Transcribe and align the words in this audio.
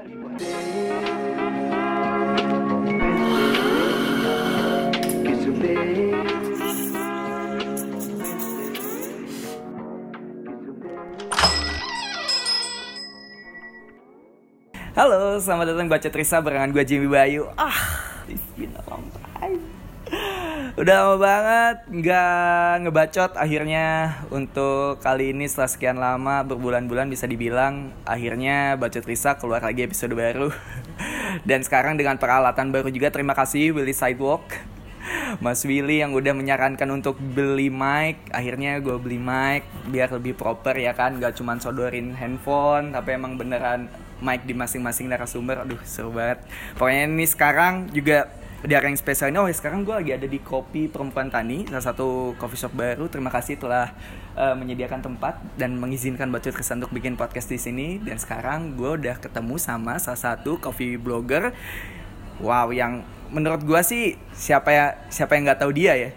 Halo, 0.00 0.16
selamat 15.36 15.76
datang 15.76 15.92
Baca 15.92 16.08
Trisa 16.08 16.40
barengan 16.40 16.72
gue 16.72 16.80
Jimmy 16.88 17.04
Bayu. 17.04 17.52
Ah, 17.60 18.09
Udah 20.80 21.12
lama 21.12 21.20
banget 21.20 21.76
nggak 21.92 22.88
ngebacot 22.88 23.36
akhirnya 23.36 24.16
untuk 24.32 24.96
kali 25.04 25.36
ini 25.36 25.44
setelah 25.44 25.68
sekian 25.68 26.00
lama 26.00 26.40
berbulan-bulan 26.40 27.04
bisa 27.12 27.28
dibilang 27.28 27.92
Akhirnya 28.08 28.80
Baca 28.80 28.96
Trisa 28.96 29.36
keluar 29.36 29.60
lagi 29.60 29.84
episode 29.84 30.16
baru. 30.16 30.48
Dan 31.48 31.60
sekarang 31.60 32.00
dengan 32.00 32.16
peralatan 32.16 32.72
baru 32.72 32.88
juga 32.88 33.12
terima 33.12 33.36
kasih 33.36 33.76
Willy 33.76 33.92
Sidewalk. 33.92 34.40
Mas 35.44 35.60
Willy 35.68 36.00
yang 36.00 36.16
udah 36.16 36.32
menyarankan 36.32 36.88
untuk 36.88 37.20
beli 37.20 37.68
mic. 37.68 38.16
Akhirnya 38.32 38.80
gue 38.80 38.96
beli 38.96 39.20
mic 39.20 39.68
biar 39.84 40.08
lebih 40.16 40.32
proper 40.32 40.80
ya 40.80 40.96
kan? 40.96 41.20
Gak 41.20 41.36
cuman 41.36 41.60
sodorin 41.60 42.16
handphone 42.16 42.96
Tapi 42.96 43.20
emang 43.20 43.36
beneran 43.36 43.92
mic 44.24 44.48
di 44.48 44.56
masing-masing 44.56 45.12
narasumber. 45.12 45.60
Aduh 45.60 45.80
seru 45.84 46.08
banget. 46.08 46.40
Pokoknya 46.80 47.04
ini 47.04 47.28
sekarang 47.28 47.92
juga 47.92 48.39
di 48.60 48.76
area 48.76 48.92
yang 48.92 49.00
spesial 49.00 49.32
ini 49.32 49.40
Oh 49.40 49.48
sekarang 49.48 49.88
gue 49.88 49.94
lagi 49.96 50.12
ada 50.12 50.28
di 50.28 50.36
Kopi 50.36 50.88
Perempuan 50.92 51.32
Tani 51.32 51.64
Salah 51.64 51.84
satu 51.92 52.36
coffee 52.36 52.60
shop 52.60 52.76
baru 52.76 53.08
Terima 53.08 53.32
kasih 53.32 53.56
telah 53.56 53.96
uh, 54.36 54.52
menyediakan 54.52 55.00
tempat 55.00 55.40
Dan 55.56 55.80
mengizinkan 55.80 56.28
Bacot 56.28 56.52
Kesan 56.52 56.84
untuk 56.84 56.92
bikin 56.92 57.16
podcast 57.16 57.48
di 57.48 57.56
sini 57.56 57.96
Dan 57.96 58.20
sekarang 58.20 58.76
gue 58.76 59.00
udah 59.00 59.16
ketemu 59.16 59.56
sama 59.56 59.96
salah 59.96 60.20
satu 60.20 60.60
coffee 60.60 61.00
blogger 61.00 61.56
Wow, 62.40 62.72
yang 62.72 63.04
menurut 63.28 63.60
gua 63.68 63.84
sih 63.84 64.16
siapa 64.32 64.72
ya 64.72 64.86
siapa 65.12 65.36
yang 65.36 65.44
nggak 65.44 65.60
tahu 65.60 65.72
dia 65.76 65.92
ya? 65.92 66.10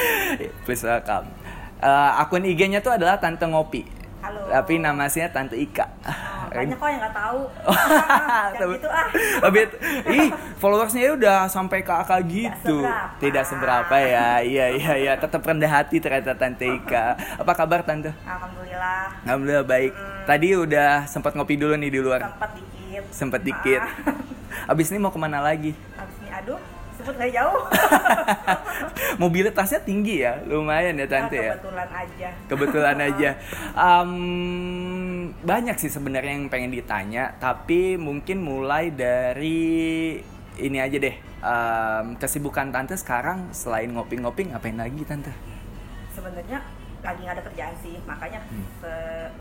Please 0.68 0.84
welcome. 0.84 1.32
Uh, 1.80 2.20
akun 2.20 2.44
IG-nya 2.44 2.84
tuh 2.84 2.94
adalah 2.94 3.16
Tante 3.18 3.48
Ngopi. 3.48 4.01
Halo. 4.22 4.38
Tapi 4.46 4.78
nama 4.78 5.02
aslinya 5.02 5.28
Tante 5.28 5.58
Ika. 5.58 5.82
Oh, 5.82 6.46
banyak 6.54 6.78
kok 6.78 6.86
yang 6.86 7.00
nggak 7.02 7.16
tahu. 7.16 7.40
Tapi- 7.58 8.54
Jangan 8.54 8.74
gitu 8.78 8.88
ah. 8.88 9.06
Tapi 9.42 9.58
ih, 10.08 10.28
followersnya 10.56 11.10
udah 11.12 11.38
sampai 11.46 11.82
ke 11.82 11.90
AK 11.90 12.10
gitu. 12.30 12.86
seberapa. 12.86 13.18
Tidak 13.18 13.44
seberapa 13.44 13.94
ya. 13.98 14.38
Iya 14.38 14.66
iya 14.70 14.92
iya, 14.94 15.12
tetap 15.16 15.42
rendah 15.42 15.66
hati 15.66 15.98
ternyata 15.98 16.32
Tante 16.32 16.62
Ika. 16.62 17.18
Apa 17.42 17.52
kabar 17.52 17.82
Tante? 17.82 18.14
Alhamdulillah. 18.22 19.26
Alhamdulillah 19.26 19.66
baik. 19.66 19.90
Tadi 20.22 20.48
udah 20.54 21.02
sempat 21.04 21.34
ngopi 21.34 21.58
dulu 21.58 21.74
nih 21.74 21.90
di 21.90 21.98
luar. 21.98 22.22
Sempat 22.22 22.50
dikit. 22.54 23.02
Sempet 23.10 23.40
dikit. 23.42 23.82
Ah. 23.82 24.70
Abis 24.70 24.86
ini 24.88 25.02
mau 25.02 25.10
ke 25.10 25.18
mana 25.18 25.42
lagi? 25.42 25.74
Habis 25.98 26.16
ini 26.20 26.30
aduh, 26.30 26.60
nggak 27.10 27.32
jauh. 27.32 27.62
Mobilitasnya 29.22 29.80
tinggi 29.82 30.22
ya, 30.22 30.38
lumayan 30.44 30.94
ya 30.94 31.06
tante 31.06 31.36
ya. 31.36 31.54
Kebetulan 31.56 31.88
aja. 31.90 32.28
Kebetulan 32.46 32.98
aja. 33.10 33.30
Em, 33.74 34.12
banyak 35.42 35.76
sih 35.76 35.90
sebenarnya 35.90 36.32
yang 36.32 36.46
pengen 36.46 36.70
ditanya, 36.70 37.34
tapi 37.36 37.96
mungkin 37.96 38.38
mulai 38.40 38.88
dari 38.88 40.18
ini 40.56 40.78
aja 40.78 40.96
deh. 40.96 41.16
Em, 41.42 42.06
kesibukan 42.16 42.70
tante 42.70 42.94
sekarang 42.94 43.50
selain 43.50 43.90
ngopi-ngopi 43.90 44.52
ngapain 44.52 44.78
lagi 44.78 45.02
tante? 45.02 45.32
Sebenarnya 46.12 46.62
lagi 47.02 47.20
nggak 47.20 47.34
ada 47.34 47.44
kerjaan 47.50 47.74
sih, 47.82 47.98
makanya 48.06 48.40
Hmm. 48.46 48.62
se- 48.78 49.32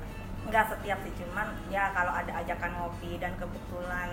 nggak 0.42 0.66
setiap 0.68 0.98
sih 1.06 1.14
cuman 1.22 1.46
ya 1.70 1.94
kalau 1.94 2.10
ada 2.10 2.34
ajakan 2.42 2.74
ngopi 2.74 3.22
dan 3.22 3.30
kebetulan 3.38 4.10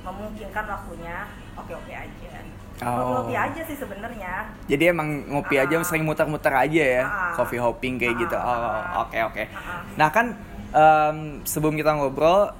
memungkinkan 0.00 0.64
waktunya, 0.64 1.28
oke-oke 1.54 1.92
aja. 1.92 2.32
Oh. 2.80 3.22
Ngopi 3.22 3.34
aja 3.34 3.60
sih 3.62 3.74
sebenarnya. 3.74 4.50
Jadi 4.66 4.84
emang 4.88 5.06
ngopi 5.28 5.54
aja 5.56 5.74
Ah. 5.74 5.86
sering 5.86 6.02
muter-muter 6.02 6.50
aja 6.50 6.82
ya, 6.98 7.04
Ah. 7.04 7.32
coffee 7.32 7.58
hopping 7.58 7.94
kayak 7.96 8.14
Ah. 8.14 8.20
gitu. 8.20 8.36
Oh, 8.36 8.78
oke 9.02 9.18
oke. 9.30 9.42
Ah. 9.48 9.86
Nah 9.94 10.08
kan 10.08 10.26
em, 10.70 11.16
sebelum 11.44 11.74
kita 11.74 11.94
ngobrol, 11.94 12.50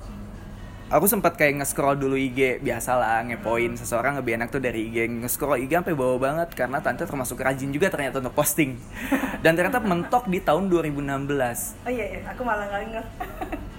aku 0.86 1.06
sempat 1.08 1.34
kayak 1.34 1.58
nge-scroll 1.58 1.98
dulu 1.98 2.14
IG 2.14 2.62
biasa 2.62 2.94
lah 2.94 3.18
ngepoin 3.24 3.74
seseorang 3.74 4.14
lebih 4.14 4.38
enak 4.38 4.48
tuh 4.48 4.62
dari 4.62 4.86
IG 4.86 5.10
nge-scroll 5.18 5.58
IG 5.58 5.74
sampai 5.74 5.90
bawah 5.92 6.22
banget 6.22 6.54
karena 6.54 6.78
tante 6.78 7.02
termasuk 7.02 7.34
rajin 7.36 7.74
juga 7.74 7.90
ternyata 7.90 8.22
untuk 8.22 8.30
posting 8.32 8.78
dan 9.42 9.58
ternyata 9.58 9.82
mentok 9.82 10.30
di 10.30 10.38
tahun 10.38 10.70
2016 10.70 11.74
Oh 11.82 11.90
iya, 11.90 12.06
iya. 12.06 12.20
aku 12.24 12.46
malah 12.46 12.68
nggak 12.68 12.82
inget. 12.86 13.06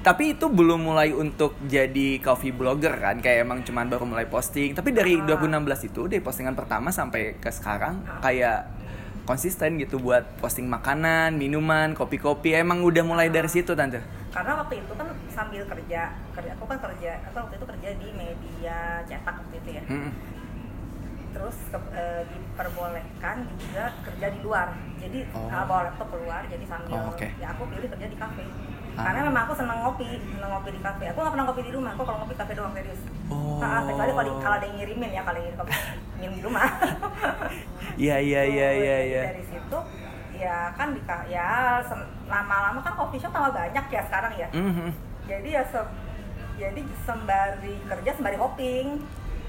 Tapi 0.06 0.24
itu 0.32 0.46
belum 0.48 0.86
mulai 0.86 1.10
untuk 1.12 1.58
jadi 1.66 2.22
coffee 2.22 2.54
blogger 2.54 2.94
kan 2.94 3.18
kayak 3.18 3.42
emang 3.42 3.60
cuman 3.60 3.90
baru 3.90 4.06
mulai 4.06 4.28
posting 4.28 4.72
tapi 4.72 4.94
dari 4.94 5.18
Ah. 5.18 5.26
2016 5.28 5.58
itu 5.84 6.06
dari 6.06 6.22
postingan 6.22 6.54
pertama 6.54 6.90
sampai 6.90 7.36
ke 7.36 7.50
sekarang 7.50 8.06
kayak 8.22 8.70
konsisten 9.26 9.82
gitu 9.82 9.98
buat 9.98 10.38
posting 10.38 10.70
makanan 10.70 11.34
minuman 11.34 11.92
kopi-kopi 11.92 12.54
emang 12.54 12.80
udah 12.80 13.02
mulai 13.02 13.28
dari 13.28 13.50
situ 13.50 13.74
tante 13.74 13.98
karena 14.30 14.54
waktu 14.56 14.78
itu 14.78 14.94
kan 14.94 15.08
sambil 15.28 15.66
kerja 15.66 16.02
kerja 16.32 16.52
aku 16.54 16.66
kan 16.68 16.78
kerja 16.80 17.12
aku 17.26 17.36
waktu 17.42 17.56
itu 17.56 17.66
kerja 17.66 17.90
di 17.96 18.08
media 18.14 18.78
cetak 19.04 19.36
waktu 19.36 19.56
itu 19.58 19.70
ya 19.72 19.84
Mm-mm. 19.88 20.12
terus 21.32 21.58
ke- 21.68 21.92
eh, 21.92 22.22
diperbolehkan 22.30 23.36
juga 23.58 23.84
kerja 24.04 24.28
di 24.30 24.40
luar 24.40 24.68
jadi 24.96 25.20
Oh. 25.32 25.48
uh, 25.48 25.66
bawa 25.66 25.82
laptop 25.84 26.08
keluar 26.10 26.46
jadi 26.46 26.64
sambil 26.64 26.94
Oh, 26.94 27.10
oke. 27.10 27.28
ya 27.36 27.48
aku 27.50 27.64
pilih 27.68 27.90
kerja 27.90 28.08
di 28.08 28.16
kafe. 28.16 28.46
Karena 28.96 29.20
memang 29.28 29.42
aku 29.46 29.54
seneng 29.60 29.78
ngopi 29.84 30.08
seneng 30.08 30.50
ngopi 30.52 30.70
di 30.72 30.82
kafe. 30.82 31.04
Aku 31.12 31.18
nggak 31.20 31.34
pernah 31.36 31.46
ngopi 31.52 31.62
di 31.68 31.72
rumah 31.76 31.92
aku 31.94 32.04
kalau 32.08 32.18
ngopi 32.24 32.36
kafe 32.40 32.54
doang 32.56 32.74
serius. 32.74 33.02
Oh. 33.28 33.60
Nah, 33.60 33.84
kecuali 33.84 34.12
kalau 34.16 34.34
kalau 34.40 34.56
ada 34.56 34.66
yang 34.66 34.78
ngirimin 34.80 35.12
ya 35.12 35.22
kalau 35.28 35.40
ngirim 35.44 35.58
kopi 35.60 35.74
minum 36.20 36.34
di 36.36 36.44
rumah. 36.44 36.64
Iya 37.96 38.20
iya 38.20 38.44
iya 38.44 38.70
iya 38.76 38.96
Jadi 39.00 39.08
iya. 39.08 39.22
dari 39.32 39.44
situ 39.48 39.78
ya 40.36 40.68
kan 40.76 40.92
di 40.92 41.00
ya 41.32 41.80
lama-lama 42.28 42.84
kan 42.84 42.92
coffee 43.00 43.24
shop 43.24 43.32
tambah 43.32 43.56
banyak 43.56 43.86
ya 43.88 44.02
sekarang 44.04 44.34
ya. 44.36 44.48
Mhm. 44.52 44.92
jadi 45.26 45.48
ya 45.58 45.64
se 45.64 45.80
jadi 46.60 46.82
sembari 47.08 47.76
kerja 47.88 48.12
sembari 48.20 48.38
hopping 48.38 49.00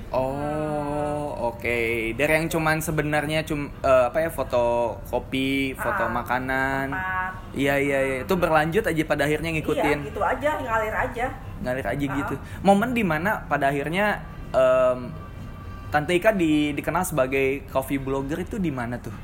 Oh, 0.09 1.27
oke. 1.49 1.79
Dari 2.13 2.33
yang 2.35 2.47
cuman 2.47 2.79
sebenarnya 2.79 3.43
cum 3.43 3.69
eh, 3.77 4.05
apa 4.07 4.19
ya 4.19 4.31
foto 4.31 4.97
kopi, 5.05 5.73
foto 5.73 6.03
Ah, 6.03 6.13
makanan. 6.13 6.87
Iya 7.53 7.75
iya 7.77 7.99
iya. 8.01 8.17
Itu 8.23 8.35
berlanjut 8.35 8.83
aja 8.83 9.03
pada 9.03 9.25
akhirnya 9.25 9.51
ngikutin. 9.53 9.99
iya 9.99 10.07
gitu 10.07 10.21
aja 10.21 10.51
ngalir 10.59 10.95
aja 10.95 11.27
ngalir 11.59 11.87
aja 11.87 12.05
Ah. 12.05 12.17
gitu. 12.17 12.35
Momen 12.61 12.91
di 12.93 13.03
mana 13.03 13.43
pada 13.43 13.69
akhirnya 13.69 14.23
em, 14.51 15.11
Tante 15.87 16.13
Ika 16.13 16.31
di, 16.31 16.71
dikenal 16.73 17.03
sebagai 17.03 17.65
coffee 17.67 17.97
blogger 17.97 18.41
itu 18.41 18.59
di 18.59 18.71
mana 18.71 18.97
tuh? 18.97 19.15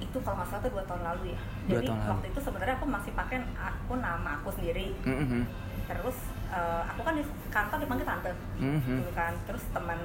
itu 0.00 0.18
kalau 0.18 0.42
nggak 0.42 0.48
salah 0.48 0.58
tuh 0.60 0.70
dua 0.72 0.84
tahun 0.84 1.02
lalu 1.04 1.22
ya 1.28 1.38
Dua 1.38 1.70
jadi 1.72 1.86
tahun 1.86 1.98
lalu. 2.00 2.10
waktu 2.10 2.26
itu 2.26 2.40
sebenarnya 2.42 2.74
aku 2.74 2.86
masih 2.88 3.12
pakai 3.14 3.36
akun 3.54 4.00
nama 4.00 4.30
aku 4.34 4.48
sendiri 4.50 4.90
Mhm. 5.00 5.40
terus 5.86 6.18
eh, 6.50 6.82
aku 6.90 7.00
kan 7.06 7.14
di 7.14 7.24
kantor 7.48 7.78
dipanggil 7.78 8.06
tante. 8.06 8.32
Mhm. 8.58 8.94
dulu 9.02 9.12
kan. 9.14 9.32
Terus 9.46 9.64
teman 9.70 10.00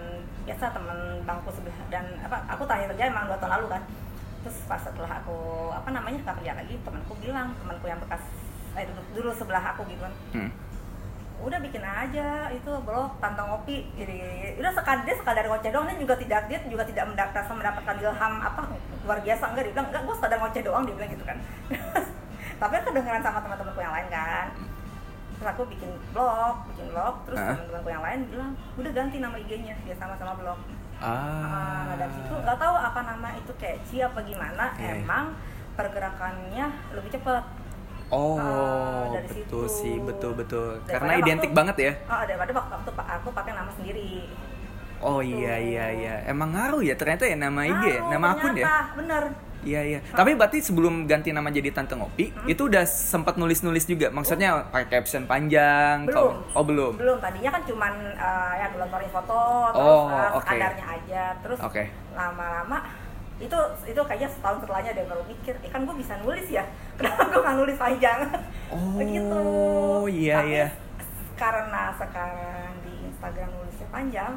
biasa 0.45 0.65
teman 0.71 0.97
bangku 1.25 1.49
sebelah. 1.51 1.79
Dan 1.89 2.05
apa 2.21 2.37
aku 2.49 2.63
terakhir 2.69 2.93
kerja 2.95 3.03
emang 3.09 3.25
dua 3.29 3.37
tahun 3.41 3.53
lalu 3.59 3.67
kan. 3.77 3.81
Terus 4.45 4.57
pas 4.69 4.81
setelah 4.81 5.11
aku 5.19 5.37
apa 5.73 5.89
namanya 5.89 6.17
nggak 6.21 6.35
kerja 6.41 6.53
lagi 6.53 6.75
temanku 6.85 7.13
bilang 7.17 7.49
temanku 7.57 7.85
yang 7.89 7.97
bekas 7.97 8.21
eh 8.75 8.83
dulu, 8.85 9.01
dulu 9.17 9.29
sebelah 9.33 9.63
aku 9.73 9.81
gitu 9.89 10.01
kan. 10.03 10.15
Hmm. 10.35 10.51
udah 11.35 11.59
bikin 11.59 11.83
aja 11.83 12.47
itu 12.47 12.71
blog 12.87 13.19
tante 13.19 13.43
ngopi. 13.43 13.83
Jadi 13.99 14.17
udah 14.55 14.71
sekadar 14.71 15.03
dia 15.03 15.15
sekadar 15.19 15.43
ngoceh 15.51 15.67
doang. 15.67 15.85
Dia 15.91 15.99
juga 15.99 16.15
tidak 16.15 16.41
dia 16.47 16.57
juga 16.63 16.87
tidak 16.87 17.05
mendapatkan 17.11 17.43
mendapatkan 17.51 17.95
ilham 17.99 18.33
apa 18.39 18.59
luar 19.03 19.19
biasa. 19.19 19.43
Enggak 19.51 19.63
dia 19.67 19.73
bilang 19.75 19.87
enggak 19.91 20.03
gue 20.07 20.15
sekadar 20.15 20.37
ngoceh 20.39 20.61
doang 20.63 20.83
dia 20.87 20.95
bilang 20.95 21.11
gitu 21.11 21.25
kan. 21.27 21.37
Tapi 22.61 22.73
kedengeran 22.87 23.19
sama 23.19 23.43
teman-temanku 23.43 23.81
yang 23.83 23.93
lain 23.93 24.07
kan 24.07 24.47
terus 25.35 25.49
aku 25.49 25.63
bikin 25.65 25.91
blog 26.09 26.55
bikin 26.69 26.85
blog 26.89 27.15
terus 27.23 27.37
Hah? 27.37 27.53
teman-temanku 27.53 27.89
yang 27.89 28.01
lain 28.01 28.19
bilang 28.27 28.51
udah 28.75 28.91
ganti 28.91 29.17
nama 29.17 29.35
IG-nya 29.37 29.75
dia 29.81 29.95
sama-sama 29.95 30.33
blog 30.33 30.59
Ah. 30.95 31.83
nah 31.85 31.95
dari 31.97 32.13
situ 32.13 32.31
nggak 32.33 32.55
tahu 32.55 32.71
apa 32.73 32.99
nama 33.01 33.27
itu 33.33 33.51
catchy 33.53 33.99
apa 33.99 34.19
gimana 34.21 34.71
Iya. 34.73 34.95
emang 34.97 35.35
pergerakannya 35.75 36.65
lebih 36.91 37.11
cepet 37.11 37.43
Oh, 38.07 38.37
Ah, 38.37 39.09
dari 39.11 39.25
betul 39.25 39.65
situ. 39.65 39.81
sih, 39.81 39.95
betul 39.97 40.37
betul. 40.37 40.77
Daripada 40.77 40.93
Karena 40.93 41.09
waktu- 41.11 41.25
identik 41.25 41.51
banget 41.51 41.75
ya. 41.79 41.91
Oh, 42.05 42.21
daripada 42.21 42.51
waktu, 42.53 42.89
aku 42.93 43.29
pakai 43.33 43.51
nama 43.51 43.71
sendiri. 43.73 44.29
Oh 45.01 45.19
iya 45.19 45.57
iya 45.57 45.85
iya. 45.89 46.15
Emang 46.23 46.53
ngaruh 46.53 46.79
ya 46.79 46.93
ternyata 46.93 47.25
ya 47.25 47.33
nama 47.33 47.65
IG, 47.65 47.73
ya? 47.73 47.97
Ngaruh, 47.97 48.11
nama 48.11 48.27
akun 48.31 48.53
ya. 48.53 48.61
ternyata, 48.61 48.77
Bener. 48.93 49.23
Iya 49.65 49.81
iya. 49.83 49.99
Tapi 50.07 50.31
berarti 50.33 50.61
sebelum 50.61 51.03
ganti 51.03 51.29
nama 51.29 51.49
jadi 51.49 51.69
Tante 51.69 51.93
Ngopi, 51.93 52.29
Hmm? 52.29 52.45
itu 52.45 52.69
udah 52.69 52.85
sempat 52.85 53.33
nulis-nulis 53.35 53.83
juga. 53.83 54.07
Maksudnya 54.07 54.69
pakai 54.69 54.87
caption 54.91 55.25
panjang. 55.25 56.05
Belum. 56.05 56.13
kalau- 56.15 56.37
Oh 56.53 56.63
belum. 56.63 56.93
Belum, 56.95 57.17
tadinya 57.17 57.49
kan 57.51 57.65
cuman 57.65 57.93
eh, 58.07 58.53
ya 58.55 58.67
gelontorin 58.69 59.09
foto, 59.09 59.41
terus 59.71 59.89
Oh, 59.97 60.05
eh, 60.07 60.29
oke. 60.31 60.45
sekadarnya 60.45 60.85
aja. 60.87 61.23
Terus 61.41 61.59
Oke. 61.59 61.83
lama-lama 62.13 62.77
itu 63.35 63.57
itu 63.83 63.99
kayaknya 63.99 64.29
setahun 64.29 64.63
setelahnya 64.63 64.91
dia 64.93 65.05
baru 65.05 65.23
mikir, 65.25 65.53
eh 65.59 65.67
kan 65.67 65.83
gue 65.83 65.95
bisa 65.97 66.13
nulis 66.17 66.47
ya, 66.47 66.63
kenapa 66.95 67.25
gue 67.25 67.41
nggak 67.41 67.57
nulis 67.57 67.75
panjang? 67.75 68.19
Oh, 68.65 68.95
Begitu. 68.95 69.41
iya, 70.15 70.37
Tapi 70.39 70.49
iya. 70.51 70.67
Karena 71.35 71.91
sekarang 71.91 72.33
di 72.81 72.93
Instagram 73.05 73.49
nulisnya 73.51 73.87
panjang 73.89 74.31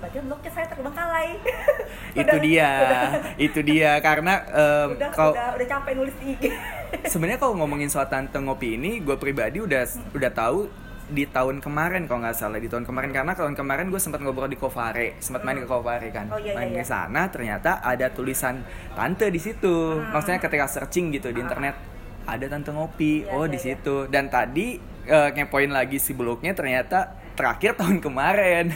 akibatnya 0.00 0.22
blognya 0.32 0.50
saya 0.56 0.66
terbengkalai. 0.72 1.28
Itu 2.16 2.24
Udah- 2.24 2.42
dia 2.42 2.70
udah, 2.80 3.08
itu 3.36 3.60
dia. 3.62 3.92
Karena 4.00 4.34
em, 4.48 4.88
udah, 4.96 5.10
kalau 5.12 5.32
udah, 5.36 5.48
udah 5.60 5.66
capek 5.68 5.92
nulis 5.94 6.14
di 6.18 6.24
IG 6.34 6.44
sebenarnya 7.12 7.38
kalau 7.38 7.54
ngomongin 7.60 7.86
soal 7.92 8.08
tante 8.10 8.34
ngopi 8.40 8.74
ini 8.80 8.98
gue 9.04 9.14
pribadi 9.14 9.62
udah 9.62 9.86
udah 10.10 10.30
tahu 10.34 10.66
di 11.10 11.26
tahun 11.26 11.58
kemarin 11.62 12.06
kalau 12.06 12.22
nggak 12.22 12.34
salah 12.34 12.58
di 12.58 12.66
tahun 12.66 12.88
kemarin. 12.88 13.12
Karena 13.12 13.36
tahun 13.36 13.54
kemarin 13.54 13.92
gue 13.92 14.00
sempat 14.00 14.24
ngobrol 14.24 14.48
di 14.48 14.56
Kofare 14.58 15.20
sempat 15.20 15.44
main 15.44 15.60
ke 15.60 15.68
Kofare 15.68 16.08
kan. 16.10 16.26
Oh, 16.32 16.40
iya, 16.40 16.56
main 16.56 16.72
iya, 16.72 16.80
ke 16.80 16.84
iya. 16.86 16.88
sana 16.88 17.28
ternyata 17.28 17.84
ada 17.84 18.08
tulisan 18.10 18.64
tante 18.96 19.28
di 19.28 19.38
situ. 19.38 20.00
Hmm. 20.00 20.16
maksudnya 20.16 20.40
ketika 20.40 20.66
searching 20.66 21.12
gitu 21.12 21.30
di 21.30 21.44
internet 21.44 21.76
ada 22.24 22.46
tante 22.48 22.72
ngopi. 22.72 23.28
Iya, 23.28 23.36
oh 23.36 23.44
iya, 23.46 23.52
di 23.52 23.58
iya. 23.60 23.66
situ. 23.76 24.08
Dan 24.10 24.26
tadi 24.32 24.80
eh, 25.06 25.28
ngepoin 25.36 25.70
lagi 25.70 26.02
si 26.02 26.10
blognya 26.16 26.56
ternyata 26.56 27.19
terakhir 27.32 27.72
tahun 27.74 27.98
kemarin. 27.98 28.66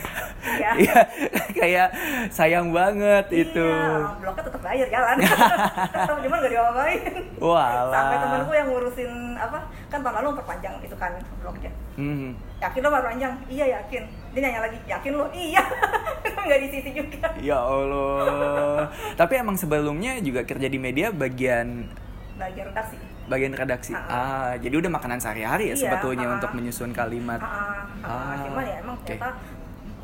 Iya. 0.44 0.70
Iya, 0.84 1.00
kayak 1.56 1.88
sayang 2.28 2.68
banget 2.68 3.26
itu. 3.32 3.64
iya 3.64 4.12
blognya 4.20 4.44
tetap 4.44 4.60
bayar 4.60 4.86
jalan. 4.86 5.16
Cuman 6.24 6.36
gak 6.36 6.52
diapa-apain. 6.52 7.00
Walah. 7.40 7.88
sampai 7.88 8.16
temenku 8.18 8.52
yang 8.52 8.68
ngurusin 8.68 9.12
apa 9.34 9.58
kan 9.88 9.98
tahun 10.00 10.14
lalu 10.14 10.26
memperpanjang 10.32 10.74
itu 10.80 10.96
kan 10.96 11.12
blognya 11.38 11.70
Hmm. 11.94 12.34
yakin 12.58 12.80
lo 12.80 12.90
perpanjang 12.90 13.32
iya 13.46 13.66
yakin. 13.72 14.02
Dia 14.34 14.40
nanya 14.42 14.60
lagi 14.66 14.78
yakin 14.84 15.12
lo 15.14 15.26
iya. 15.32 15.62
Nggak 16.44 16.58
di 16.60 16.68
sisi 16.68 16.90
juga. 16.92 17.26
Ya 17.38 17.56
Allah. 17.56 18.90
Tapi 19.14 19.32
emang 19.38 19.56
sebelumnya 19.56 20.18
juga 20.18 20.42
kerja 20.42 20.66
di 20.66 20.76
media 20.76 21.08
bagian 21.08 21.88
bagian 22.34 22.66
redaksi 22.68 22.98
bagian 23.24 23.52
redaksi. 23.52 23.92
Ah. 23.92 24.04
Ah, 24.06 24.52
jadi 24.56 24.74
udah 24.78 24.90
makanan 24.90 25.18
sehari-hari 25.18 25.70
ya 25.70 25.74
Iya, 25.74 25.80
sebetulnya 25.80 26.26
ah. 26.28 26.34
untuk 26.36 26.50
menyusun 26.52 26.90
kalimat. 26.90 27.40
Ah, 27.40 27.48
ah, 27.48 28.04
ah. 28.04 28.10
Ah, 28.10 28.34
cuman 28.42 28.64
ya 28.64 28.76
emang 28.80 28.96
oke. 28.96 29.06
ternyata 29.06 29.30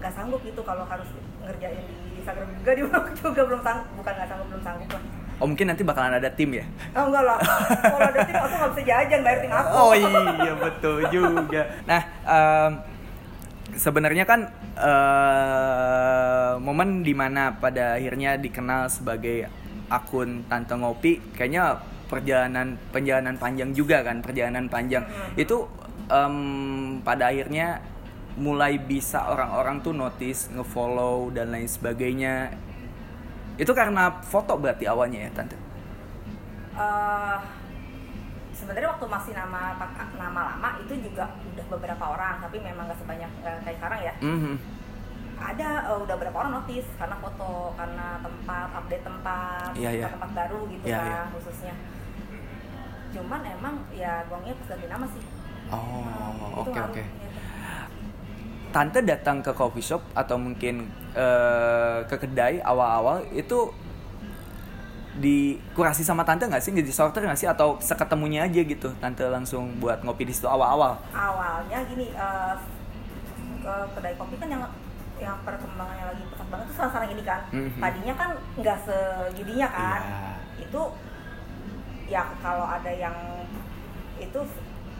nggak 0.00 0.12
sanggup 0.16 0.40
gitu 0.40 0.60
kalau 0.62 0.84
harus 0.84 1.08
ngerjain 1.40 1.76
di 1.84 2.16
Instagram 2.16 2.48
juga 2.54 2.70
di 2.72 2.82
blog 2.82 3.04
juga 3.14 3.40
belum 3.44 3.60
sanggup 3.60 3.86
bukan 3.94 4.12
nggak 4.16 4.28
sanggup 4.28 4.46
belum 4.48 4.62
sanggup 4.64 4.90
lah 4.92 5.02
Oh, 5.40 5.48
mungkin 5.48 5.72
nanti 5.72 5.80
bakalan 5.80 6.20
ada 6.20 6.28
tim 6.28 6.52
ya? 6.52 6.64
oh 6.92 7.08
enggak 7.08 7.24
lah 7.24 7.40
kalau 7.80 8.08
ada 8.08 8.20
tim 8.24 8.36
aku 8.36 8.54
nggak 8.56 8.70
bisa 8.72 8.82
jajan 8.84 9.20
bayar 9.24 9.38
tim 9.40 9.52
aku 9.52 9.68
Oh 9.72 9.92
iya, 9.92 10.52
betul 10.54 10.98
juga. 11.08 11.62
Nah, 11.84 12.00
em, 12.28 12.70
sebenarnya 13.72 14.24
kan 14.24 14.40
eh, 14.76 16.52
momen 16.60 17.00
di 17.00 17.16
mana 17.16 17.56
pada 17.56 17.96
akhirnya 17.96 18.36
dikenal 18.36 18.92
sebagai 18.92 19.48
akun 19.88 20.44
Tante 20.44 20.76
Ngopi, 20.76 21.32
kayaknya 21.32 21.80
perjalanan 22.10 22.74
perjalanan 22.90 23.38
panjang 23.38 23.70
juga 23.70 24.02
kan, 24.02 24.18
perjalanan 24.18 24.66
panjang. 24.66 25.06
Itu 25.38 25.70
em, 26.10 26.36
pada 27.00 27.30
akhirnya 27.30 27.78
mulai 28.34 28.76
bisa 28.76 29.30
orang-orang 29.30 29.78
tuh 29.80 29.94
notice, 29.94 30.50
ngefollow 30.50 31.30
dan 31.30 31.54
lain 31.54 31.70
sebagainya. 31.70 32.50
Itu 33.54 33.70
karena 33.70 34.18
foto 34.24 34.58
berarti 34.58 34.90
awalnya 34.90 35.28
ya, 35.28 35.30
Tante? 35.30 35.56
Eh, 36.74 37.36
sebenarnya 38.50 38.88
waktu 38.92 39.06
masih 39.08 39.32
nama 39.32 39.72
nama 40.16 40.40
lama 40.52 40.68
itu 40.80 40.94
juga 41.00 41.32
udah 41.32 41.66
beberapa 41.72 42.04
orang 42.12 42.40
tapi 42.40 42.60
memang 42.60 42.84
nggak 42.88 43.00
sebanyak 43.00 43.30
nggak 43.40 43.56
kayak 43.64 43.76
sekarang 43.80 44.00
ya 44.00 44.14
Mhm. 44.20 44.54
ada 45.40 45.68
eh, 45.88 45.98
udah 46.04 46.14
beberapa 46.16 46.36
orang 46.44 46.60
notice 46.60 46.88
karena 46.96 47.16
foto 47.18 47.72
karena 47.72 48.20
tempat 48.20 48.68
update 48.76 49.04
tempat 49.04 49.70
Iya, 49.72 49.90
iya. 49.96 50.08
tempat 50.12 50.30
baru 50.36 50.60
gitu 50.68 50.84
Iya, 50.86 50.98
kan 51.00 51.08
iya. 51.08 51.22
khususnya 51.32 51.74
cuman 53.10 53.40
emang 53.42 53.74
ya 53.90 54.22
gongnya 54.26 54.54
pas 54.56 54.66
ganti 54.68 54.86
nama 54.86 55.06
sih 55.08 55.24
Oh, 55.70 56.02
oke 56.56 56.70
ngaruh, 56.70 56.90
oke. 56.90 56.98
iya. 56.98 57.78
Tante 58.70 58.98
datang 59.00 59.38
ke 59.38 59.50
coffee 59.50 59.82
shop 59.84 60.02
atau 60.12 60.34
mungkin 60.34 60.86
eh, 61.12 61.98
ke 62.04 62.16
kedai 62.16 62.58
awal-awal 62.60 63.22
itu 63.30 63.70
dikurasi 65.12 66.00
sama 66.00 66.22
tante 66.22 66.46
nggak 66.46 66.58
sih, 66.58 66.70
jadi 66.70 66.86
sorter 66.88 67.20
nggak 67.20 67.36
sih 67.36 67.46
atau 67.46 67.78
seketemunya 67.78 68.46
aja 68.46 68.62
gitu, 68.62 68.94
tante 68.96 69.26
langsung 69.26 69.74
buat 69.76 70.00
ngopi 70.00 70.22
di 70.22 70.30
situ 70.30 70.46
awal-awal. 70.46 70.96
awalnya 71.10 71.82
gini 71.84 72.08
eh, 72.08 72.54
ke 73.60 73.74
kedai 73.92 74.14
kopi 74.16 74.34
kan 74.38 74.48
yang 74.48 74.62
yang 75.20 75.36
perkembangannya 75.44 76.04
lagi 76.08 76.22
pesat 76.26 76.48
banget 76.48 76.66
tuh 76.66 76.74
sekarang 76.80 77.10
ini 77.12 77.22
kan 77.22 77.40
Mhm. 77.52 77.76
tadinya 77.76 78.14
kan 78.16 78.30
nggak 78.56 78.78
segidinya 78.80 79.68
kan 79.68 80.00
Iya. 80.00 80.64
itu 80.64 80.82
ya 82.10 82.26
kalau 82.42 82.66
ada 82.66 82.90
yang 82.90 83.14
itu 84.18 84.40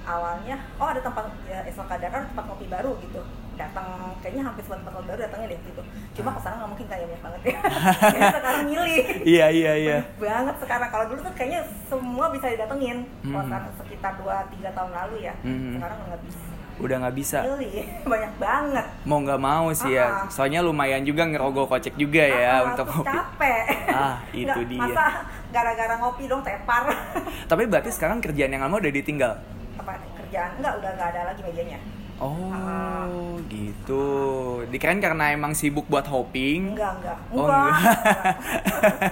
awalnya 0.06 0.56
oh 0.80 0.88
ada 0.88 1.02
tempat 1.02 1.28
ya, 1.44 1.60
esok 1.68 1.84
kadar 1.90 2.08
kan 2.08 2.22
tempat 2.30 2.44
kopi 2.46 2.66
baru 2.70 2.94
gitu. 3.02 3.20
Datang 3.58 4.16
kayaknya 4.24 4.48
hampir 4.48 4.64
semua 4.64 4.80
tempat 4.80 4.94
kopi 4.96 5.06
baru 5.12 5.20
datangnya 5.26 5.48
deh 5.52 5.60
gitu. 5.68 5.82
Cuma 6.16 6.32
ke 6.32 6.40
sana 6.40 6.54
nggak 6.62 6.70
mungkin 6.72 6.86
kayak 6.88 7.04
banyak 7.04 7.22
banget 7.22 7.42
ya. 7.44 7.58
Sekarang 8.40 8.64
milih. 8.64 9.02
Iya 9.26 9.46
iya 9.52 9.72
iya. 9.76 9.98
Banyak 10.16 10.32
banget 10.40 10.56
sekarang. 10.64 10.88
Kalau 10.88 11.04
dulu 11.12 11.20
tuh 11.26 11.34
kayaknya 11.36 11.60
semua 11.90 12.26
bisa 12.32 12.46
didatengin. 12.48 13.04
Mhm. 13.26 13.36
sekarang 13.36 13.70
sekitar 13.76 14.12
2-3 14.16 14.72
tahun 14.72 14.92
lalu 14.94 15.16
ya. 15.28 15.34
Mhm. 15.44 15.76
sekarang 15.76 15.98
nggak 16.08 16.22
bisa 16.24 16.50
Udah 16.81 16.97
nggak 16.99 17.12
bisa. 17.15 17.38
milih 17.44 17.85
banyak 18.11 18.32
banget 18.37 18.87
Mau 19.05 19.19
nggak 19.19 19.37
mau 19.38 19.69
sih 19.71 19.93
ya. 19.93 20.06
Ah. 20.06 20.25
Soalnya 20.27 20.61
lumayan 20.61 21.03
juga 21.03 21.23
ngerogoh 21.23 21.65
kocek 21.65 21.94
juga 21.94 22.21
ya 22.21 22.59
Ah, 22.59 22.61
untuk 22.67 22.87
ngopi. 22.87 23.06
capek 23.06 23.65
Ah, 23.87 24.17
itu 24.35 24.49
Nggak, 24.50 24.67
dia. 24.67 24.81
masa 24.82 25.06
gara-gara 25.50 25.94
ngopi 25.97 26.25
dong 26.25 26.41
tepar 26.41 26.88
Tapi 27.50 27.62
berarti 27.65 27.91
sekarang 27.91 28.19
kerjaan 28.19 28.50
yang 28.50 28.62
lama 28.62 28.77
udah 28.77 28.91
ditinggal. 28.91 29.32
apa 29.77 29.93
kerjaan 30.15 30.50
enggak 30.56 30.75
udah 30.75 30.91
nggak 30.91 31.09
ada 31.11 31.21
lagi 31.29 31.43
mejanya 31.43 31.79
Oh, 32.17 32.53
Ah. 32.53 33.09
gitu. 33.49 34.05
Dikirain 34.67 34.99
karena 34.99 35.32
emang 35.32 35.53
sibuk 35.53 35.85
buat 35.87 36.05
hopping. 36.05 36.73
enggak 36.73 36.93
enggak 36.94 37.19
Oh, 37.31 37.44
enggak 37.44 37.65
enggak. 37.67 38.37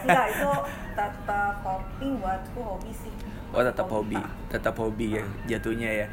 enggak 0.03 0.26
itu 0.31 0.50
tetap 0.94 1.55
hobi 1.59 2.06
buatku 2.15 2.61
hobi 2.61 2.93
sih 2.94 3.12
Oh 3.49 3.65
tetap 3.65 3.88
hobi, 3.88 4.20
tetap 4.47 4.76
hobi 4.76 5.06
ya 5.15 5.25
jatuhnya 5.49 5.88
ya. 5.94 6.06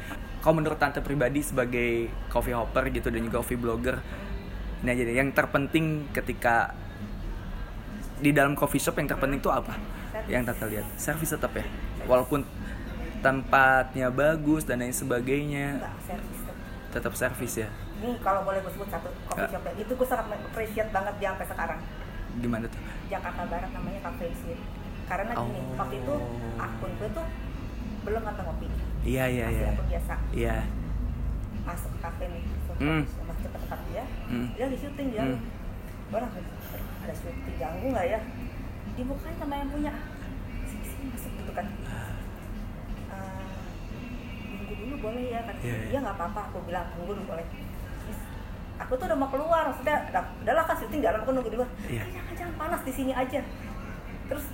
Kalau 0.46 0.62
menurut 0.62 0.78
tante 0.78 1.02
pribadi 1.02 1.42
sebagai 1.42 2.06
coffee 2.30 2.54
hopper 2.54 2.86
gitu 2.94 3.10
dan 3.10 3.18
juga 3.18 3.42
coffee 3.42 3.58
blogger, 3.58 3.98
ini 4.86 4.94
aja 4.94 5.02
deh. 5.02 5.14
Yang 5.18 5.34
terpenting 5.34 6.06
ketika 6.14 6.70
di 8.22 8.30
dalam 8.30 8.54
coffee 8.54 8.78
shop 8.78 8.94
yang 9.02 9.10
terpenting 9.10 9.42
tuh 9.42 9.50
apa? 9.50 9.74
Yang 10.30 10.54
tante 10.54 10.64
lihat, 10.70 10.86
servis 10.94 11.34
tetap 11.34 11.50
ya, 11.50 11.66
walaupun 12.06 12.46
tempatnya 13.26 14.06
bagus 14.14 14.62
dan 14.62 14.86
lain 14.86 14.94
sebagainya, 14.94 15.82
enggak 15.82 15.94
tetap. 16.94 17.12
servis 17.18 17.66
ya. 17.66 17.68
ini 17.98 18.14
kalau 18.22 18.46
boleh 18.46 18.62
gue 18.62 18.70
sebut 18.70 18.86
satu 18.86 19.10
coffee 19.26 19.50
shop 19.50 19.66
ya, 19.66 19.72
itu 19.82 19.92
gue 19.98 20.06
sangat 20.06 20.30
appreciate 20.46 20.94
banget 20.94 21.14
dia 21.18 21.34
sampai 21.34 21.46
sekarang. 21.50 21.80
Gimana 22.38 22.64
tuh? 22.70 22.80
Jakarta 23.10 23.42
Barat 23.50 23.70
namanya 23.74 23.98
Cafe 23.98 24.30
Sweet 24.30 24.60
karena 25.10 25.34
gini 25.34 25.58
Oh. 25.58 25.74
waktu 25.74 25.94
itu 25.98 26.14
akun 26.54 26.90
gue 27.02 27.08
tuh 27.10 27.26
belum 28.06 28.22
kata 28.22 28.40
ngopi 28.46 28.66
Iya 29.06 29.24
iya 29.28 29.46
iya. 29.48 29.68
biasa 29.78 30.14
Iya. 30.34 30.56
masuk 31.62 31.90
ke 31.90 31.98
kafe 32.00 32.24
nih 32.26 32.42
masuk, 32.42 32.74
Hmm. 32.78 33.02
masuk 33.02 33.42
ke 33.42 33.50
tempat 33.52 33.78
dia 33.88 34.04
Hmm. 34.26 34.46
dia 34.52 34.64
lagi 34.66 34.78
syuting 34.78 35.08
dia 35.10 35.22
Hmm. 35.24 35.38
orang 36.08 36.30
ada 37.00 37.14
syuting 37.14 37.56
ganggu 37.56 37.86
nggak 37.88 38.06
ya 38.08 38.20
dibukain 38.94 39.36
sama 39.36 39.54
yang 39.56 39.70
punya 39.70 39.92
sini 40.64 40.84
sini 40.84 41.04
masuk 41.08 41.30
gitu 41.32 41.52
kan 41.52 41.66
Eh, 43.06 43.46
tunggu 44.44 44.74
dulu 44.76 44.94
boleh 45.00 45.24
ya 45.28 45.40
kan 45.40 45.54
Iya, 45.58 45.74
iya. 45.76 45.86
iya 45.88 45.98
nggak 46.00 46.16
apa-apa 46.16 46.40
aku 46.44 46.58
bilang 46.64 46.86
tunggu 46.92 47.12
dulu 47.12 47.24
boleh 47.28 47.46
aku 48.76 48.92
tuh 48.92 49.06
udah 49.08 49.16
mau 49.16 49.30
keluar 49.30 49.62
maksudnya 49.66 49.96
udah, 50.06 50.22
udahlah 50.42 50.64
kan 50.64 50.76
syuting 50.76 51.00
dalam 51.00 51.18
aku 51.18 51.30
nunggu 51.32 51.48
di 51.48 51.56
luar 51.56 51.70
Iya. 51.84 52.02
"Eh, 52.02 52.10
jangan 52.12 52.34
jangan 52.36 52.54
panas 52.56 52.80
di 52.82 52.92
sini 52.92 53.12
aja 53.12 53.40
terus 54.26 54.46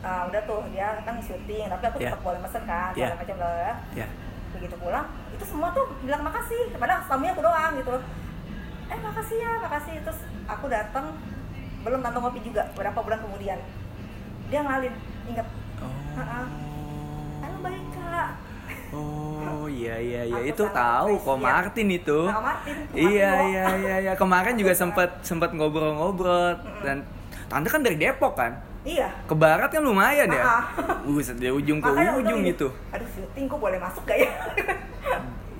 ah, 0.00 0.22
udah 0.24 0.40
tuh 0.42 0.60
dia 0.68 0.98
kan 1.00 1.16
syuting 1.18 1.66
tapi 1.66 1.84
aku 1.84 1.96
Iya. 1.98 2.08
tetap 2.08 2.20
boleh 2.20 2.40
mesen 2.40 2.62
kan 2.64 2.90
Iya. 2.90 3.06
segala 3.06 3.18
macam 3.18 3.34
bla 3.34 3.46
bla 3.46 3.56
bla 3.56 3.74
Ya. 3.94 4.06
begitu 4.50 4.74
pulang 4.76 5.06
itu 5.30 5.44
semua 5.44 5.68
tuh 5.70 5.84
bilang 6.00 6.22
makasih 6.22 6.60
padahal 6.74 7.00
tamunya 7.02 7.32
aku 7.32 7.42
doang 7.42 7.72
gitu 7.74 7.94
eh 8.86 8.98
makasih 8.98 9.36
ya 9.38 9.52
makasih 9.60 9.94
terus 10.00 10.20
aku 10.44 10.66
datang 10.66 11.06
belum 11.80 12.00
tante 12.00 12.18
ngopi 12.18 12.40
juga 12.40 12.66
beberapa 12.70 12.98
bulan 13.00 13.20
kemudian 13.20 13.58
dia 14.46 14.60
ngalin 14.60 14.94
inget 15.26 15.46
Oh. 15.80 15.88
Halo 17.40 17.56
baik 17.62 17.84
kak 17.90 18.30
Oh 18.92 19.64
iya 19.64 19.96
iya 19.96 20.22
iya 20.26 20.40
itu 20.44 20.60
tahu 20.66 21.16
kok 21.16 21.30
appreciate. 21.30 21.46
Martin 21.46 21.88
itu. 21.88 22.18
Kak 22.26 22.42
Martin, 22.42 22.76
Iya 22.92 23.30
iya 23.46 23.64
iya 23.78 23.94
iya 24.00 24.12
kemarin 24.12 24.54
juga 24.54 24.74
sempat 24.74 25.22
sempat 25.22 25.54
ngobrol-ngobrol 25.54 26.52
dan 26.80 27.06
tante 27.46 27.66
kan 27.66 27.80
dari 27.80 27.96
Depok 27.96 28.34
kan. 28.34 28.58
Iya 28.82 29.08
Ke 29.24 29.34
barat 29.34 29.68
kan 29.68 29.80
lumayan 29.80 30.26
ya. 30.26 30.40
Ah. 30.40 30.62
Buset 31.02 31.36
dari 31.36 31.50
ujung 31.50 31.78
ke 31.78 31.86
Makanya 31.86 32.16
ujung 32.16 32.40
gitu. 32.44 32.68
aduh 32.88 33.08
syuting 33.08 33.44
kok 33.44 33.58
boleh 33.58 33.76
masuk 33.76 34.02
gak 34.04 34.18
ya 34.18 34.30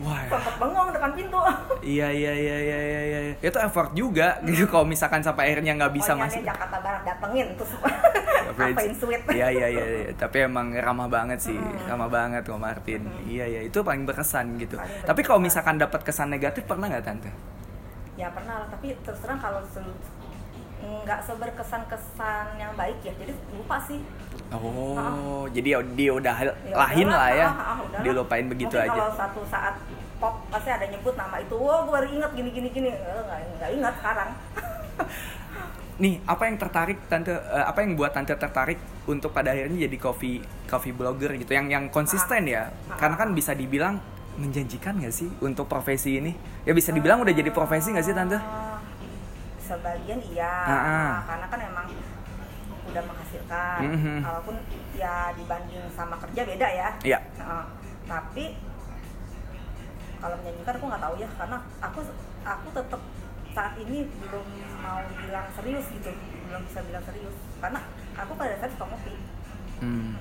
Wah. 0.00 0.16
sempet 0.24 0.54
bengong 0.56 0.88
depan 0.90 1.12
pintu 1.12 1.36
Iya 1.82 2.08
iya 2.08 2.32
iya 2.32 2.56
iya 2.58 2.78
iya 2.80 3.00
iya. 3.04 3.20
Itu 3.38 3.58
effort 3.58 3.92
juga 3.92 4.40
gitu 4.42 4.64
kalau 4.64 4.84
misalkan 4.84 5.20
sampai 5.20 5.52
akhirnya 5.52 5.76
nggak 5.76 5.92
bisa 5.92 6.12
Pokoknya 6.12 6.24
masuk. 6.24 6.36
nih 6.36 6.44
Jakarta 6.46 6.76
Barat 6.80 7.02
datengin 7.04 7.46
terus 7.52 7.72
kapain 8.56 8.92
sweet 8.92 9.22
Iya 9.28 9.46
iya 9.50 9.66
iya 9.68 9.84
iya. 9.84 10.10
Tapi 10.14 10.36
emang 10.42 10.72
ramah 10.72 11.04
banget 11.06 11.38
sih, 11.42 11.52
Mm. 11.52 11.84
ramah 11.86 12.08
banget 12.08 12.42
kok 12.42 12.56
Martin. 12.56 13.04
Iya 13.22 13.44
iya 13.46 13.60
itu 13.62 13.76
paling 13.80 14.04
berkesan 14.04 14.56
gitu. 14.56 14.80
Paling 14.80 15.04
Tapi 15.04 15.20
kalau 15.20 15.36
misalkan 15.38 15.76
dapat 15.76 16.00
kesan 16.00 16.28
negatif 16.28 16.64
pernah 16.64 16.88
nggak 16.88 17.04
tante? 17.04 17.30
ya 18.16 18.28
pernah 18.30 18.52
lah 18.58 18.68
tapi 18.68 18.92
terus 19.00 19.16
terang 19.18 19.36
kalau 19.36 19.64
nggak 20.80 21.20
seberkesan-kesan 21.22 22.46
yang 22.56 22.72
baik 22.74 22.98
ya 23.00 23.12
jadi 23.14 23.32
lupa 23.50 23.76
sih 23.82 24.00
Oh, 24.50 25.46
jadi 25.46 25.68
ya 25.72 25.80
dia 25.94 26.10
udah 26.12 26.34
Ya 26.34 26.50
lahin 26.74 27.06
udahlah, 27.06 27.22
lah 27.22 27.30
ya. 27.30 27.46
ah, 27.46 27.54
ah, 27.54 27.76
udahlah. 27.80 28.02
Dilupain 28.02 28.46
begitu 28.46 28.74
Mungkin 28.74 28.90
aja. 28.90 28.98
kalau 28.98 29.14
satu 29.14 29.40
saat 29.46 29.74
pop 30.16 30.34
pasti 30.48 30.68
ada 30.68 30.84
nyebut 30.84 31.14
nama 31.14 31.38
itu 31.38 31.54
oh 31.54 31.78
gue 31.80 31.92
baru 31.92 32.06
inget 32.10 32.30
gini 32.34 32.50
gini 32.50 32.68
gini 32.68 32.90
Eh, 32.90 33.20
nggak 33.56 33.70
inget 33.72 33.94
sekarang 33.96 34.30
Nih, 36.02 36.16
apa 36.24 36.42
yang 36.44 36.56
tertarik 36.56 36.98
tante 37.06 37.30
eh, 37.30 37.38
apa 37.62 37.78
yang 37.78 37.92
buat 37.92 38.10
tante 38.10 38.32
tertarik 38.32 38.80
untuk 39.04 39.30
pada 39.30 39.52
akhirnya 39.52 39.84
jadi 39.84 39.96
coffee 39.96 40.40
coffee 40.64 40.90
blogger 40.90 41.36
gitu 41.36 41.52
yang 41.52 41.68
yang 41.68 41.84
konsisten 41.86 42.48
ya? 42.48 42.72
Ah. 42.88 42.96
Karena 42.96 43.16
kan 43.16 43.30
bisa 43.30 43.52
dibilang 43.52 44.00
menjanjikan 44.34 44.96
nggak 44.96 45.12
sih 45.12 45.28
untuk 45.38 45.68
profesi 45.68 46.16
ini? 46.16 46.32
Ya 46.64 46.72
bisa 46.72 46.88
dibilang 46.88 47.20
udah 47.20 47.30
jadi 47.30 47.52
profesi 47.52 47.92
nggak 47.92 48.02
sih 48.02 48.16
tante? 48.16 48.40
Sebagian 49.70 50.20
iya. 50.34 50.54
Ah, 50.66 50.74
ah. 50.74 50.82
Nah, 50.90 51.22
karena 51.30 51.46
kan 51.46 51.60
emang 51.62 51.86
udah 52.90 53.02
menghasilkan. 53.06 53.80
Mhm. 53.86 54.18
walaupun 54.26 54.56
ya 54.98 55.30
dibanding 55.38 55.86
sama 55.94 56.18
kerja 56.18 56.42
beda 56.42 56.68
ya. 56.74 56.88
Iya. 57.06 57.18
Nah, 57.38 57.70
tapi 58.10 58.58
kalau 60.18 60.34
menjanjikan 60.42 60.74
aku 60.74 60.86
nggak 60.90 61.02
tahu 61.06 61.14
ya 61.22 61.28
karena 61.38 61.56
aku 61.78 61.98
aku 62.42 62.66
tetap 62.74 63.00
saat 63.50 63.74
ini 63.78 64.06
belum 64.06 64.46
mau 64.82 64.98
bilang 65.22 65.46
serius 65.54 65.86
gitu. 65.94 66.10
Belum 66.50 66.62
bisa 66.66 66.82
bilang 66.82 67.04
serius. 67.06 67.36
Karena 67.62 67.80
aku 68.18 68.32
pada 68.34 68.58
dasarnya 68.58 68.74
suka 68.74 68.86
ngopi. 68.90 69.14
Hmm. 69.80 70.12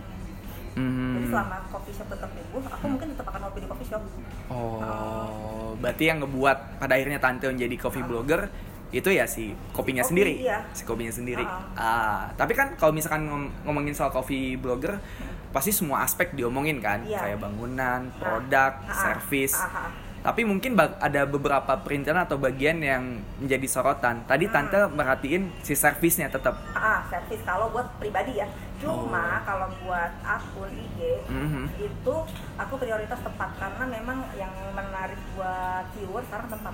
jadi 0.80 1.28
Hmm. 1.28 1.34
selama 1.36 1.58
coffee 1.68 1.92
shop 1.92 2.08
tetap 2.08 2.32
tumbuh 2.32 2.64
aku 2.64 2.86
mungkin 2.88 3.12
tetap 3.12 3.28
akan 3.28 3.42
ngopi 3.44 3.60
di 3.60 3.68
coffee 3.68 3.90
shop. 3.92 4.04
Oh, 4.48 5.76
berarti 5.76 6.04
yang 6.08 6.24
ngebuat 6.24 6.80
pada 6.80 6.96
akhirnya 6.96 7.20
tante 7.20 7.52
menjadi 7.52 7.76
coffee 7.76 8.06
blogger 8.06 8.48
itu 8.90 9.06
ya 9.08 9.24
si 9.24 9.54
kopinya 9.70 10.02
Kopi, 10.02 10.10
sendiri, 10.10 10.34
iya. 10.42 10.66
si 10.72 10.82
kopinya 10.82 11.12
sendiri. 11.12 11.46
Ah. 11.46 11.62
Ah, 11.78 12.22
tapi 12.34 12.54
kan 12.54 12.74
kalau 12.74 12.90
misalkan 12.90 13.24
ngom- 13.24 13.54
ngomongin 13.64 13.94
soal 13.94 14.10
coffee 14.10 14.56
blogger, 14.56 14.98
pasti 15.50 15.70
semua 15.70 16.02
aspek 16.02 16.34
diomongin 16.34 16.78
kan, 16.80 17.02
Iya. 17.02 17.22
kayak 17.22 17.40
bangunan, 17.40 18.10
produk, 18.16 18.74
Ah, 18.80 18.86
ah, 18.86 18.94
service. 18.96 19.54
ah, 19.56 19.70
ah. 19.86 19.90
Tapi 20.20 20.44
mungkin 20.44 20.76
ada 20.76 21.24
beberapa 21.24 21.80
perintilan 21.80 22.28
atau 22.28 22.36
bagian 22.36 22.76
yang 22.78 23.04
menjadi 23.40 23.64
sorotan. 23.66 24.28
Tadi 24.28 24.46
Hmm. 24.46 24.54
tante 24.54 24.80
merhatiin 24.90 25.48
si 25.62 25.72
servisnya 25.74 26.28
tetap. 26.28 26.60
ah 26.76 27.08
servis 27.08 27.40
kalau 27.42 27.70
buat 27.70 27.88
pribadi 27.96 28.36
ya 28.36 28.48
cuma 28.80 29.40
Oh. 29.40 29.44
kalau 29.46 29.68
buat 29.80 30.12
akun 30.22 30.72
IG 30.72 31.00
Mhm. 31.26 31.64
itu 31.78 32.16
aku 32.58 32.74
prioritas 32.76 33.20
tempat 33.20 33.52
karena 33.56 33.84
memang 33.86 34.24
yang 34.34 34.52
menarik 34.72 35.20
buat 35.36 35.84
viewer 35.94 36.24
sekarang 36.26 36.48
tempat 36.50 36.74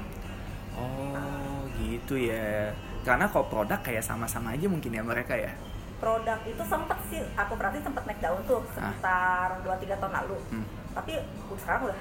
Oh, 0.76 1.56
gitu 1.76 2.16
ya. 2.18 2.72
Karena 3.02 3.26
kok 3.26 3.48
produk 3.48 3.80
kayak 3.80 4.02
sama-sama 4.02 4.52
aja 4.52 4.66
mungkin 4.66 4.90
ya 4.90 5.02
mereka 5.02 5.34
ya. 5.34 5.54
produk 5.96 6.38
itu 6.44 6.60
sempet 6.62 7.00
sih 7.08 7.24
aku 7.34 7.56
berarti 7.56 7.80
sempet 7.80 8.04
naik 8.04 8.20
daun 8.20 8.38
tuh 8.44 8.60
sekitar 8.70 9.64
2-3 9.64 9.96
tahun 9.96 10.14
lalu 10.14 10.36
Ah. 10.36 10.52
Hmm. 10.52 10.66
tapi 10.92 11.14
uh, 11.18 11.56
sekarang 11.56 11.88
udah 11.88 11.98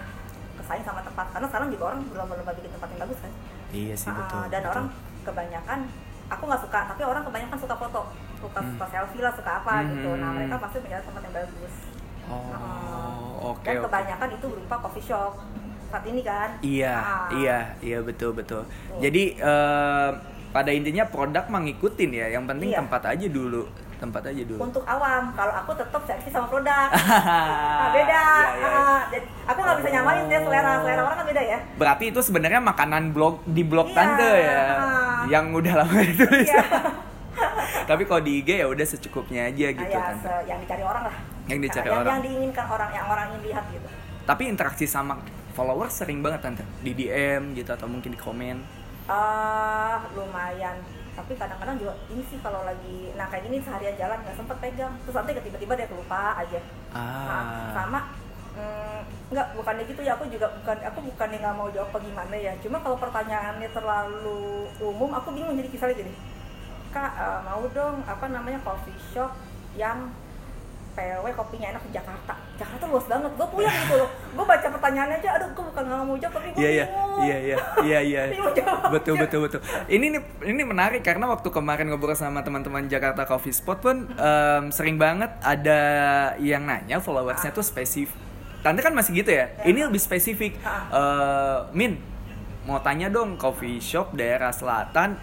kesaing 0.56 0.82
sama 0.82 0.98
tempat 1.00 1.26
karena 1.30 1.46
sekarang 1.46 1.68
juga 1.70 1.84
orang 1.86 2.00
berlomba-lomba 2.04 2.52
bikin 2.52 2.68
tempat 2.70 2.88
yang 2.90 3.00
bagus 3.00 3.18
kan 3.20 3.32
Iya 3.70 3.94
sih 3.94 4.10
Ah, 4.10 4.18
betul. 4.18 4.42
dan 4.44 4.60
betul. 4.60 4.72
orang 4.72 4.86
kebanyakan 5.22 5.78
aku 6.26 6.42
nggak 6.42 6.60
suka 6.60 6.80
tapi 6.86 7.02
orang 7.02 7.22
kebanyakan 7.22 7.56
suka 7.56 7.74
foto 7.78 8.02
suka 8.36 8.58
Hmm. 8.60 8.70
suka 8.74 8.86
selfie 8.90 9.22
lah 9.22 9.32
suka 9.32 9.50
apa 9.54 9.72
gitu 9.86 10.10
nah 10.12 10.28
Hmm. 10.28 10.36
mereka 10.36 10.54
pasti 10.58 10.76
mencari 10.80 11.02
tempat 11.04 11.22
yang 11.22 11.34
bagus 11.36 11.74
Oh, 12.26 13.52
oke. 13.52 13.62
dan 13.62 13.76
oke. 13.76 13.84
kebanyakan 13.86 14.28
itu 14.32 14.46
berupa 14.48 14.76
coffee 14.80 15.06
shop 15.06 15.32
saat 15.94 16.04
ini 16.04 16.20
kan 16.20 16.48
Iya, 16.58 16.92
Ah. 16.92 17.28
iya, 17.32 17.58
iya 17.80 17.98
betul 18.00 18.30
betul. 18.32 18.66
Jadi 18.96 19.36
eh, 19.36 20.10
pada 20.50 20.70
intinya 20.70 21.04
produk 21.04 21.46
mah 21.46 21.62
ngikutin 21.62 22.10
ya. 22.12 22.26
Yang 22.30 22.44
penting 22.48 22.68
Iya. 22.68 22.78
tempat 22.80 23.02
aja 23.08 23.26
dulu, 23.28 23.62
tempat 23.96 24.22
aja 24.26 24.42
dulu. 24.44 24.58
untuk 24.60 24.84
awam 24.84 25.30
kalau 25.32 25.54
aku 25.54 25.72
tetap 25.72 26.02
servis 26.04 26.28
sama 26.28 26.44
produk 26.46 26.90
nah, 26.90 27.88
beda 27.96 28.20
Iya, 28.20 28.52
iya. 28.52 28.68
Ah, 28.68 29.00
jadi 29.08 29.26
aku 29.44 29.58
nggak 29.60 29.76
bisa 29.78 29.88
nyamain 29.90 30.24
ya 30.26 30.40
selera 30.40 30.70
selera 30.78 31.02
orang 31.04 31.16
kan 31.16 31.26
beda 31.26 31.42
ya 31.42 31.58
Berarti 31.74 32.04
itu 32.10 32.20
sebenarnya 32.20 32.60
makanan 32.60 33.02
blog 33.10 33.40
di 33.46 33.62
blog 33.62 33.88
Iya, 33.88 33.96
tante 33.96 34.30
ya, 34.36 34.60
ah. 34.74 35.22
yang 35.26 35.46
udah 35.52 35.72
lama 35.76 35.98
ditulis. 36.04 36.46
Iya. 36.46 36.64
Tapi 37.88 38.02
kalau 38.04 38.20
di 38.20 38.40
IG 38.40 38.50
ya 38.56 38.66
udah 38.66 38.84
secukupnya 38.84 39.46
aja 39.46 39.66
Nah, 39.66 39.76
gitu 39.76 39.90
ya, 39.90 40.02
tante. 40.04 40.22
se- 40.22 40.44
yang 40.44 40.58
dicari 40.58 40.82
orang 40.82 41.02
lah 41.04 41.16
Yang 41.44 41.58
dicari 41.62 41.86
yang, 41.86 41.98
orang. 41.98 42.10
yang 42.10 42.22
diinginkan 42.22 42.66
orang 42.66 42.90
yang 42.90 43.06
orang 43.06 43.24
ingin 43.28 43.42
lihat 43.46 43.64
gitu 43.68 43.88
Tapi 44.22 44.42
interaksi 44.46 44.84
sama 44.86 45.14
followers 45.56 45.94
sering 45.94 46.20
banget 46.24 46.40
tante? 46.44 46.64
Di 46.84 46.92
DM 46.92 47.54
gitu 47.56 47.70
atau 47.72 47.86
mungkin 47.88 48.10
di 48.12 48.20
komen. 48.20 48.58
ah 49.06 50.00
lumayan. 50.16 50.76
Tapi 51.14 51.32
kadang-kadang 51.36 51.76
juga 51.78 51.92
ini 52.10 52.22
sih 52.26 52.38
kalau 52.40 52.64
lagi 52.64 53.12
nah 53.14 53.28
kayak 53.30 53.46
gini 53.46 53.60
seharian 53.60 53.94
jalan 53.94 54.18
nggak 54.24 54.36
sempet 54.36 54.56
pegang. 54.60 54.92
Terus 55.04 55.14
nanti 55.14 55.32
tiba-tiba 55.38 55.74
dia 55.76 55.88
kelupa 55.88 56.34
aja. 56.36 56.60
Nah, 57.24 57.44
Ah. 57.44 57.68
sama 57.76 58.00
mm, 58.56 58.98
nggak 59.30 59.46
bukannya 59.56 59.84
gitu 59.84 60.00
ya 60.02 60.16
aku 60.16 60.24
juga 60.30 60.46
bukan 60.56 60.78
aku 60.82 60.98
bukannya 61.12 61.38
nggak 61.42 61.56
mau 61.56 61.68
jawab 61.70 61.88
apa 61.92 61.98
gimana 62.00 62.34
ya. 62.36 62.52
Cuma 62.62 62.80
kalau 62.80 62.96
pertanyaannya 62.96 63.68
terlalu 63.70 64.40
umum 64.80 65.10
aku 65.12 65.28
bingung 65.36 65.54
jadi 65.54 65.68
misalnya 65.70 65.96
gini. 66.00 66.12
Kak 66.90 67.12
eh, 67.18 67.40
mau 67.44 67.64
dong 67.70 67.96
apa 68.06 68.26
namanya 68.30 68.58
coffee 68.64 68.96
shop 69.12 69.30
yang 69.74 70.10
PW 70.94 71.26
kopinya 71.34 71.74
enak 71.74 71.82
di 71.84 71.92
Jakarta 71.92 72.34
Jakarta 72.54 72.84
luas 72.86 73.04
banget 73.04 73.30
gue 73.34 73.48
puyeng 73.50 73.74
gitu 73.74 73.94
loh 73.98 74.08
gue 74.08 74.44
baca 74.46 74.66
pertanyaannya 74.70 75.16
aja 75.18 75.30
aduh 75.36 75.48
gue 75.50 75.64
bukan 75.66 75.82
nggak 75.84 75.98
mau 76.06 76.16
jawab 76.16 76.34
tapi 76.38 76.48
gue 76.54 76.62
Iya 76.62 76.70
iya 76.70 76.86
iya 77.18 77.36
iya 77.38 77.56
iya 77.88 78.00
iya. 78.02 78.22
Betul 78.90 79.14
betul 79.18 79.40
betul. 79.46 79.60
Ini 79.86 80.06
nih 80.14 80.22
ini 80.46 80.62
menarik 80.62 81.02
karena 81.02 81.26
waktu 81.26 81.50
kemarin 81.50 81.90
ngobrol 81.90 82.14
sama 82.14 82.42
teman-teman 82.42 82.86
Jakarta 82.86 83.26
Coffee 83.26 83.54
Spot 83.54 83.78
pun 83.78 84.06
em, 84.10 84.64
sering 84.70 84.98
banget 84.98 85.30
ada 85.42 85.80
yang 86.38 86.66
nanya 86.66 86.98
followersnya 86.98 87.50
tuh 87.50 87.62
spesifik. 87.62 88.14
Tante 88.62 88.80
kan 88.80 88.94
masih 88.94 89.20
gitu 89.20 89.30
ya. 89.30 89.50
Ini 89.62 89.90
lebih 89.90 90.00
spesifik. 90.00 90.56
Eh, 90.90 91.58
Min 91.74 91.98
mau 92.64 92.80
tanya 92.80 93.12
dong 93.12 93.36
coffee 93.36 93.76
shop 93.76 94.16
daerah 94.16 94.48
selatan 94.48 95.20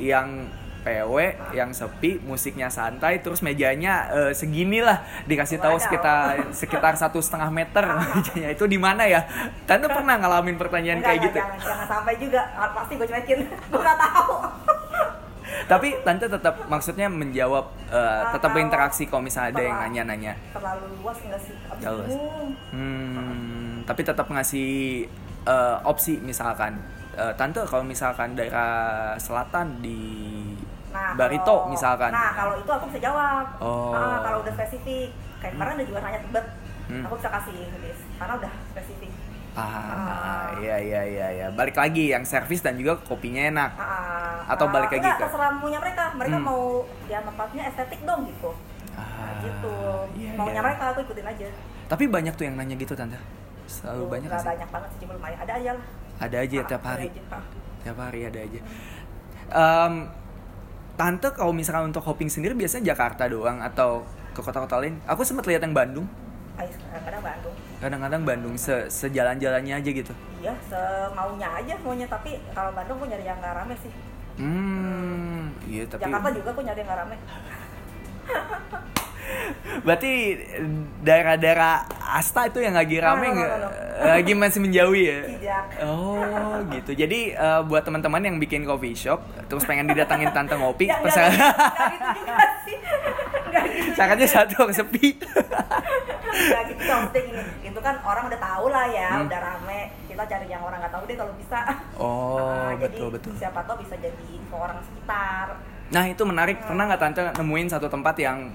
yang 0.00 0.48
PW 0.82 1.14
yang 1.52 1.74
sepi 1.74 2.22
musiknya 2.22 2.70
santai 2.70 3.20
terus 3.20 3.42
mejanya 3.42 4.08
eh, 4.08 4.32
segini 4.32 4.80
lah. 4.80 5.02
Dikasih 5.26 5.58
tahu 5.58 5.76
sekitar 5.76 6.54
sekitar 6.54 6.94
satu 6.94 7.18
setengah 7.18 7.50
meter 7.50 7.84
mejanya. 8.14 8.48
Itu 8.54 8.64
di 8.70 8.78
mana 8.78 9.04
ya? 9.04 9.26
Tante 9.66 9.90
pernah 9.90 10.16
ngalamin 10.16 10.56
pertanyaan 10.56 11.02
Enggak, 11.02 11.10
kayak 11.12 11.20
enggak, 11.20 11.34
gitu? 11.34 11.38
jangan, 11.42 11.58
jangan 11.66 11.86
sampai 11.86 12.14
juga. 12.16 12.40
Ah, 12.54 12.70
pasti 12.72 12.92
gue 12.96 13.06
cuekin. 13.06 13.38
Gue 13.70 13.80
nggak 13.82 13.98
tahu. 14.00 14.32
Tapi 15.70 15.88
tante 16.04 16.26
tetap 16.28 16.54
maksudnya 16.70 17.08
menjawab 17.12 17.64
eh, 17.92 18.22
tetap 18.32 18.50
berinteraksi 18.52 19.04
kalau 19.08 19.20
misalnya 19.24 19.50
ada 19.52 19.62
yang 19.64 19.76
nanya-nanya. 19.84 20.32
terlalu 20.54 20.86
luas 21.02 21.18
enggak 21.24 21.40
sih? 21.44 21.54
Terlalu 21.80 21.98
luas. 22.04 22.14
hmm, 22.72 23.72
tapi 23.84 24.00
tetap 24.04 24.26
ngasih 24.28 24.70
eh, 25.44 25.76
opsi 25.84 26.16
misalkan. 26.22 26.78
Tante 27.18 27.66
kalau 27.66 27.82
misalkan 27.82 28.38
daerah 28.38 29.18
selatan 29.18 29.82
di 29.82 29.98
Nah, 30.98 31.14
Barito 31.14 31.46
kalau- 31.46 31.66
misalkan 31.68 32.10
Nah, 32.10 32.30
kalau 32.32 32.54
itu 32.54 32.66
aku 32.68 32.84
bisa 32.86 33.00
jawab. 33.00 33.44
Oh. 33.58 33.90
Ah, 33.90 34.18
kalau 34.20 34.38
udah 34.40 34.52
spesifik. 34.52 35.08
Kayak 35.38 35.52
kemarin 35.54 35.72
ada 35.72 35.84
juga 35.84 35.98
nanya 36.00 36.20
tebet. 36.20 36.46
Hmm. 36.84 37.02
Aku 37.04 37.14
bisa 37.14 37.28
kasih 37.30 37.54
list 37.78 38.02
karena 38.14 38.34
udah 38.34 38.52
spesifik. 38.68 39.12
ah 39.50 39.66
Ah. 39.66 40.46
iya 40.56 40.78
iya 40.78 41.02
iya 41.04 41.26
iya 41.32 41.46
balik 41.50 41.74
lagi 41.74 42.08
yang 42.08 42.22
servis 42.22 42.62
dan 42.62 42.78
juga 42.78 42.94
kopinya 43.00 43.42
enak 43.44 43.70
Ah, 43.74 44.46
Atau 44.46 44.70
balik 44.70 44.86
lagi 44.88 45.02
enggak, 45.02 45.18
ke- 45.18 45.24
terserah 45.26 45.50
maunya 45.52 45.78
mereka. 45.78 46.14
Mereka 46.14 46.36
Hmm. 46.36 46.46
mau 46.46 46.62
ya 47.04 47.18
tempatnya 47.20 47.62
estetik 47.66 48.00
dong 48.02 48.22
gitu. 48.24 48.54
Nah, 48.94 49.02
Ah, 49.02 49.30
gitu. 49.40 49.74
iya, 50.14 50.30
maunya 50.32 50.54
iya. 50.54 50.62
mereka 50.62 50.82
aku 50.88 51.00
ikutin 51.02 51.26
aja. 51.26 51.46
tapi 51.86 52.04
banyak 52.06 52.32
tuh 52.32 52.44
yang 52.44 52.54
nanya 52.54 52.76
gitu 52.76 52.92
tante 52.92 53.18
selalu 53.66 53.98
Tuh, 53.98 54.10
banyak 54.10 54.30
sih 54.30 54.46
banyak 54.46 54.68
banget 54.68 54.88
sih 54.88 54.98
cuma 55.02 55.12
lumayan. 55.14 55.38
Ada 55.40 55.52
aja 55.54 55.70
lah. 55.72 55.86
ada 56.18 56.36
aja 56.38 56.56
Ah, 56.56 56.64
tiap 56.64 56.80
ada 56.80 56.90
hari 56.90 57.04
aja. 57.08 57.22
Tiap 57.80 57.98
hari 57.98 58.20
ada 58.24 58.40
aja 58.40 58.60
Em, 59.48 59.94
tante 60.98 61.30
kalau 61.30 61.54
misalkan 61.54 61.88
untuk 61.88 62.02
hopping 62.02 62.26
sendiri 62.26 62.58
biasanya 62.58 62.90
Jakarta 62.90 63.30
doang 63.30 63.62
atau 63.62 64.02
ke 64.34 64.42
kota-kota 64.42 64.82
lain 64.82 64.98
aku 65.06 65.22
sempat 65.22 65.46
lihat 65.46 65.62
yang 65.62 65.72
Bandung 65.72 66.10
kadang-kadang 66.58 67.22
Bandung. 67.22 67.54
kadang-kadang 67.78 68.22
Bandung 68.26 68.54
se 68.58 68.90
sejalan-jalannya 68.90 69.78
aja 69.78 69.90
gitu 69.94 70.10
Iya, 70.38 70.54
semaunya 70.70 71.50
aja 71.50 71.74
maunya. 71.82 72.06
Tapi 72.06 72.38
kalau 72.54 72.70
Bandung 72.70 73.02
aku 73.02 73.10
nyari 73.10 73.26
yang 73.26 73.38
nggak 73.42 73.54
rame 73.58 73.74
sih. 73.82 73.90
hmm 74.38 75.50
iya 75.66 75.82
tapi 75.90 76.06
Jakarta 76.06 76.30
juga 76.30 76.48
aku 76.54 76.62
nyari 76.62 76.78
yang 76.78 76.86
nggak 76.86 77.00
rame. 77.02 77.16
berarti 79.78 80.10
daerah-daerah 81.00 81.86
Asta 82.08 82.46
itu 82.46 82.58
yang 82.58 82.72
lagi 82.72 82.98
rame 82.98 83.28
No, 83.28 83.32
no, 83.32 83.36
no, 83.36 83.38
nggak 83.38 83.58
no, 84.00 84.08
lagi 84.10 84.32
masih 84.32 84.60
menjauhi 84.60 85.02
ya 85.04 85.20
Tidak. 85.28 85.64
Oh 85.84 86.18
gitu. 86.70 86.90
Jadi 86.94 87.18
eh, 87.32 87.60
buat 87.62 87.82
teman-teman 87.82 88.20
yang 88.20 88.36
bikin 88.36 88.62
coffee 88.62 88.92
shop 88.92 89.20
terus 89.46 89.64
pengen 89.64 89.86
didatangin 89.86 90.30
tante 90.30 90.54
ngopi, 90.54 90.86
Ya, 90.86 90.96
nggak 90.96 91.04
pesan 91.04 91.28
gitu, 91.28 91.38
nggak 91.38 91.90
gitu 91.90 92.08
juga 92.18 92.34
sih. 92.62 92.76
Nggak 93.94 94.08
gitu. 94.14 94.26
satu 94.28 94.54
orang 94.58 94.74
sepi. 94.74 95.06
Nggak 96.28 96.62
gitu 96.66 96.82
dong, 96.84 97.00
maksudnya 97.02 97.22
gini. 97.24 97.42
Itu 97.64 97.80
kan 97.80 97.94
orang 98.00 98.24
udah 98.26 98.40
tahu 98.40 98.66
lah 98.68 98.86
ya, 98.86 99.10
Hmm. 99.10 99.26
udah 99.26 99.40
rame. 99.42 99.80
Kita 100.06 100.22
cari 100.26 100.46
yang 100.46 100.62
orang 100.62 100.78
nggak 100.78 100.92
tahu 100.92 101.02
deh 101.04 101.16
kalau 101.16 101.32
bisa 101.34 101.58
Oh, 101.94 102.38
Ah, 102.38 102.74
betul, 102.74 103.08
jadi 103.08 103.14
betul. 103.14 103.32
siapa 103.36 103.60
tahu 103.64 103.76
bisa 103.82 103.94
jadi 103.96 104.24
info 104.30 104.56
orang 104.56 104.78
sekitar 104.82 105.46
Nah 105.88 106.04
itu 106.04 106.22
menarik. 106.22 106.60
Pernah 106.60 106.84
nggak 106.86 107.00
tante 107.00 107.20
nemuin 107.34 107.68
satu 107.68 107.88
tempat 107.88 108.14
yang 108.18 108.52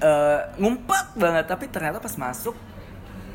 eh, 0.00 0.40
ngumpet 0.56 1.06
banget, 1.14 1.44
tapi 1.44 1.64
ternyata 1.68 1.98
pas 1.98 2.14
masuk, 2.14 2.56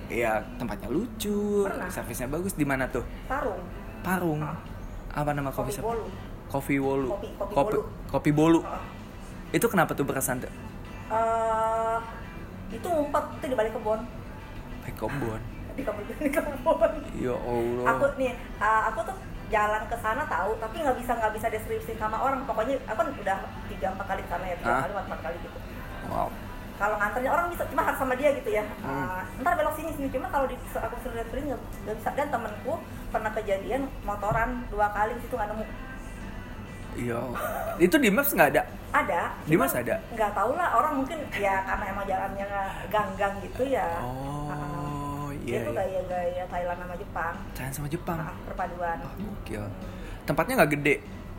ya 0.07 0.41
tempatnya 0.57 0.89
lucu, 0.89 1.63
Pernah. 1.63 1.89
servisnya 1.89 2.27
bagus. 2.27 2.53
Di 2.53 2.65
mana 2.65 2.85
tuh? 2.87 3.05
tarung 3.25 3.61
Parung. 4.01 4.41
Ah. 4.41 4.57
Apa 5.15 5.31
nama 5.31 5.49
kopi 5.49 5.71
coffee 5.71 5.75
shop? 5.79 5.85
Coffee 6.45 6.77
Wolu. 6.77 7.07
Kopi- 7.09 7.33
kopi 7.33 7.53
kopi, 7.53 7.73
bolu. 7.73 7.81
kopi 8.09 8.29
bolu. 8.31 8.59
Ah. 8.61 8.81
Itu 9.49 9.65
kenapa 9.65 9.93
tuh 9.93 10.03
berkesan 10.03 10.43
tuh? 10.43 10.51
Eh, 11.05 11.97
itu 12.71 12.85
ngumpet 12.85 13.23
itu 13.35 13.45
di 13.47 13.55
balik 13.55 13.73
kebun 13.73 14.01
kebun. 14.95 15.41
di 15.75 15.81
kebun 15.83 16.03
di 16.07 16.29
kebun 16.29 16.91
Ya 17.13 17.35
Allah. 17.35 17.85
aku 17.91 18.05
nih 18.15 18.31
uh, 18.57 18.81
aku 18.87 18.99
tuh 19.03 19.15
jalan 19.49 19.81
ke 19.85 19.97
sana 19.99 20.23
tahu 20.25 20.55
tapi 20.57 20.81
nggak 20.81 20.97
bisa 20.97 21.11
nggak 21.13 21.33
bisa 21.35 21.47
deskripsi 21.51 21.93
sama 21.95 22.15
orang 22.15 22.41
pokoknya 22.45 22.79
aku 22.85 22.97
kan 22.97 23.09
udah 23.11 23.37
tiga 23.67 23.87
empat 23.91 24.05
kali 24.07 24.21
ke 24.23 24.29
sana 24.29 24.45
ya 24.45 24.55
tiga 24.55 24.71
Ah. 24.71 24.81
kali 24.81 24.93
empat 24.95 25.19
kali 25.21 25.37
gitu 25.41 25.57
Wow. 26.05 26.29
Kalau 26.75 26.95
nganternya 26.95 27.29
orang 27.29 27.45
bisa 27.47 27.63
cuma 27.65 27.81
harus 27.81 27.97
sama 27.97 28.13
dia 28.13 28.29
gitu 28.33 28.49
ya 28.49 28.63
Hmm. 28.79 29.07
Uh, 29.07 29.21
ntar 29.39 29.53
belok 29.53 29.73
sini 29.73 29.91
sini 29.91 30.07
cuma 30.09 30.27
kalau 30.27 30.45
di 30.45 30.55
aku 30.69 30.95
suruh 30.99 31.15
lihat 31.15 31.27
nggak 31.31 31.59
nggak 31.83 31.95
bisa 31.95 32.09
dan 32.11 32.27
temenku 32.27 32.73
pernah 33.09 33.31
kejadian 33.31 33.81
motoran 34.01 34.49
dua 34.67 34.87
kali 34.89 35.13
di 35.13 35.21
situ 35.21 35.33
nggak 35.33 35.49
nemu 35.49 35.65
Iya. 36.95 37.19
Itu 37.75 37.99
di 37.99 38.07
Maps 38.07 38.31
nggak 38.31 38.55
ada. 38.55 38.63
ada 38.95 39.21
Di 39.43 39.59
Mas 39.59 39.75
ada? 39.75 39.99
nggak 40.09 40.31
tahu 40.31 40.55
lah 40.55 40.71
orang 40.73 41.03
mungkin 41.03 41.19
ya 41.35 41.59
karena 41.61 41.85
emang 41.91 42.05
jalannya 42.05 42.47
gang-gang 42.87 43.35
gitu 43.41 43.63
ya 43.67 43.83
Oh, 43.99 44.47
Uh, 44.47 45.27
iya. 45.43 45.59
itu 45.59 45.69
iya. 45.69 45.75
gaya-gaya 45.75 46.43
Thailand 46.47 46.79
sama 46.79 46.95
Jepang 46.95 47.33
Thailand 47.51 47.75
sama 47.75 47.87
Jepang. 47.91 48.17
uh, 48.17 48.31
perpaduan 48.47 48.97
gokil. 49.19 49.63
Tempatnya 50.23 50.53
nggak 50.55 50.71
gede. 50.73 50.95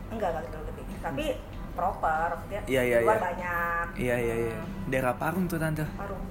enggak 0.07 0.29
enggak 0.29 0.43
gitu 0.45 0.57
gede 0.63 0.83
tapi 0.97 1.25
proper 1.77 2.27
maksudnya 2.33 2.61
Iya, 2.65 2.81
iya, 2.83 2.97
luar 2.99 3.13
iya. 3.13 3.21
banyak 3.23 3.85
Iya 3.95 4.15
iya 4.17 4.35
iya. 4.43 4.57
Hmm, 4.57 4.89
Daerah 4.89 5.13
Parung 5.15 5.45
tuh 5.45 5.55
tante. 5.55 5.85
Parung 5.93 6.23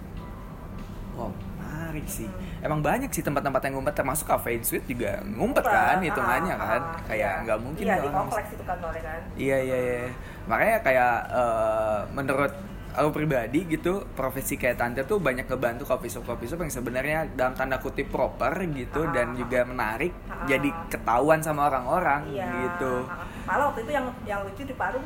Wow, 1.14 1.32
menarik 1.56 2.04
sih. 2.06 2.28
Hmm. 2.28 2.60
Emang 2.60 2.80
banyak 2.82 3.08
sih 3.08 3.22
tempat-tempat 3.22 3.60
yang 3.62 3.74
ngumpet 3.74 3.94
termasuk 3.94 4.26
cafe 4.26 4.54
and 4.54 4.64
suite 4.64 4.84
juga 4.84 5.16
ngumpet 5.22 5.62
Ngumpet, 5.62 5.64
kan 5.64 5.96
ah, 5.96 6.02
hitungannya 6.02 6.52
ah, 6.52 6.60
kan. 6.60 6.82
ah, 6.82 7.00
kayak 7.06 7.32
iya. 7.32 7.42
nggak 7.42 7.58
mungkin 7.58 7.84
iya 7.84 7.96
di 7.96 8.08
kompleks 8.10 8.48
itu 8.50 8.64
kan 8.64 8.76
soalnya 8.76 9.02
kan 9.02 9.20
Iya 9.34 9.56
iya 9.62 9.76
iya. 9.78 9.98
Makanya 10.44 10.76
kayak 10.82 11.14
eh, 11.30 11.98
menurut 12.12 12.52
aku 12.92 13.08
pribadi 13.12 13.60
gitu 13.66 13.92
profesi 14.12 14.56
kayak 14.56 14.76
tante 14.76 15.04
tuh 15.04 15.16
banyak 15.18 15.44
ngebantu 15.44 15.84
coffee 15.84 16.08
shop 16.08 16.24
coffee 16.24 16.48
shop 16.48 16.60
yang 16.60 16.72
sebenarnya 16.72 17.28
dalam 17.30 17.52
tanda 17.52 17.76
kutip 17.76 18.08
proper 18.08 18.56
gitu 18.66 19.04
Ah. 19.04 19.12
dan 19.12 19.32
juga 19.32 19.64
menarik 19.64 20.16
Ah. 20.26 20.44
jadi 20.44 20.68
ketahuan 20.88 21.40
sama 21.40 21.68
orang-orang 21.68 22.24
iya 22.26 22.48
gitu. 22.64 23.04
ah, 23.04 23.20
ah. 23.20 23.28
malah 23.44 23.64
waktu 23.68 23.84
itu 23.84 23.92
yang 23.92 24.06
yang 24.24 24.40
lucu 24.42 24.64
di 24.64 24.72
Parung 24.72 25.04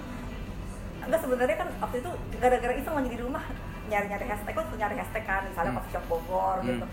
enggak 1.03 1.21
sebenarnya 1.21 1.57
kan 1.57 1.69
waktu 1.79 1.97
itu 1.99 2.11
gara-gara 2.37 2.73
iseng 2.73 2.95
lagi 2.95 3.09
di 3.09 3.19
rumah 3.19 3.45
nyari-nyari 3.87 4.25
hashtag 4.25 4.55
kan 4.55 4.67
nyari 4.73 4.95
hashtag 4.97 5.25
kan 5.25 5.43
misalnya 5.45 5.71
Hmm. 5.71 5.79
coffee 5.79 5.93
shop 5.93 6.05
Bogor 6.07 6.57
Hmm. 6.59 6.69
gitu 6.69 6.87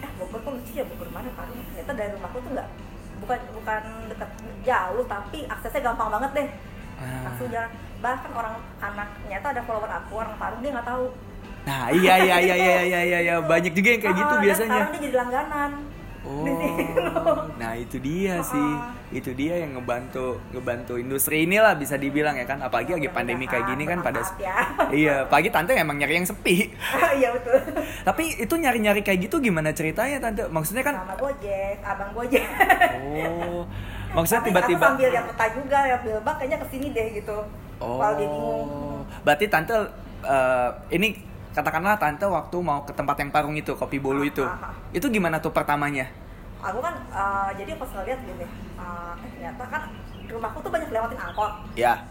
eh 0.00 0.10
Bogor 0.16 0.38
kok 0.40 0.52
lucu 0.52 0.72
ya 0.72 0.84
Bogor 0.84 1.08
mana 1.08 1.30
Parung 1.32 1.60
ternyata 1.62 1.92
dari 1.92 2.10
rumahku 2.10 2.38
tuh 2.38 2.50
enggak 2.50 2.68
bukan 3.18 3.38
bukan 3.54 3.82
dekat 4.08 4.30
jauh 4.62 5.04
tapi 5.06 5.38
aksesnya 5.46 5.80
gampang 5.84 6.10
banget 6.10 6.30
deh 6.34 6.48
Ah. 6.94 7.22
langsung 7.24 7.48
jalan 7.48 7.70
bahkan 7.98 8.30
orang 8.32 8.54
anak 8.78 9.08
ternyata 9.18 9.46
ada 9.48 9.62
follower 9.62 9.90
aku 9.90 10.12
orang 10.16 10.34
Parung 10.36 10.60
dia 10.60 10.72
nggak 10.72 10.88
tahu 10.88 11.06
Nah 11.62 11.86
iya 11.90 12.14
iya 12.18 12.36
iya 12.42 12.54
iya 12.56 12.80
iya 12.82 13.00
iya 13.04 13.18
iya 13.20 13.34
banyak 13.40 13.70
juga 13.70 13.88
yang 13.88 14.02
kayak 14.02 14.16
gitu 14.16 14.26
Ah, 14.26 14.34
dan 14.34 14.44
biasanya. 14.44 14.70
sekarang 14.72 14.92
dia 14.92 15.02
jadi 15.04 15.16
langganan 15.16 15.70
Oh, 16.22 16.46
di 16.46 16.54
nah 17.60 17.74
itu 17.74 17.98
dia 17.98 18.38
Ah. 18.38 18.46
sih, 18.46 18.68
itu 19.10 19.34
dia 19.34 19.58
yang 19.58 19.74
ngebantu 19.74 20.38
ngebantu 20.54 20.94
industri 20.94 21.42
inilah 21.42 21.74
bisa 21.74 21.98
dibilang 21.98 22.38
ya 22.38 22.46
kan, 22.46 22.62
apalagi 22.62 22.94
lagi 22.94 23.10
pandemi 23.10 23.50
kayak 23.50 23.66
gini 23.74 23.82
kan 23.82 23.98
pada, 24.00 24.22
ya. 24.38 24.54
iya, 25.02 25.26
pagi 25.26 25.50
tante 25.50 25.74
emang 25.74 25.98
nyari 25.98 26.22
yang 26.22 26.26
sepi. 26.26 26.70
iya 27.18 27.34
betul. 27.34 27.58
Tapi 28.06 28.38
itu 28.38 28.54
nyari-nyari 28.54 29.02
kayak 29.02 29.26
gitu 29.26 29.42
gimana 29.42 29.74
ceritanya 29.74 30.22
tante? 30.22 30.46
Maksudnya 30.46 30.86
kan, 30.86 30.94
sama 31.02 31.14
Gojek 31.18 31.82
abang 31.82 32.10
Gojek. 32.14 32.46
Oh, 33.02 33.66
maksudnya 34.14 34.42
tiba-tiba, 34.46 34.84
aku 34.86 34.94
sambil 34.94 35.08
lihat 35.10 35.26
peta 35.34 35.46
juga 35.58 35.78
ya 35.82 35.96
Bilbao 36.06 36.34
kayaknya 36.38 36.58
ke 36.62 36.66
sini 36.70 36.86
deh 36.94 37.06
gitu. 37.18 37.36
Oh, 37.82 37.98
kalau 37.98 38.14
dia 38.14 38.28
bingung. 38.30 38.70
Berarti 39.26 39.44
tante 39.50 39.74
eh, 40.22 40.70
ini 40.94 41.18
katakanlah 41.52 41.94
tante 41.94 42.24
waktu 42.24 42.56
mau 42.58 42.80
ke 42.80 42.92
tempat 42.92 43.16
yang 43.16 43.28
parung 43.28 43.52
itu 43.52 43.72
kopi 43.72 43.96
bolu 43.96 44.24
itu, 44.24 44.40
Ah, 44.40 44.56
ah, 44.58 44.64
ah. 44.68 44.74
itu 44.90 45.04
gimana 45.06 45.36
tuh 45.36 45.50
pertamanya? 45.50 46.08
aku 46.58 46.78
kan 46.78 46.94
eh, 46.94 47.50
jadi 47.56 47.74
pas 47.74 47.90
ngeliat 47.90 48.20
gini 48.22 48.46
eh, 48.78 49.12
ternyata 49.34 49.62
kan 49.66 49.82
rumahku 50.24 50.58
tuh 50.60 50.70
banyak 50.70 50.88
lewatin 50.88 51.18
angkot 51.18 51.52
Ya, 51.74 52.06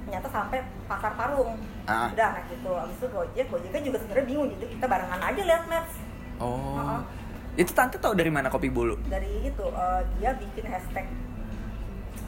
ternyata 0.00 0.28
sampai 0.28 0.58
pasar 0.86 1.12
Parung 1.14 1.58
Ah. 1.84 2.06
udah 2.08 2.28
naik 2.32 2.46
gitu 2.48 2.70
abis 2.70 2.96
itu 2.96 3.06
Gojek 3.08 3.46
Gojeknya 3.46 3.80
juga 3.82 3.98
sebenarnya 3.98 4.24
bingung 4.24 4.48
jadi 4.52 4.66
kita 4.70 4.86
barengan 4.86 5.20
aja 5.20 5.42
lihat 5.42 5.62
maps 5.66 5.92
oh, 6.38 6.78
Ah, 6.78 6.86
ah. 6.96 7.00
itu 7.54 7.70
tante 7.70 7.98
tahu 7.98 8.14
dari 8.14 8.30
mana 8.30 8.46
kopi 8.46 8.70
bolu? 8.70 8.94
dari 9.04 9.44
itu 9.44 9.64
eh, 9.66 10.00
dia 10.16 10.30
bikin 10.32 10.64
hashtag 10.64 11.06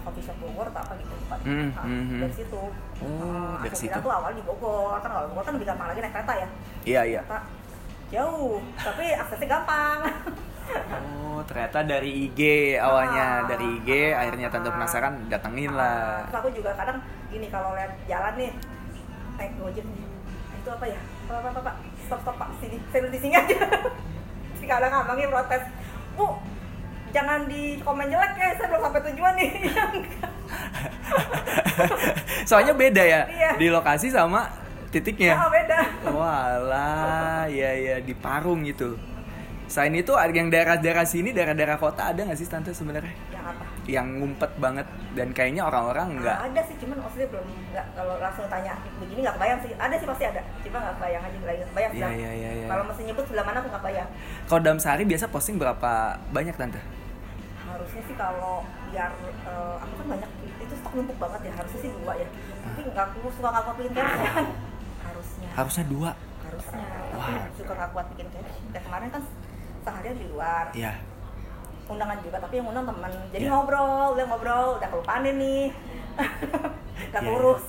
coffee 0.03 0.21
shop 0.21 0.37
Bogor 0.38 0.67
atau 0.69 0.81
apa 0.81 0.93
gitu 0.97 1.12
lupa. 1.12 1.37
Hmm, 1.38 1.69
Nah, 1.71 1.83
hmm, 1.83 2.05
hmm. 2.05 2.21
dari 2.21 2.35
situ 2.35 2.62
Oh, 2.99 3.57
Eh, 3.57 3.57
dari 3.65 3.77
situ. 3.77 3.97
tuh 3.97 4.12
awal 4.12 4.31
di 4.31 4.43
Bogor 4.43 4.97
kan 4.97 5.09
kalau 5.09 5.27
Bogor 5.29 5.43
kan 5.43 5.53
lebih 5.55 5.67
gampang 5.67 5.88
lagi 5.88 6.01
naik 6.01 6.12
kereta 6.12 6.33
ya 6.35 6.49
Iya 6.85 7.01
iya. 7.09 7.23
jauh 8.09 8.61
tapi 8.77 9.05
aksesnya 9.11 9.49
gampang 9.51 9.99
Oh, 10.95 11.43
ternyata 11.43 11.83
dari 11.83 12.11
IG 12.25 12.41
awalnya 12.77 13.43
Ah. 13.43 13.47
dari 13.47 13.67
IG 13.77 13.91
akhirnya 14.11 14.49
tante 14.49 14.69
penasaran 14.69 15.27
datengin 15.27 15.73
lah. 15.73 16.23
Terus 16.25 16.38
aku 16.38 16.49
juga 16.53 16.71
kadang 16.73 16.99
gini 17.29 17.49
kalau 17.49 17.73
lihat 17.73 17.93
jalan 18.07 18.33
nih 18.37 18.53
naik 19.35 19.53
gojek 19.57 19.83
nih 19.83 20.05
"Ah, 20.47 20.55
itu 20.55 20.71
apa 20.71 20.87
ya 20.87 21.01
apa 21.25 21.38
apa, 21.43 21.59
apa, 21.59 21.73
stop 21.99 22.21
stop 22.21 22.37
pak 22.37 22.49
sini 22.59 22.77
saya 22.87 23.09
di 23.09 23.19
sini 23.19 23.35
aja 23.35 23.57
si 24.59 24.65
kadang 24.65 24.93
abangnya 24.95 25.29
protes 25.29 25.65
bu 26.15 26.27
jangan 27.12 27.44
di 27.44 27.62
komen 27.79 28.09
jelek 28.09 28.33
ya 28.35 28.48
saya 28.55 28.66
belum 28.68 28.83
sampai 28.83 29.03
tujuan 29.07 29.35
nih 29.37 29.51
Soalnya 32.42 32.75
beda 32.75 33.03
ya 33.03 33.20
Iya. 33.25 33.51
di 33.57 33.68
lokasi 33.68 34.09
sama 34.09 34.48
titiknya. 34.88 35.38
oh 35.38 35.48
beda 35.48 35.79
Walah, 36.07 37.48
ya 37.48 37.70
ya 37.72 37.96
di 37.98 38.12
Parung 38.12 38.61
gitu. 38.62 38.98
Selain 39.64 39.94
itu 39.94 40.12
ada 40.12 40.29
yang 40.29 40.53
daerah-daerah 40.53 41.01
sini, 41.03 41.33
daerah-daerah 41.33 41.81
kota 41.81 42.12
ada 42.12 42.20
nggak 42.20 42.37
sih 42.37 42.44
tante 42.44 42.70
sebenarnya 42.70 43.09
yang 43.33 43.40
apa 43.42 43.64
yang 43.83 44.07
ngumpet 44.14 44.53
banget 44.57 44.85
dan 45.12 45.33
kayaknya 45.33 45.64
orang-orang 45.64 46.20
nggak. 46.20 46.38
ada 46.44 46.61
sih 46.62 46.77
cuman 46.77 47.01
maksudnya 47.01 47.27
belum 47.27 47.42
nggak 47.72 47.87
kalau 47.96 48.14
langsung 48.16 48.46
tanya 48.46 48.77
begini 49.01 49.25
nggak 49.25 49.35
kebayang 49.35 49.59
sih 49.59 49.72
ada 49.75 49.94
sih 49.96 50.07
pasti 50.07 50.25
ada 50.25 50.40
cuma 50.61 50.77
nggak 50.79 50.94
kebayang 51.01 51.22
aja 51.25 51.37
nggak 51.37 51.57
kebayang 51.66 51.90
Iya 51.90 52.07
sih 52.07 52.20
iya 52.20 52.31
iya. 52.31 52.51
iya. 52.55 52.66
kalau 52.68 52.85
mesti 52.85 53.03
nyebut 53.03 53.25
sebelah 53.25 53.42
mana 53.42 53.57
aku 53.59 53.68
nggak 53.72 53.83
bayang 53.83 54.09
Kalau 54.44 54.61
dalam 54.61 54.79
sehari 54.79 55.03
biasa 55.03 55.25
posting 55.27 55.57
berapa 55.57 55.90
banyak 56.29 56.55
tante? 56.55 56.81
Harusnya 57.73 58.03
sih 58.03 58.15
kalau 58.15 58.57
biar 58.87 59.11
eh, 59.43 59.75
aku 59.79 59.93
kan 59.95 60.07
banyak 60.11 60.31
itu 60.59 60.75
stok 60.75 60.93
numpuk 60.95 61.17
banget 61.17 61.41
ya 61.43 61.53
harusnya 61.55 61.81
sih 61.81 61.91
dua 61.95 62.13
ya 62.15 62.29
tapi 62.63 62.81
nggak 62.85 63.05
aku 63.09 63.29
suka 63.31 63.49
nggak 63.49 63.65
kuat 63.65 63.77
bikin 63.77 63.93
caption 63.93 64.47
harusnya 65.03 65.49
Harusnya 65.53 65.85
dua. 65.87 66.11
harusnya 66.43 66.87
Wah. 67.13 67.29
tapi 67.39 67.53
suka 67.57 67.73
nggak 67.73 67.91
kuat 67.91 68.07
bikin 68.13 68.27
caption 68.29 68.65
kayak 68.71 68.85
kemarin 68.85 69.09
kan 69.09 69.23
seharian 69.83 70.17
di 70.17 70.27
luar 70.29 70.65
Iya. 70.73 70.93
undangan 71.85 72.19
juga 72.21 72.37
tapi 72.39 72.55
yang 72.57 72.67
undang 72.67 72.87
teman 72.87 73.11
jadi 73.31 73.43
Iya. 73.43 73.51
ngobrol 73.51 73.89
udah 74.13 74.25
ngobrol 74.27 74.67
udah 74.77 74.89
kelupaan 74.89 75.23
nih 75.25 75.65
nggak 77.11 77.19
Iya, 77.19 77.29
kurus 77.29 77.65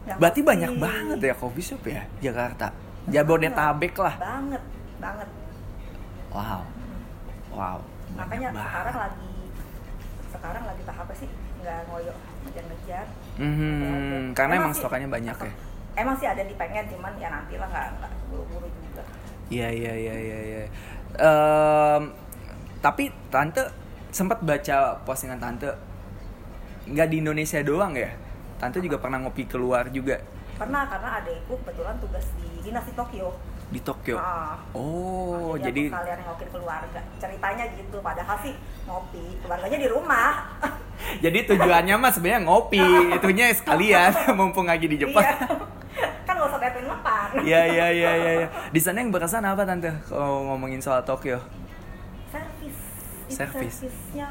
Nggak 0.00 0.16
Berarti 0.16 0.40
banyak 0.40 0.72
banget 0.76 1.18
ya 1.22 1.34
coffee 1.34 1.60
shop 1.62 1.84
ya 1.84 2.02
Jakarta. 2.20 2.72
Jabodetabek 3.06 3.94
lah. 3.94 4.14
banget 4.16 4.62
banget 4.96 5.28
Wow. 6.30 6.62
Wow. 7.50 7.78
Makanya 8.12 8.48
banyak 8.50 8.62
sekarang 8.62 8.94
banget. 8.94 9.04
lagi 9.06 9.32
sekarang 10.30 10.62
lagi 10.64 10.82
tahapnya 10.84 11.16
sih 11.16 11.28
nggak 11.60 11.78
ngoyo 11.86 12.14
ngejar-ngejar 12.40 13.06
Mhm, 13.36 14.32
karena 14.32 14.52
emang 14.56 14.72
stokannya 14.72 15.08
banyak 15.08 15.36
ya. 15.38 15.52
emang 15.96 16.14
sih 16.14 16.24
ada 16.24 16.40
di 16.40 16.54
pengen 16.54 16.84
cuman 16.86 17.12
ya 17.14 17.28
nanti 17.28 17.54
lah 17.54 17.66
nggak 17.66 17.86
nggak 17.96 18.12
buru-buru 18.26 18.68
juga 18.70 19.02
Iya 19.50 19.66
iya 19.68 19.92
iya 19.92 20.14
iya. 20.14 20.38
iya. 20.40 20.62
Em, 21.12 22.02
tapi 22.78 23.10
tante 23.28 23.66
sempat 24.08 24.38
baca 24.40 24.76
postingan 25.02 25.36
tante 25.36 25.66
nggak 26.86 27.08
di 27.08 27.16
Indonesia 27.18 27.58
doang 27.60 27.92
ya. 27.92 28.14
Tante 28.56 28.78
juga 28.78 28.96
pernah 28.96 29.18
ngopi 29.18 29.44
keluar 29.44 29.88
juga 29.88 30.22
pernah 30.54 30.84
karena 30.84 31.18
adekku 31.18 31.56
kebetulan 31.58 31.96
tugas 31.96 32.26
di 32.36 32.60
dinas 32.60 32.84
di 32.84 32.92
Tokyo 32.92 33.32
di 33.70 33.80
Tokyo. 33.80 34.18
Ah. 34.18 34.58
Oh, 34.74 35.54
Jadi 35.54 35.62
jadi 35.62 35.80
aku 35.86 35.94
sekalian 35.94 36.18
nengokin 36.20 36.48
keluarga 36.50 37.00
ceritanya 37.16 37.64
gitu 37.70 37.96
padahal 38.02 38.36
sih 38.42 38.54
ngopi 38.84 39.24
keluarganya 39.40 39.78
di 39.78 39.88
rumah 39.88 40.30
jadi 41.24 41.38
tujuannya 41.46 41.94
mah 41.96 42.10
sebenarnya 42.10 42.40
ngopi, 42.44 42.82
itunya 43.16 43.46
sekalian 43.54 44.10
mumpung 44.38 44.66
lagi 44.66 44.90
di 44.90 44.98
Jepang. 44.98 45.22
iya 45.22 45.38
kan 46.26 46.34
nggak 46.36 46.48
usah 46.50 46.60
Kevin 46.60 46.86
makan 46.86 47.28
Iya 47.42 47.62
iya 47.66 47.86
iya 47.90 48.10
iya. 48.14 48.32
iya. 48.42 48.48
Di 48.70 48.80
sana 48.82 49.02
yang 49.02 49.10
berkesan 49.10 49.42
apa 49.42 49.62
tante 49.62 49.90
kalau 50.06 50.46
ngomongin 50.46 50.78
soal 50.78 51.02
Tokyo? 51.02 51.38
saya 52.30 52.46
itu 52.62 52.70
Servis. 53.30 53.74
servisnya 53.86 54.28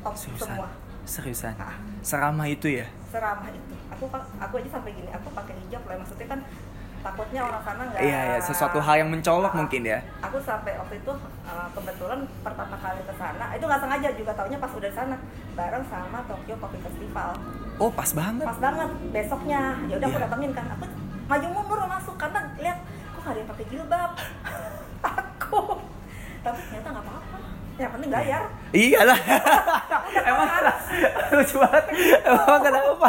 top 0.00 0.14
Seriusan. 0.16 0.48
semua 0.48 0.68
Seriusan. 1.02 1.54
Ah. 1.58 1.76
Seramah 2.00 2.46
itu 2.46 2.68
ya? 2.68 2.86
seramah 3.08 3.48
itu 3.48 3.74
aku 3.92 4.08
aku 4.40 4.54
aja 4.56 4.70
sampai 4.72 4.92
gini 4.92 5.08
aku 5.08 5.28
pakai 5.32 5.52
hijab 5.60 5.84
loh 5.84 5.96
maksudnya 6.00 6.26
kan 6.28 6.40
takutnya 7.02 7.40
orang 7.42 7.62
sana 7.62 7.82
nggak 7.84 8.00
Iya, 8.00 8.20
iya, 8.24 8.38
sesuatu 8.38 8.78
hal 8.78 8.94
yang 8.96 9.10
mencolok 9.10 9.52
mungkin 9.52 9.82
ya. 9.84 9.98
aku 10.20 10.38
sampai 10.38 10.72
waktu 10.76 10.94
itu 10.96 11.12
uh, 11.42 11.66
kebetulan 11.72 12.20
pertama 12.40 12.76
kali 12.76 13.00
ke 13.00 13.14
sana 13.14 13.44
itu 13.52 13.64
nggak 13.64 13.80
sengaja 13.80 14.08
juga 14.12 14.32
taunya 14.32 14.56
pas 14.56 14.70
udah 14.70 14.92
sana 14.92 15.16
bareng 15.52 15.84
sama 15.84 16.18
Tokyo 16.24 16.54
Coffee 16.56 16.80
Festival 16.80 17.30
Oh, 17.76 17.90
pas 17.90 18.06
banget. 18.08 18.44
pas 18.44 18.58
banget 18.60 18.86
besoknya 19.10 19.60
ya 19.84 19.94
udah 19.96 20.06
aku 20.06 20.16
Iya. 20.16 20.24
datengin 20.24 20.52
kan 20.52 20.66
aku 20.70 20.84
maju 21.24 21.46
mundur 21.48 21.78
masuk 21.82 22.14
karena 22.16 22.40
lihat 22.56 22.78
kok 22.84 23.18
nggak 23.18 23.28
ada 23.28 23.38
yang 23.38 23.48
pakai 23.48 23.64
jilbab 23.66 24.10
aku 25.12 25.60
tapi 26.40 26.58
ternyata 26.60 26.88
nggak 26.88 27.04
apa-apa 27.04 27.31
yang 27.80 27.90
penting 27.96 28.10
bayar 28.12 28.42
Iya 28.72 29.00
lah. 29.04 29.18
Emang 30.28 30.48
lucu 31.36 31.56
banget. 31.60 31.84
Emang 32.24 32.60
kenapa? 32.60 33.08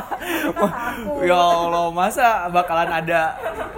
ya 1.24 1.40
Allah, 1.40 1.88
masa 1.92 2.28
bakalan 2.52 2.92
ada 2.92 3.36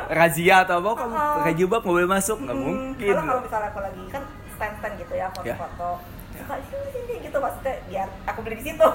razia 0.10 0.66
atau 0.66 0.82
apa? 0.82 0.92
Kamu 0.98 1.14
pakai 1.14 1.54
jilbab 1.58 1.82
nggak 1.86 1.96
boleh 1.98 2.10
masuk? 2.10 2.38
Nggak 2.42 2.58
Hmm, 2.58 2.66
mungkin. 2.66 3.14
Kalau 3.14 3.42
misalnya 3.42 3.70
aku 3.70 3.80
lagi 3.82 4.04
kan 4.10 4.24
stand 4.58 4.74
stand 4.82 4.94
gitu 4.98 5.14
ya 5.14 5.28
foto-foto. 5.34 5.90
Suka 6.36 6.56
sini 6.68 6.88
sini 6.94 7.14
gitu 7.26 7.38
maksudnya 7.38 7.76
biar 7.90 8.08
aku 8.26 8.40
beli 8.46 8.56
di 8.62 8.66
situ. 8.70 8.88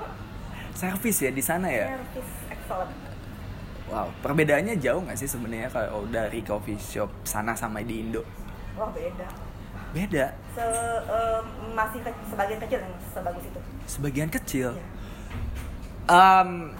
Servis 0.78 1.16
ya 1.22 1.30
di 1.30 1.42
sana 1.42 1.66
ya. 1.70 1.86
Service 1.94 2.32
excellent. 2.50 2.92
Wow, 3.84 4.08
perbedaannya 4.22 4.80
jauh 4.80 5.02
nggak 5.02 5.18
sih 5.18 5.28
sebenarnya 5.28 5.70
kalau 5.70 6.08
dari 6.08 6.40
coffee 6.42 6.78
shop 6.80 7.10
sana 7.22 7.54
sama 7.54 7.84
di 7.84 8.00
Indo? 8.06 8.22
Wah 8.74 8.90
beda. 8.90 9.28
Beda. 9.94 10.34
Se 10.58 10.66
em, 11.06 11.44
masih 11.70 12.02
ke, 12.02 12.10
sebagian 12.26 12.58
kecil 12.66 12.78
yang 12.82 12.94
sebagus 13.14 13.44
itu. 13.46 13.60
Sebagian 13.86 14.26
kecil. 14.26 14.74
Em, 16.10 16.74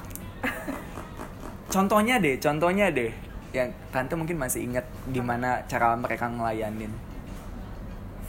contohnya 1.70 2.18
deh, 2.18 2.34
contohnya 2.42 2.90
deh. 2.90 3.14
Yang 3.54 3.70
tante 3.94 4.18
mungkin 4.18 4.34
masih 4.42 4.66
ingat 4.66 4.82
gimana 5.14 5.62
cara 5.70 5.94
mereka 5.94 6.26
ngelayanin. 6.26 6.90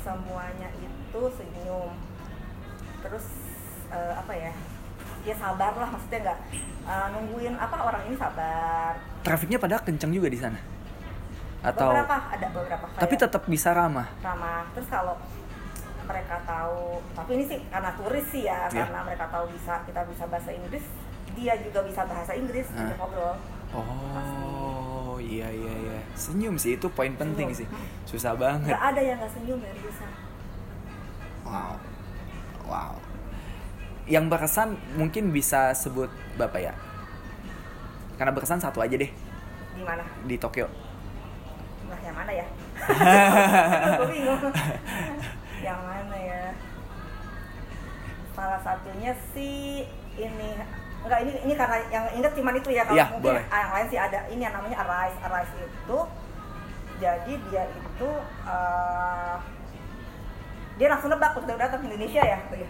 Semuanya 0.05 0.69
itu 0.77 1.21
senyum. 1.33 1.97
Terus 3.01 3.25
eh, 3.89 4.13
apa 4.13 4.33
ya? 4.37 4.53
Ya 5.25 5.33
sabar 5.33 5.73
lah 5.73 5.89
maksudnya 5.89 6.29
nggak 6.29 6.39
eh, 6.85 7.07
nungguin 7.09 7.57
apa 7.57 7.75
orang 7.89 8.05
ini 8.05 8.15
sabar. 8.21 9.01
Trafiknya 9.25 9.57
pada 9.57 9.81
kenceng 9.81 10.13
juga 10.13 10.29
di 10.29 10.37
sana. 10.37 10.74
Atau 11.65 11.89
beberapa 11.89 12.17
ada 12.29 12.47
beberapa. 12.49 12.85
tapi 12.93 13.05
kayak- 13.11 13.23
tetap 13.25 13.43
bisa 13.45 13.69
ramah. 13.71 14.07
ramah 14.19 14.63
terus 14.71 14.87
kalau 14.87 15.15
mereka 16.05 16.37
tahu 16.45 16.81
tapi 17.11 17.29
ini 17.33 17.43
sih 17.45 17.59
karena 17.65 17.89
turis 17.91 18.25
sih 18.27 18.43
ya 18.43 18.69
Iya. 18.69 18.85
karena 18.85 18.99
mereka 19.01 19.25
tahu 19.27 19.45
bisa 19.49 19.73
kita 19.81 20.01
bisa 20.05 20.23
bahasa 20.25 20.49
Inggris 20.49 20.85
dia 21.33 21.53
juga 21.57 21.79
bisa 21.81 22.01
bahasa 22.03 22.31
Inggris 22.31 22.67
dia 22.69 22.93
ngobrol 22.95 23.33
Oh, 23.75 25.17
iya 25.17 25.49
iya 25.49 25.73
iya. 25.75 25.99
Senyum 26.13 26.55
sih 26.55 26.75
itu 26.75 26.87
poin 26.87 27.11
penting 27.11 27.49
Senyum. 27.49 27.59
sih. 27.59 27.67
Susah 28.07 28.31
banget. 28.33 28.69
nggak 28.69 28.83
ada 28.85 29.01
yang 29.01 29.17
nggak 29.17 29.33
senyum 29.33 29.59
dari 29.59 29.79
bisa 29.81 30.05
Wow. 31.43 31.75
Wow. 32.63 32.93
Yang 34.05 34.25
berkesan 34.29 34.69
mungkin 34.95 35.29
bisa 35.29 35.73
sebut 35.73 36.07
Bapak 36.35 36.61
ya. 36.61 36.73
Karena 38.15 38.31
berkesan 38.31 38.59
satu 38.59 38.79
aja 38.79 38.95
deh 38.95 39.11
di 39.71 39.83
mana 39.83 40.05
di 40.23 40.37
Tokyo. 40.37 40.71
Nah 41.85 41.99
yang 42.01 42.15
mana 42.15 42.31
ya? 42.31 42.45
Gue 43.99 44.07
bingung. 44.09 44.41
Yang 45.61 45.79
mana 45.81 46.17
ya? 46.17 46.41
Salah 48.31 48.59
satunya 48.59 49.11
sih 49.31 49.85
ini 50.15 50.49
enggak 51.05 51.19
ini 51.21 51.31
ini 51.45 51.53
karena 51.53 51.77
yang 51.87 52.05
inget 52.11 52.33
cuman 52.33 52.57
itu 52.57 52.69
ya 52.69 52.81
kalau 52.83 52.97
Iya, 52.97 53.05
mungkin 53.13 53.29
boleh. 53.29 53.43
yang 53.45 53.71
lain 53.71 53.87
sih 53.87 53.99
ada 53.99 54.19
ini 54.27 54.41
yang 54.41 54.53
namanya 54.53 54.77
arise. 54.81 55.17
Arise 55.21 55.53
itu 55.55 55.99
jadi 56.95 57.33
dia 57.47 57.63
itu 57.67 58.09
eh, 58.47 59.35
dia 60.75 60.87
langsung 60.89 61.11
nebak 61.11 61.35
waktu 61.35 61.45
udah 61.45 61.59
datang 61.59 61.79
ke 61.79 61.87
Indonesia 61.87 62.21
ya 62.23 62.39
ya 62.51 62.69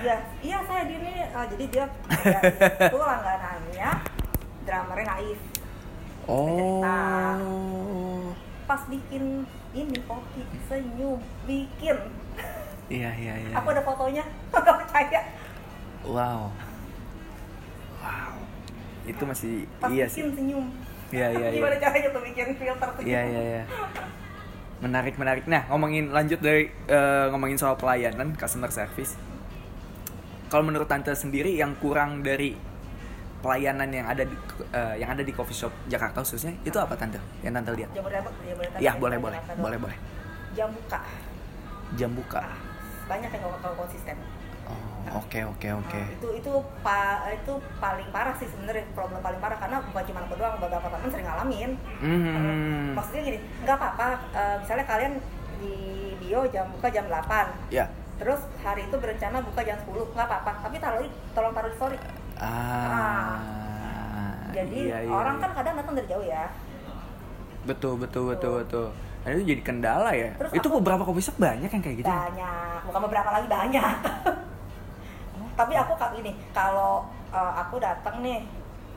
iya 0.00 0.16
iya 0.40 0.58
saya 0.64 0.82
di 0.84 0.94
ini 0.94 1.12
eh, 1.20 1.46
jadi 1.50 1.64
dia 1.68 1.84
dia 2.22 2.40
itu 2.88 2.98
langganannya 2.98 3.90
drummernya 4.62 5.06
naif. 5.08 5.40
Oh. 6.28 6.78
Pas 8.70 8.86
bikin 8.86 9.42
ini 9.74 9.98
kopi 10.06 10.46
senyum 10.70 11.18
bikin 11.42 11.98
Iya 12.86 13.10
iya 13.18 13.34
iya. 13.42 13.54
aku 13.58 13.74
ada 13.74 13.82
fotonya 13.82 14.22
nggak 14.54 14.76
percaya 14.86 15.20
Wow. 16.06 16.54
Wow. 17.98 18.32
Itu 19.10 19.26
masih 19.26 19.66
pas 19.82 19.90
iya 19.90 20.06
bikin 20.06 20.30
sih. 20.30 20.38
senyum 20.38 20.66
Iya 21.10 21.34
iya 21.34 21.46
gimana 21.50 21.74
iya. 21.74 21.82
caranya 21.82 22.08
tuh 22.14 22.22
bikin 22.22 22.46
filter 22.54 22.88
senyum 22.94 23.10
Iya 23.10 23.20
iya 23.26 23.40
iya. 23.42 23.62
Menarik 24.80 25.18
menarik. 25.20 25.44
Nah, 25.44 25.66
ngomongin 25.68 26.08
lanjut 26.14 26.38
dari 26.40 26.70
eh, 26.88 27.26
ngomongin 27.34 27.58
soal 27.60 27.76
pelayanan 27.76 28.32
customer 28.32 28.72
service. 28.72 29.12
Kalau 30.48 30.64
menurut 30.64 30.88
tante 30.88 31.12
sendiri 31.12 31.52
yang 31.52 31.76
kurang 31.76 32.24
dari 32.24 32.56
pelayanan 33.40 33.88
yang 33.88 34.04
ada 34.04 34.22
di 34.22 34.36
eh, 34.70 34.94
yang 34.96 35.10
ada 35.10 35.20
di 35.20 35.32
coffee 35.32 35.56
shop 35.56 35.72
Jakarta 35.86 36.20
khususnya 36.20 36.52
itu 36.60 36.76
apa 36.76 36.92
tante? 36.94 37.16
Yang 37.40 37.52
tante 37.56 37.70
lihat? 37.74 37.90
Jabodetabek 37.90 38.32
Iya, 38.78 38.92
boleh 38.94 39.18
boleh. 39.18 39.38
Jakarta 39.38 39.58
Boleh 39.58 39.76
doang. 39.76 39.84
boleh. 39.86 39.98
jam 40.50 40.68
buka 40.68 41.00
Jam 41.92 42.10
buka. 42.12 42.40
Ah, 42.40 42.58
banyak 43.06 43.28
yang 43.28 43.42
nggak 43.42 43.74
konsisten 43.74 44.16
Oh, 44.70 45.18
oke 45.18 45.40
oke 45.50 45.68
oke. 45.74 45.98
Nah, 45.98 46.14
itu 46.14 46.28
itu 46.36 46.52
pa, 46.78 46.98
itu 47.26 47.52
paling 47.76 48.06
parah 48.08 48.30
sih 48.38 48.46
sebenarnya 48.46 48.86
problem 48.92 49.18
paling 49.18 49.42
parah 49.42 49.58
karena 49.58 49.82
bukan 49.82 50.02
cuma 50.04 50.22
aku 50.22 50.34
doang 50.36 50.54
beberapa 50.56 50.86
teman 50.86 51.10
sering 51.10 51.26
ngalamin 51.26 51.70
Hmm. 51.98 52.94
maksudnya 52.94 53.22
gini 53.24 53.38
nggak 53.60 53.74
apa-apa 53.74 54.08
eh, 54.30 54.56
misalnya 54.58 54.86
kalian 54.86 55.12
di 55.58 55.74
bio 56.16 56.46
jam 56.46 56.70
buka 56.70 56.86
jam 56.88 57.04
8 57.04 57.50
Ya. 57.68 57.90
terus 58.16 58.38
hari 58.60 58.86
itu 58.86 58.94
berencana 58.94 59.42
buka 59.42 59.60
jam 59.60 59.74
10 59.76 59.90
nggak 59.90 60.26
apa-apa 60.28 60.52
tapi 60.62 60.76
taruh 60.78 61.02
tolong 61.32 61.50
taruh 61.50 61.66
di 61.66 61.76
story 61.76 61.96
Ah. 62.40 63.36
jadi 64.50 64.78
iya, 64.82 64.98
iya, 65.04 65.12
orang 65.12 65.36
iya. 65.36 65.42
kan 65.44 65.50
kadang 65.54 65.74
datang 65.76 65.94
dari 65.94 66.08
jauh 66.08 66.24
ya 66.24 66.44
betul 67.60 67.94
betul 67.94 68.24
betul 68.26 68.52
betul. 68.64 68.86
Nah, 69.20 69.36
itu 69.36 69.44
jadi 69.46 69.60
kendala 69.60 70.16
ya. 70.16 70.32
Terus 70.32 70.52
itu 70.56 70.64
aku- 70.64 70.80
beberapa 70.80 71.04
coffee 71.04 71.20
shop 71.20 71.36
banyak 71.36 71.68
yang 71.68 71.82
kayak 71.84 71.96
gitu. 72.00 72.08
ya? 72.08 72.16
banyak 72.24 72.78
bukan 72.88 73.00
beberapa 73.04 73.28
lagi 73.30 73.46
banyak 73.46 73.94
tapi 75.60 75.72
aku 75.76 75.92
kayak 75.92 76.12
gini 76.16 76.32
kalau 76.50 77.04
eh, 77.28 77.52
aku 77.60 77.76
datang 77.76 78.24
nih 78.24 78.48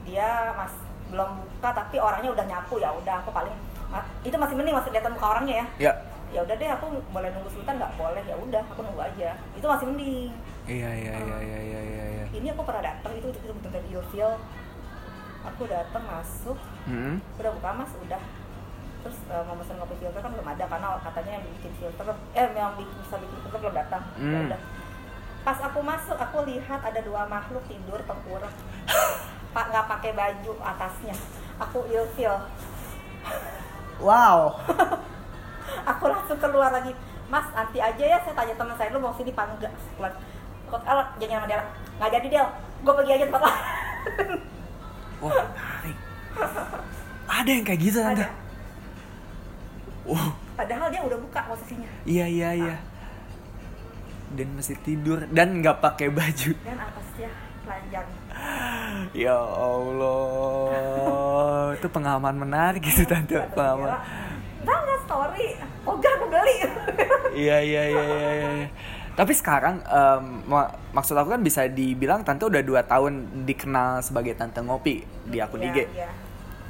dia 0.04 0.56
mas 0.56 0.72
belum 1.12 1.30
buka 1.60 1.70
tapi 1.76 2.00
orangnya 2.00 2.32
udah 2.32 2.46
nyapu 2.48 2.80
ya 2.80 2.90
udah 2.90 3.20
aku 3.20 3.30
paling 3.30 3.52
itu 4.24 4.32
masih 4.34 4.56
mending 4.56 4.74
masih 4.74 4.90
kelihatan 4.90 5.14
muka 5.14 5.28
orangnya 5.30 5.56
ya 5.60 5.66
Ya. 5.78 5.94
Ya 6.34 6.42
udah 6.42 6.56
deh 6.56 6.66
aku 6.68 6.86
boleh 7.08 7.30
nunggu 7.30 7.48
sebentar 7.48 7.74
nggak 7.76 7.94
boleh 7.94 8.24
ya 8.24 8.36
udah 8.36 8.62
aku 8.66 8.82
nunggu 8.82 9.02
aja 9.04 9.30
itu 9.54 9.64
masih 9.64 9.86
mending 9.88 10.34
Iya 10.64 10.90
iya 10.92 11.14
iya 11.14 11.38
iya 11.40 11.60
iya 11.62 11.82
iya. 11.84 12.04
iya. 12.10 12.26
ini 12.32 12.48
aku 12.50 12.64
pernah 12.64 12.82
datang 12.82 13.14
itu 13.14 13.28
itu 13.30 13.40
betul-betul 13.44 13.84
ilfil 13.92 14.32
aku 15.44 15.62
datang 15.66 16.04
masuk 16.04 16.58
Hmm. 16.84 17.16
udah 17.34 17.52
buka 17.54 17.70
mas 17.74 17.92
udah 17.98 18.20
terus 19.00 19.18
eh, 19.26 19.44
mau 19.44 19.56
pesen 19.56 19.76
kopi 19.78 19.96
filter 19.98 20.18
kan 20.18 20.32
belum 20.32 20.48
ada 20.48 20.66
karena 20.66 20.88
katanya 21.02 21.32
yang 21.34 21.46
bikin 21.54 21.72
filter 21.78 22.06
eh 22.34 22.48
yang 22.50 22.74
bi- 22.74 22.88
bisa 22.98 23.16
bikin 23.16 23.38
filter 23.40 23.60
belum 23.62 23.76
datang 23.78 24.04
Ya 24.16 24.24
Hmm. 24.34 24.48
udah 24.48 24.62
pas 25.44 25.60
aku 25.60 25.80
masuk 25.80 26.16
aku 26.16 26.38
lihat 26.46 26.80
ada 26.82 27.00
dua 27.00 27.24
makhluk 27.26 27.64
tidur 27.66 28.00
tengkurap 28.02 28.52
pak 29.54 29.66
nggak 29.70 29.86
pakai 29.88 30.12
baju 30.12 30.54
atasnya 30.66 31.16
aku 31.58 31.86
ilfil 31.86 32.36
Wow. 34.00 34.60
aku 35.84 36.06
langsung 36.10 36.38
keluar 36.38 36.70
lagi 36.70 36.94
mas 37.28 37.48
nanti 37.56 37.82
aja 37.82 38.04
ya 38.04 38.18
saya 38.22 38.36
tanya 38.38 38.54
teman 38.54 38.76
saya 38.78 38.94
lu 38.94 39.02
mau 39.02 39.14
sini 39.18 39.34
apa 39.34 39.44
enggak 39.50 39.74
keluar 39.98 40.14
kok 40.70 40.82
alat 40.86 41.08
jangan 41.18 41.38
sama 41.42 41.48
Dela 41.50 41.66
nggak 41.98 42.12
jadi 42.20 42.28
Del 42.30 42.48
gue 42.84 42.94
pergi 42.94 43.12
aja 43.16 43.26
tempat 43.30 43.42
lain 43.42 43.64
Wah, 45.24 45.32
menarik. 45.32 45.96
Ada 47.32 47.48
yang 47.48 47.64
kayak 47.64 47.80
gitu 47.80 48.04
tante. 48.04 48.28
Wow. 50.04 50.36
padahal 50.60 50.92
dia 50.92 51.00
udah 51.00 51.16
buka 51.16 51.40
posisinya 51.48 51.88
Iya 52.04 52.26
iya 52.28 52.50
iya. 52.60 52.76
Dan 54.36 54.60
masih 54.60 54.76
tidur 54.84 55.24
dan 55.32 55.64
nggak 55.64 55.80
pakai 55.80 56.12
baju. 56.12 56.52
dan 56.60 56.76
atasnya 56.76 57.32
telanjang 57.64 58.04
Ya 59.16 59.40
Allah, 59.40 60.60
itu 61.80 61.88
pengalaman 61.88 62.36
menarik 62.36 62.84
gitu 62.84 63.08
tante. 63.08 63.40
Pengalaman. 63.56 63.96
Story 65.04 65.48
oh 65.84 65.94
enggak 65.94 66.14
aku 66.14 66.26
beli 66.28 66.58
Iya 67.36 67.58
iya 67.60 67.82
iya 67.88 68.04
iya. 68.04 68.30
iya. 68.56 68.68
Tapi 69.12 69.30
sekarang 69.32 69.82
em, 69.82 70.24
mak- 70.44 70.74
maksud 70.92 71.14
aku 71.14 71.30
kan 71.30 71.42
bisa 71.42 71.66
dibilang 71.68 72.22
tante 72.22 72.44
udah 72.44 72.62
dua 72.62 72.82
tahun 72.84 73.14
dikenal 73.44 74.00
sebagai 74.00 74.34
tante 74.34 74.58
ngopi 74.60 75.02
di 75.24 75.38
akun 75.38 75.60
Iya, 75.60 75.70
IG. 75.70 75.78
iya. 75.94 76.10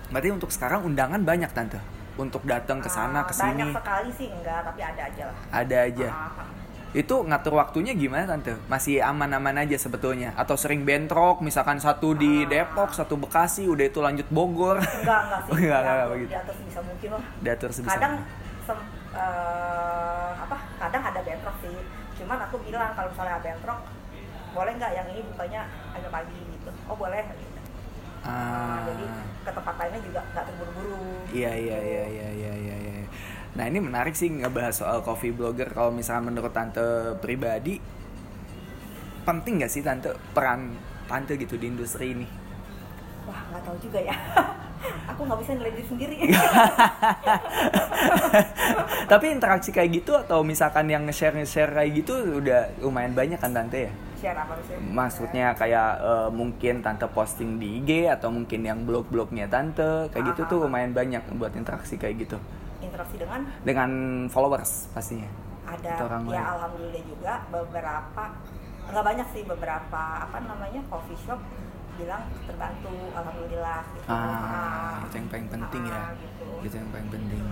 Berarti 0.10 0.30
untuk 0.30 0.50
sekarang 0.50 0.84
undangan 0.84 1.20
banyak 1.20 1.50
tante 1.50 1.80
untuk 2.14 2.44
datang 2.44 2.78
ke 2.78 2.88
sana 2.88 3.20
Ah, 3.20 3.24
ke 3.24 3.34
sini. 3.34 3.60
banyak 3.60 3.70
sekali 3.74 4.10
sih 4.14 4.28
enggak 4.30 4.60
tapi 4.62 4.82
ada 4.82 5.02
aja 5.04 5.24
lah 5.26 5.38
Ada 5.52 5.78
aja. 5.84 6.08
Ah, 6.08 6.30
Itu 6.94 7.26
ngatur 7.26 7.58
waktunya 7.58 7.98
gimana 7.98 8.30
tante? 8.30 8.54
Masih 8.70 9.02
aman-aman 9.02 9.58
aja 9.58 9.74
sebetulnya? 9.76 10.30
Atau 10.38 10.54
sering 10.54 10.86
bentrok, 10.86 11.42
misalkan 11.42 11.82
satu 11.82 12.14
di 12.14 12.46
Depok, 12.46 12.94
satu 12.94 13.18
Bekasi, 13.18 13.66
udah 13.66 13.86
itu 13.90 13.98
lanjut 13.98 14.30
Bogor? 14.30 14.78
enggak 14.78 15.20
enggak 15.26 15.42
sih 15.50 15.52
enggak, 15.58 15.80
enggak, 15.82 15.96
diatur- 15.98 16.12
begitu. 16.14 16.30
diatur 16.30 16.54
sebisa 16.54 16.80
mungkin 16.86 17.10
lah 17.18 17.24
Diatur 17.42 17.70
sebisa 17.74 17.94
kadang 17.98 18.14
sem- 18.64 18.88
eh, 19.14 20.32
apa 20.38 20.58
kadang 20.80 21.04
ada 21.04 21.20
bentrok 21.22 21.56
sih 21.62 21.76
cuman 22.14 22.38
aku 22.46 22.56
bilang 22.62 22.94
kalau 22.94 23.10
misalnya 23.10 23.34
ada 23.36 23.44
bentrok 23.44 23.80
boleh 24.54 24.72
nggak 24.78 24.92
yang 24.94 25.08
ini 25.10 25.22
bukanya 25.26 25.62
agak 25.92 26.12
pagi 26.14 26.38
gitu 26.38 26.70
oh 26.86 26.94
boleh 26.94 27.26
gitu. 27.26 27.60
Ah. 28.24 28.32
Nah, 28.32 28.82
jadi 28.88 29.06
ke 29.44 29.52
tempat 29.52 29.76
lainnya 29.76 30.00
juga 30.00 30.22
nggak 30.30 30.44
terburu-buru 30.46 31.26
Iya 31.34 31.52
iya 31.58 31.78
iya 31.82 32.04
iya 32.08 32.30
iya 32.32 32.54
iya. 32.56 32.83
Nah 33.54 33.70
ini 33.70 33.78
menarik 33.78 34.18
sih 34.18 34.30
ngebahas 34.30 34.74
soal 34.74 35.06
coffee 35.06 35.34
blogger. 35.34 35.70
Kalau 35.70 35.94
misalnya 35.94 36.34
menurut 36.34 36.54
tante 36.54 37.18
pribadi, 37.22 37.78
penting 39.24 39.62
gak 39.62 39.72
sih 39.72 39.86
tante 39.86 40.10
peran 40.34 40.74
tante 41.06 41.38
gitu 41.38 41.60
di 41.60 41.70
industri 41.70 42.18
ini? 42.18 42.28
wah 43.24 43.40
nggak 43.52 43.62
tahu 43.64 43.78
juga 43.80 44.00
ya 44.04 44.16
aku 45.12 45.22
nggak 45.24 45.40
bisa 45.40 45.52
nilai 45.56 45.72
diri 45.72 45.86
sendiri 45.88 46.16
Tapi 49.12 49.26
interaksi 49.32 49.70
kayak 49.72 49.90
gitu 50.04 50.12
atau 50.18 50.44
misalkan 50.44 50.92
yang 50.92 51.08
nge-share 51.08 51.36
nge-share 51.38 51.72
kayak 51.72 51.92
gitu 52.04 52.14
udah 52.44 52.68
lumayan 52.84 53.16
banyak 53.16 53.40
kan 53.40 53.56
tante 53.56 53.88
ya? 53.88 53.92
share 54.20 54.40
apa 54.40 54.56
sih 54.64 54.76
Maksudnya 54.80 55.56
kayak 55.56 55.92
eh, 56.00 56.30
mungkin 56.32 56.84
tante 56.84 57.08
posting 57.12 57.60
di 57.60 57.84
IG 57.84 58.12
atau 58.12 58.32
mungkin 58.32 58.64
yang 58.64 58.84
blog-blognya 58.84 59.48
tante 59.48 60.12
kayak 60.12 60.36
gitu 60.36 60.42
tuh 60.48 60.58
lumayan 60.68 60.96
banyak 60.96 61.24
buat 61.36 61.56
interaksi 61.56 61.96
kayak 61.96 62.28
gitu 62.28 62.38
interaksi 62.94 63.18
dengan 63.18 63.42
dengan 63.64 63.90
followers 64.30 64.94
pastinya. 64.94 65.26
ada 65.64 65.90
Atau 65.92 66.06
orang 66.06 66.24
ya 66.24 66.32
lain. 66.36 66.46
alhamdulillah 66.54 67.04
juga 67.04 67.34
beberapa 67.50 68.24
nggak 68.84 69.04
banyak 69.04 69.28
sih 69.32 69.44
beberapa 69.44 70.02
apa 70.22 70.38
namanya 70.40 70.84
coffee 70.86 71.18
shop 71.18 71.40
bilang 71.94 72.20
terbantu 72.44 72.90
alhamdulillah 73.12 73.82
gitu 73.92 74.06
Ah, 74.08 75.02
itu 75.04 75.16
yang 75.16 75.28
paling 75.28 75.48
penting 75.48 75.84
ya. 75.84 75.96
Ah, 75.96 76.10
gitu. 76.16 76.46
Itu 76.62 76.76
yang 76.76 76.90
paling 76.90 77.10
penting. 77.10 77.44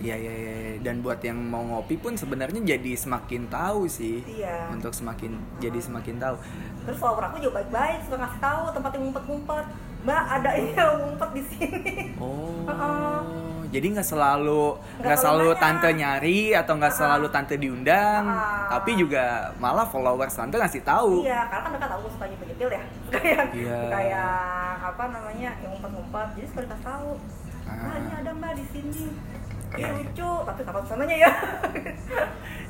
Iya 0.00 0.16
iya 0.16 0.32
iya 0.32 0.52
dan 0.80 1.00
buat 1.00 1.20
yang 1.20 1.36
mau 1.36 1.60
ngopi 1.60 1.92
pun 1.94 2.14
sebenarnya 2.14 2.56
jadi 2.62 2.92
semakin 2.94 3.48
tahu 3.48 3.84
sih. 3.84 4.24
Iya. 4.24 4.70
Untuk 4.70 4.92
semakin 4.92 5.32
jadi 5.58 5.76
semakin 5.76 6.16
tahu. 6.16 6.36
terus 6.80 6.96
follower 6.96 7.24
aku 7.26 7.36
juga 7.38 7.60
baik-baik 7.60 7.98
suka 8.04 8.16
ngasih 8.16 8.40
tahu 8.40 8.62
tempat 8.72 8.90
yang 8.90 9.02
ngumpet-ngumpet 9.04 9.64
mbak 10.00 10.22
ada 10.32 10.50
ini 10.54 10.72
yang 10.78 10.96
ngumpet 10.98 11.30
di 11.30 11.42
sini 11.46 11.92
Oh. 12.16 12.64
Heeh. 12.64 13.18
Jadi 13.70 13.86
nggak 13.88 14.02
selalu 14.04 14.74
Nggak 14.98 15.14
selalu 15.16 15.46
nanya. 15.46 15.60
tante 15.60 15.88
nyari 15.92 16.40
atau 16.52 16.74
nggak 16.74 16.90
Ah. 16.90 16.98
selalu 16.98 17.26
tante 17.28 17.54
diundang, 17.54 18.24
Ah. 18.26 18.66
tapi 18.68 18.94
juga 18.94 19.24
malah 19.56 19.86
followers 19.86 20.32
tante 20.32 20.54
ngasih 20.54 20.82
tahu. 20.82 21.22
iya 21.22 21.46
karena 21.46 21.62
kan 21.62 21.70
mereka 21.70 21.88
tahu 21.88 22.02
suka 22.12 22.24
penyetil 22.26 22.68
ya 22.68 22.82
kayak 23.08 23.44
Iya. 23.52 23.78
kayak 23.88 24.32
apa 24.84 25.04
namanya 25.08 25.50
yang 25.56 25.70
ngumpet-ngumpet 25.70 26.28
jadi 26.34 26.46
suka 26.46 26.60
dikasih 26.62 26.84
tahu 26.84 27.10
Ah. 27.62 27.72
Wah 27.80 27.96
ini 27.96 28.10
ada 28.12 28.30
mbak 28.32 28.52
di 28.52 28.64
sini 28.66 29.04
Iya, 29.70 29.86
lucu 29.94 30.30
tapi 30.42 30.60
kapan 30.60 30.82
sananya 30.82 31.16
ya 31.16 31.30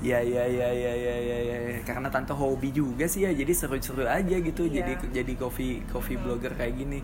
Iya 0.00 0.18
iya 0.20 0.44
iya 0.46 0.68
iya 0.70 0.92
iya 0.92 1.16
iya 1.18 1.56
ya. 1.66 1.80
karena 1.82 2.08
tante 2.08 2.32
hobi 2.32 2.68
juga 2.70 3.04
sih 3.04 3.24
ya 3.24 3.32
jadi 3.32 3.48
seru-seru 3.50 4.04
aja 4.04 4.36
gitu 4.36 4.62
Iya. 4.62 4.84
jadi 4.84 4.92
jadi 5.10 5.32
coffee 5.34 5.80
coffee 5.86 6.16
blogger 6.16 6.52
kayak 6.52 6.72
gini. 6.74 7.00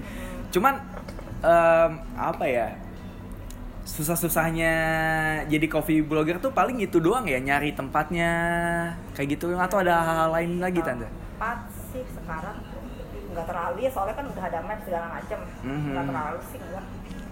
Cuman 0.51 0.81
em, 1.39 1.91
apa 2.13 2.45
ya 2.45 2.77
susah-susahnya 3.87 4.73
jadi 5.47 5.67
coffee 5.71 6.03
blogger 6.03 6.37
tuh 6.37 6.51
paling 6.51 6.83
itu 6.83 6.99
doang 6.99 7.23
ya 7.23 7.39
nyari 7.39 7.71
tempatnya 7.71 8.31
kayak 9.15 9.39
gitu 9.39 9.55
atau 9.55 9.79
ada 9.79 10.03
hal-hal 10.03 10.31
lain 10.35 10.59
lagi 10.59 10.83
tante? 10.83 11.07
tempat 11.07 11.59
sih 11.95 12.03
sekarang 12.03 12.59
nggak 13.31 13.47
terlalu 13.47 13.87
ya 13.87 13.91
soalnya 13.91 14.15
kan 14.17 14.27
udah 14.27 14.45
ada 14.45 14.59
map 14.61 14.81
segala 14.83 15.07
macam 15.13 15.39
Mhm. 15.63 15.89
nggak 15.93 16.05
terlalu 16.05 16.39
sih 16.51 16.59
enggak 16.59 16.85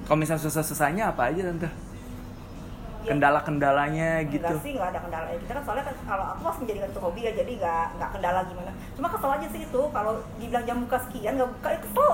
Kalau 0.05 0.19
misalnya 0.21 0.43
susah-susahnya 0.45 1.05
apa 1.11 1.33
aja 1.33 1.49
tante? 1.49 1.65
Ya, 1.65 3.13
Kendala-kendalanya 3.13 4.09
gitu. 4.29 4.45
Enggak 4.45 4.61
sih, 4.61 4.73
nggak 4.77 4.89
ada 4.93 5.01
kendala. 5.01 5.27
Kita 5.33 5.53
kan 5.57 5.63
soalnya 5.65 5.85
kan 5.85 5.97
kalau 6.05 6.25
aku 6.29 6.41
masih 6.45 6.61
menjadikan 6.61 6.89
itu 6.89 7.01
hobi 7.01 7.21
ya, 7.21 7.33
jadi 7.33 7.53
nggak 7.57 7.87
nggak 7.97 8.11
kendala 8.13 8.41
gimana. 8.45 8.71
Cuma 8.93 9.09
kesel 9.09 9.31
aja 9.33 9.47
sih 9.49 9.61
itu 9.61 9.81
kalau 9.89 10.13
dibilang 10.37 10.65
jam 10.65 10.77
buka 10.85 10.99
sekian 11.01 11.33
nggak 11.37 11.51
buka, 11.57 11.69
ya 11.69 11.81
kesel. 11.81 12.11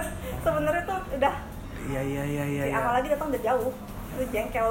Sebenarnya 0.44 0.82
tuh 0.84 0.98
udah, 1.16 1.34
Iya 1.90 2.00
iya 2.00 2.22
iya 2.24 2.44
iya. 2.46 2.64
iya. 2.68 2.76
apalagi 2.78 3.08
datang 3.10 3.28
udah 3.28 3.42
jauh, 3.42 3.70
itu 4.12 4.24
jengkel. 4.30 4.68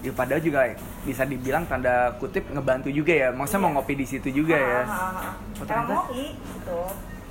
Ya 0.00 0.12
padahal 0.12 0.38
juga 0.38 0.60
bisa 1.02 1.24
dibilang 1.24 1.64
tanda 1.64 2.12
kutip 2.14 2.44
ngebantu 2.46 2.88
juga 2.88 3.10
ya. 3.10 3.28
Maksudnya 3.30 3.56
Iya. 3.58 3.66
mau 3.66 3.80
ngopi 3.80 3.94
di 3.96 4.04
situ 4.04 4.28
juga 4.30 4.52
ya. 4.54 4.80
Ah, 4.80 4.86
ah, 4.86 5.00
ah. 5.00 5.32
Oh, 5.32 5.32
Emang 5.56 5.64
ternyata- 5.64 5.94
ngopi 5.96 6.24
gitu. 6.36 6.78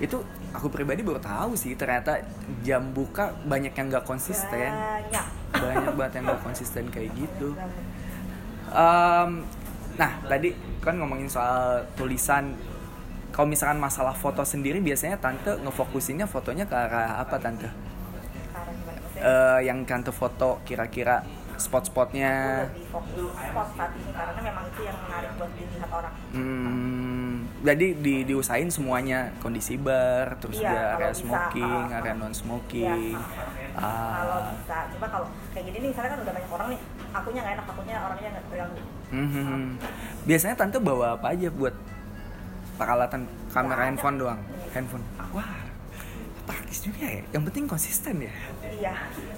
Itu 0.01 0.17
aku 0.51 0.67
pribadi 0.67 0.99
baru 0.99 1.21
tahu 1.21 1.53
sih 1.53 1.77
ternyata 1.77 2.17
jam 2.61 2.89
buka 2.91 3.29
banyak 3.45 3.71
yang 3.71 3.87
nggak 3.87 4.03
konsisten. 4.03 4.73
Banyak. 4.73 5.25
Banyak 5.53 5.93
banget 5.93 6.13
yang 6.17 6.23
nggak 6.27 6.41
konsisten 6.41 6.83
kayak 6.89 7.13
gitu. 7.13 7.53
Em, 8.73 9.29
nah 9.93 10.11
tadi 10.25 10.49
kan 10.81 10.97
ngomongin 10.97 11.29
soal 11.29 11.85
tulisan. 11.93 12.57
Kalau 13.29 13.45
misalkan 13.45 13.77
masalah 13.77 14.13
foto 14.13 14.41
sendiri 14.41 14.77
biasanya 14.77 15.17
tante 15.17 15.57
ngefokusinnya 15.57 16.25
fotonya 16.25 16.65
ke 16.65 16.73
arah 16.73 17.17
apa 17.17 17.37
tante? 17.37 17.69
Eh, 19.13 19.59
yang 19.69 19.85
tante 19.85 20.09
foto 20.09 20.57
kira-kira 20.65 21.21
spot-spotnya. 21.53 22.65
Lebih 22.65 22.85
fokus 22.89 23.29
spot 23.29 23.67
saat 23.77 23.91
ini 23.93 24.11
karena 24.11 24.39
memang 24.41 24.65
itu 24.73 24.81
yang 24.83 24.97
menarik 25.05 25.31
buat 25.37 25.51
dilihat 25.53 25.91
orang. 25.93 26.13
Hmm, 26.33 27.33
jadi 27.61 27.87
di 27.93 28.15
diusahain 28.25 28.69
semuanya 28.73 29.29
kondisi 29.37 29.77
bar, 29.77 30.33
terus 30.41 30.57
Iya, 30.57 30.65
juga 30.65 30.81
kalau 30.81 30.97
area 30.97 31.11
bisa, 31.13 31.21
smoking, 31.21 31.83
ah, 31.93 31.97
area 32.01 32.13
non 32.17 32.33
smoking. 32.33 33.13
Iya, 33.13 33.21
Kalau 33.73 34.37
Ah, 34.37 34.53
bisa, 34.53 34.77
coba 34.97 35.07
kalau 35.09 35.27
kayak 35.53 35.65
gini 35.69 35.77
nih, 35.81 35.89
misalnya 35.93 36.09
kan 36.13 36.19
udah 36.21 36.33
banyak 36.33 36.51
orang 36.53 36.67
nih, 36.73 36.79
akunya 37.13 37.39
nggak 37.41 37.55
enak, 37.57 37.65
akunya 37.69 37.95
orangnya 38.01 38.29
nggak 38.33 38.45
terganggu. 38.49 38.79
mhm. 39.13 39.61
Biasanya 40.25 40.55
tante 40.57 40.77
bawa 40.81 41.07
apa 41.17 41.27
aja 41.37 41.49
buat 41.53 41.75
peralatan 42.77 43.21
kamera 43.53 43.81
handphone 43.85 44.17
doang? 44.17 44.39
Ini. 44.41 44.69
Handphone. 44.73 45.03
Wah, 45.33 45.49
praktis 46.43 46.79
juga 46.81 47.05
ya. 47.05 47.23
Yang 47.31 47.43
penting 47.49 47.65
konsisten 47.65 48.15
ya. 48.19 48.33
Iya. 48.63 48.93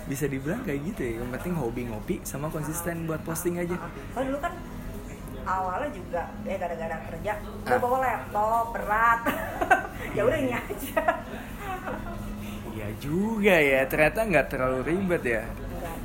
Bisa 0.06 0.26
dibilang 0.26 0.62
kayak 0.62 0.82
gitu 0.86 1.02
ya. 1.02 1.14
Yang 1.20 1.30
penting 1.36 1.54
hobi 1.56 1.82
ngopi 1.86 2.16
sama 2.22 2.50
konsisten 2.50 3.06
buat 3.06 3.22
posting 3.22 3.58
aja. 3.58 3.78
Soalnya 4.12 4.30
dulu 4.30 4.40
kan 4.40 4.54
awalnya 5.46 5.90
juga 5.94 6.22
ya 6.42 6.56
gara-gara 6.58 6.98
kerja 7.06 7.34
Ah. 7.38 7.62
udah 7.64 7.78
bawa 7.78 7.98
laptop 8.02 8.66
berat 8.74 9.20
ya 10.18 10.22
udah 10.26 10.38
ini 10.38 10.54
aja 10.54 11.02
Iya 12.74 12.88
juga 12.98 13.56
ya. 13.56 13.82
Ternyata 13.86 14.20
nggak 14.26 14.48
terlalu 14.50 14.80
ribet 14.84 15.24
ya. 15.24 15.44
Enggak. 15.46 15.98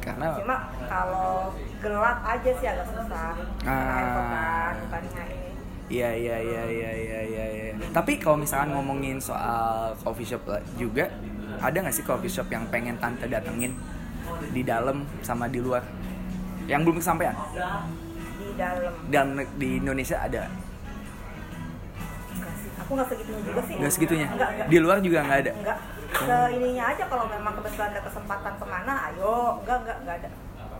Karena 0.00 0.26
cuma 0.38 0.56
kalau 0.86 1.52
gelap 1.78 2.18
aja 2.24 2.50
sih 2.54 2.66
agak 2.66 2.86
susah 2.88 3.34
Ah. 3.66 4.72
Kan 4.88 5.02
ini 5.04 5.47
Iya 5.88 6.10
iya 6.12 6.36
iya 6.36 6.62
iya 6.68 6.90
iya 6.92 7.20
iya. 7.24 7.44
iya. 7.72 7.72
Tapi 7.96 8.20
kalau 8.20 8.36
misalkan 8.36 8.76
ngomongin 8.76 9.16
soal 9.20 9.96
coffee 10.04 10.28
shop 10.28 10.44
juga, 10.76 11.08
ada 11.58 11.76
nggak 11.80 11.94
sih 11.96 12.04
coffee 12.04 12.28
shop 12.28 12.48
yang 12.52 12.68
pengen 12.68 13.00
tante 13.00 13.24
datengin 13.24 13.72
di 14.52 14.62
dalam 14.62 15.08
sama 15.24 15.48
di 15.48 15.64
luar? 15.64 15.80
Yang 16.68 16.80
belum 16.84 16.96
kesampaian? 17.00 17.36
di 18.38 18.54
dalam 18.54 18.92
Dan 19.10 19.26
di 19.58 19.68
Indonesia 19.82 20.16
ada 20.22 20.46
enggak 22.38 22.54
sih 22.62 22.70
aku 22.78 22.90
nggak 22.94 23.08
segitunya 23.10 23.40
juga 23.42 23.60
sih 23.66 23.74
nggak 23.74 23.92
segitunya? 23.92 24.28
enggak 24.30 24.48
enggak 24.54 24.66
Di 24.70 24.76
luar 24.78 24.98
juga 25.02 25.18
nggak 25.26 25.38
ada. 25.42 25.52
enggak 25.58 25.78
se 26.08 26.36
ininya 26.56 26.84
aja 26.88 27.04
kalau 27.10 27.24
memang 27.28 27.52
kebetulan 27.60 27.88
ada 27.92 28.02
kesempatan 28.06 28.52
ke 28.56 28.64
mana 28.64 28.92
ayo 29.10 29.34
enggak 29.60 29.76
enggak 29.84 29.98
enggak 30.04 30.16
ada 30.22 30.30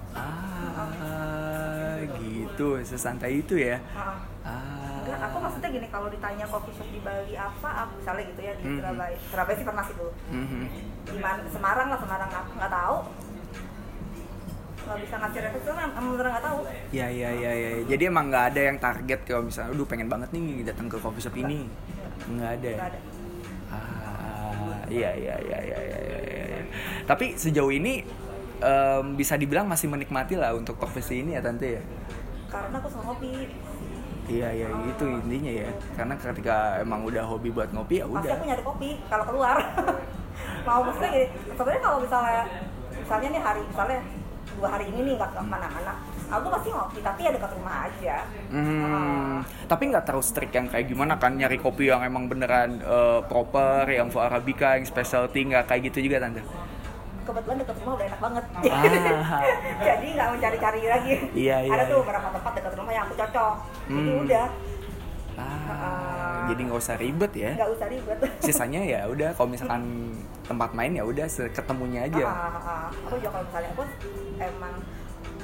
Ah 0.08 2.00
gitu, 2.16 2.80
sesantai 2.80 3.44
itu 3.44 3.60
ya. 3.60 3.76
Ah. 3.92 4.16
Ah. 4.40 4.77
Enggak, 5.18 5.34
aku 5.34 5.38
maksudnya 5.42 5.68
gini 5.74 5.86
kalau 5.90 6.06
ditanya 6.06 6.46
coffee 6.46 6.70
shop 6.72 6.88
di 6.88 7.00
Bali 7.02 7.34
apa, 7.34 7.68
apa 7.74 7.92
misalnya 7.92 8.22
gitu 8.24 8.38
ya 8.38 8.52
di 8.54 8.62
Mhm. 8.62 8.76
Surabaya. 8.78 9.16
Surabaya 9.26 9.56
sih 9.58 9.66
pernah 9.66 9.82
sih 9.82 9.94
dulu. 9.98 10.12
Mhm. 10.30 10.62
Di 11.04 11.18
mana 11.18 11.40
Semarang 11.50 11.88
lah 11.90 11.98
Semarang 11.98 12.30
aku 12.30 12.50
nggak 12.54 12.70
tahu. 12.72 12.96
Nggak 14.78 14.98
bisa 15.02 15.14
ngasih 15.18 15.40
referensi 15.42 15.66
karena 15.68 15.84
emang 15.90 16.12
bener 16.14 16.26
nggak 16.30 16.44
tahu. 16.46 16.58
Ya 16.94 17.06
ya 17.10 17.30
ya 17.34 17.50
ya. 17.52 17.70
Jadi 17.84 18.02
emang 18.06 18.24
nggak 18.30 18.44
ada 18.54 18.60
yang 18.62 18.78
target 18.78 19.20
kalau 19.26 19.42
misalnya, 19.44 19.74
aduh 19.74 19.86
pengen 19.86 20.06
banget 20.06 20.28
nih 20.30 20.44
datang 20.62 20.86
ke 20.86 20.96
coffee 20.96 21.20
shop 21.20 21.34
ini. 21.36 21.66
Nggak 22.24 22.50
ada. 22.54 22.68
ya? 22.70 22.76
Nggak 22.78 22.90
ada. 22.94 23.00
Ah, 23.68 24.54
iya 24.88 25.10
iya 25.12 25.34
iya 25.36 25.58
iya 25.60 25.78
iya. 25.82 25.98
iya, 25.98 26.18
iya. 26.46 26.60
Tapi 27.04 27.34
sejauh 27.34 27.68
ini 27.68 28.06
em, 28.58 29.04
bisa 29.12 29.34
dibilang 29.34 29.66
masih 29.66 29.90
menikmati 29.90 30.38
lah 30.38 30.54
untuk 30.54 30.78
profesi 30.78 31.20
ini 31.20 31.34
ya 31.34 31.42
tante 31.42 31.68
ya. 31.74 31.82
Karena 32.46 32.78
aku 32.78 32.86
sama 32.86 33.12
ngopi. 33.12 33.66
Iya 34.28 34.48
iya 34.52 34.68
itu 34.68 35.04
intinya 35.08 35.52
ya. 35.64 35.68
Karena 35.96 36.14
ketika 36.14 36.56
emang 36.78 37.00
udah 37.02 37.24
hobi 37.24 37.48
buat 37.48 37.72
ngopi 37.72 38.00
ya 38.00 38.04
Pasti 38.04 38.28
udah. 38.28 38.36
aku 38.36 38.44
nyari 38.44 38.62
kopi 38.62 38.88
kalau 39.08 39.24
keluar. 39.24 39.56
Mau 40.68 40.80
maksudnya 40.84 41.10
gini, 41.10 41.26
sebenarnya 41.56 41.82
kalau 41.82 41.98
misalnya 42.04 42.40
misalnya 42.92 43.28
nih 43.32 43.42
hari 43.42 43.60
misalnya 43.64 43.98
dua 44.58 44.68
hari 44.74 44.84
ini 44.90 45.00
nih 45.06 45.14
nggak 45.16 45.30
ke 45.32 45.40
mana-mana 45.46 45.92
aku 46.28 46.46
pasti 46.50 46.68
ngopi 46.74 46.98
tapi 46.98 47.20
ya 47.22 47.30
dekat 47.30 47.50
rumah 47.54 47.86
aja 47.86 48.16
Hmm, 48.50 49.44
tapi 49.70 49.92
nggak 49.92 50.04
terlalu 50.08 50.24
strict 50.24 50.52
yang 50.56 50.66
kayak 50.66 50.88
gimana 50.88 51.14
kan 51.14 51.36
nyari 51.36 51.60
kopi 51.60 51.88
yang 51.88 52.00
emang 52.02 52.26
beneran 52.26 52.80
eh, 52.80 53.20
proper, 53.28 53.84
yang 53.86 54.08
full 54.08 54.24
arabica, 54.24 54.80
yang 54.80 54.88
specialty 54.88 55.44
nggak 55.46 55.68
kayak 55.68 55.92
gitu 55.92 56.08
juga 56.08 56.24
tante. 56.24 56.40
Kebetulan 57.28 57.56
dekat 57.58 57.76
rumah 57.78 57.92
udah 57.94 58.06
enak 58.06 58.20
banget 58.20 58.44
Ah. 58.50 59.42
jadi 59.86 60.06
nggak 60.10 60.28
mencari-cari 60.32 60.80
lagi 60.82 61.12
Iya, 61.32 61.56
iya, 61.60 61.70
ada 61.70 61.84
tuh 61.84 61.92
iya. 61.92 62.02
beberapa 62.02 62.28
tempat 62.32 62.52
dekat 62.54 62.72
rumah 62.74 62.92
yang 62.92 63.04
aku 63.04 63.14
cocok 63.16 63.54
jadi 63.86 64.10
Hmm. 64.10 64.24
udah 64.24 64.46
Ah, 65.38 66.48
jadi 66.48 66.60
nggak 66.64 66.80
usah 66.80 66.96
ribet 66.96 67.32
ya. 67.32 67.50
nggak 67.54 67.70
usah 67.70 67.86
ribet 67.86 68.18
Sisanya 68.42 68.80
ya 68.82 69.00
udah 69.06 69.30
kalau 69.32 69.48
misalkan 69.48 69.82
tempat 70.42 70.70
main 70.72 70.90
ya 70.90 71.04
udah 71.04 71.26
ketemunya 71.28 72.00
aja. 72.02 72.24
Ah, 72.24 72.34
ah, 72.48 72.58
ah. 72.58 72.84
aku 73.06 73.14
juga 73.16 73.30
kalau 73.32 73.44
misalnya 73.46 73.70
aku 73.70 73.82
emang 74.36 74.74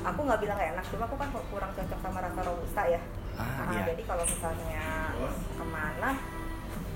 aku 0.03 0.21
nggak 0.21 0.41
bilang 0.41 0.57
gak 0.57 0.71
enak 0.75 0.85
cuma 0.87 1.05
aku 1.05 1.15
kan 1.15 1.29
kurang 1.31 1.71
cocok 1.71 1.99
sama 2.01 2.19
rasa 2.21 2.41
robusta 2.43 2.83
ya 2.85 3.01
Ah, 3.35 3.43
Ah, 3.43 3.67
iya. 3.71 3.83
jadi 3.89 4.03
kalau 4.05 4.25
misalnya 4.25 4.85
ke 5.31 5.65
mana 5.65 6.11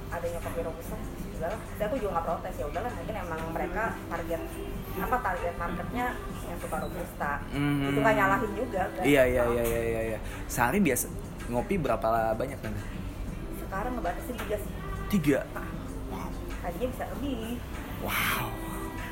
adanya 0.09 0.39
kopi 0.41 0.61
robusta 0.61 0.97
udahlah 1.39 1.61
tapi 1.71 1.83
aku 1.85 1.97
juga 1.97 2.11
nggak 2.13 2.27
protes 2.27 2.55
ya 2.55 2.65
udahlah 2.67 2.91
mungkin 2.91 3.15
emang 3.17 3.41
mereka 3.51 3.83
target 4.07 4.41
apa 4.99 5.17
target 5.23 5.55
marketnya 5.57 6.07
yang 6.45 6.59
suka 6.59 6.77
robusta 6.79 7.33
Hmm. 7.49 7.87
itu 7.87 7.99
nggak 7.99 8.17
nyalahin 8.17 8.53
juga 8.53 8.83
kan 8.91 9.03
Iya 9.03 9.23
iya 9.25 9.43
iya 9.47 9.63
iya 9.65 9.81
iya. 9.83 10.01
iya. 10.09 10.19
Sehari 10.45 10.79
biasa 10.79 11.07
ngopi 11.47 11.75
berapa 11.77 12.07
banyak 12.35 12.59
tante? 12.59 12.83
sekarang 13.59 13.93
ngebatasin 13.95 14.37
tiga 14.39 14.57
sih 14.57 14.73
Tiga. 15.09 15.41
Ah, 15.55 16.29
tadinya 16.61 16.89
bisa 16.91 17.05
lebih 17.11 17.57
Wow. 17.99 18.49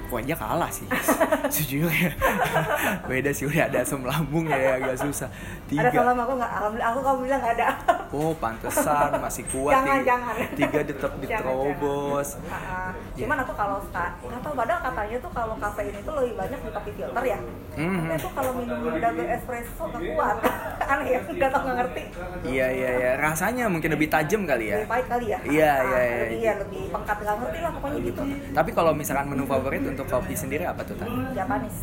Kok 0.07 0.23
aja 0.23 0.39
kalah 0.39 0.71
sih, 0.71 0.87
sejujurnya. 1.51 2.15
Beda 3.11 3.35
sih 3.35 3.43
udah 3.43 3.67
ada 3.67 3.83
asam 3.83 4.01
lambung 4.01 4.47
ya 4.47 4.79
agak 4.79 4.95
susah. 4.97 5.27
ada 5.27 5.67
Tiga. 5.67 5.91
salam 5.91 6.15
aku 6.15 6.33
nggak 6.33 6.47
alhamdulillah 6.53 6.89
aku 6.89 7.01
kamu 7.03 7.19
bilang 7.27 7.41
nggak 7.43 7.55
ada 7.59 7.67
Oh 8.09 8.33
pantesan 8.35 9.11
masih 9.19 9.43
kuat 9.49 9.73
Jangan, 9.75 9.97
tiga, 9.97 10.07
jangan. 10.07 10.35
tiga 10.55 10.81
tetap 10.81 11.11
Jangan, 11.13 11.21
diterobos. 11.21 12.29
jangan. 12.37 12.49
Ah, 12.49 12.73
ah. 12.87 12.91
cuman 13.13 13.37
aku 13.41 13.53
kalau 13.53 13.77
nggak 13.83 14.41
tahu 14.41 14.55
padahal 14.55 14.81
katanya 14.83 15.17
tuh 15.19 15.31
kalau 15.33 15.55
kafein 15.57 15.95
itu 15.97 16.11
lebih 16.13 16.33
banyak 16.35 16.59
di 16.59 16.71
kopi 16.71 16.91
filter 16.93 17.25
ya 17.25 17.39
Mhm. 17.77 17.99
tapi 17.99 18.13
aku 18.15 18.29
kalau 18.33 18.53
minum 18.55 18.79
double 18.95 19.27
espresso 19.27 19.83
nggak 19.87 20.03
kuat 20.13 20.37
aneh 20.93 21.07
ya 21.09 21.19
nggak 21.21 21.51
tahu 21.51 21.63
nggak 21.63 21.77
ngerti 21.77 22.03
Iya 22.47 22.67
iya 22.71 22.91
iya 22.95 23.11
rasanya 23.19 23.65
mungkin 23.67 23.91
lebih 23.91 24.09
tajam 24.09 24.43
kali 24.45 24.65
ya. 24.67 24.77
lebih 24.79 24.91
pahit 24.91 25.07
kali 25.09 25.27
ya 25.27 25.39
Iya, 25.41 25.73
Ah, 25.73 25.83
iya, 25.83 26.01
iya. 26.01 26.21
lebih 26.23 26.41
ya 26.41 26.53
lebih 26.59 26.83
pengkat 26.89 27.17
nggak 27.19 27.37
ngerti 27.37 27.59
lah 27.59 27.71
pokoknya 27.73 27.99
gitu 28.03 28.23
Tapi 28.53 28.71
kalau 28.73 28.93
misalkan 28.93 29.27
menu 29.27 29.45
favorit 29.45 29.83
untuk 29.83 30.07
kopi 30.07 30.35
sendiri 30.35 30.65
apa 30.65 30.81
tuh 30.83 30.95
tadi? 30.95 31.13
Japanis 31.33 31.75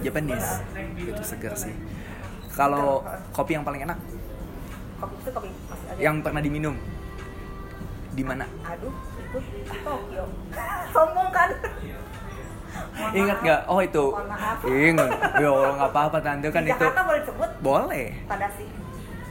Japanese. 0.00 0.50
Itu 0.96 1.22
segar 1.22 1.54
sih. 1.54 1.72
Kalau 2.50 3.00
kopi 3.30 3.52
yang 3.52 3.62
paling 3.62 3.82
enak 3.82 3.98
kopi 4.98 5.14
itu 5.16 5.30
kopi 5.30 5.48
yang 6.00 6.18
pernah 6.18 6.40
diminum 6.40 6.74
di 8.10 8.22
mana? 8.22 8.44
aduh 8.64 8.90
itu 9.20 9.38
Tokyo 9.80 10.24
sombong 10.94 11.30
kan 11.30 11.50
Ingat 13.10 13.38
nggak? 13.40 13.60
Oh 13.66 13.80
itu. 13.80 14.12
Ingat. 14.62 15.10
Ya 15.36 15.48
Allah 15.48 15.72
nggak 15.74 15.90
apa-apa 15.90 16.18
tante 16.20 16.48
kan 16.48 16.62
itu. 16.62 16.70
Jakarta 16.70 17.00
boleh 17.02 17.20
disebut 17.20 17.50
Boleh. 17.58 18.06
Tadashi 18.24 18.66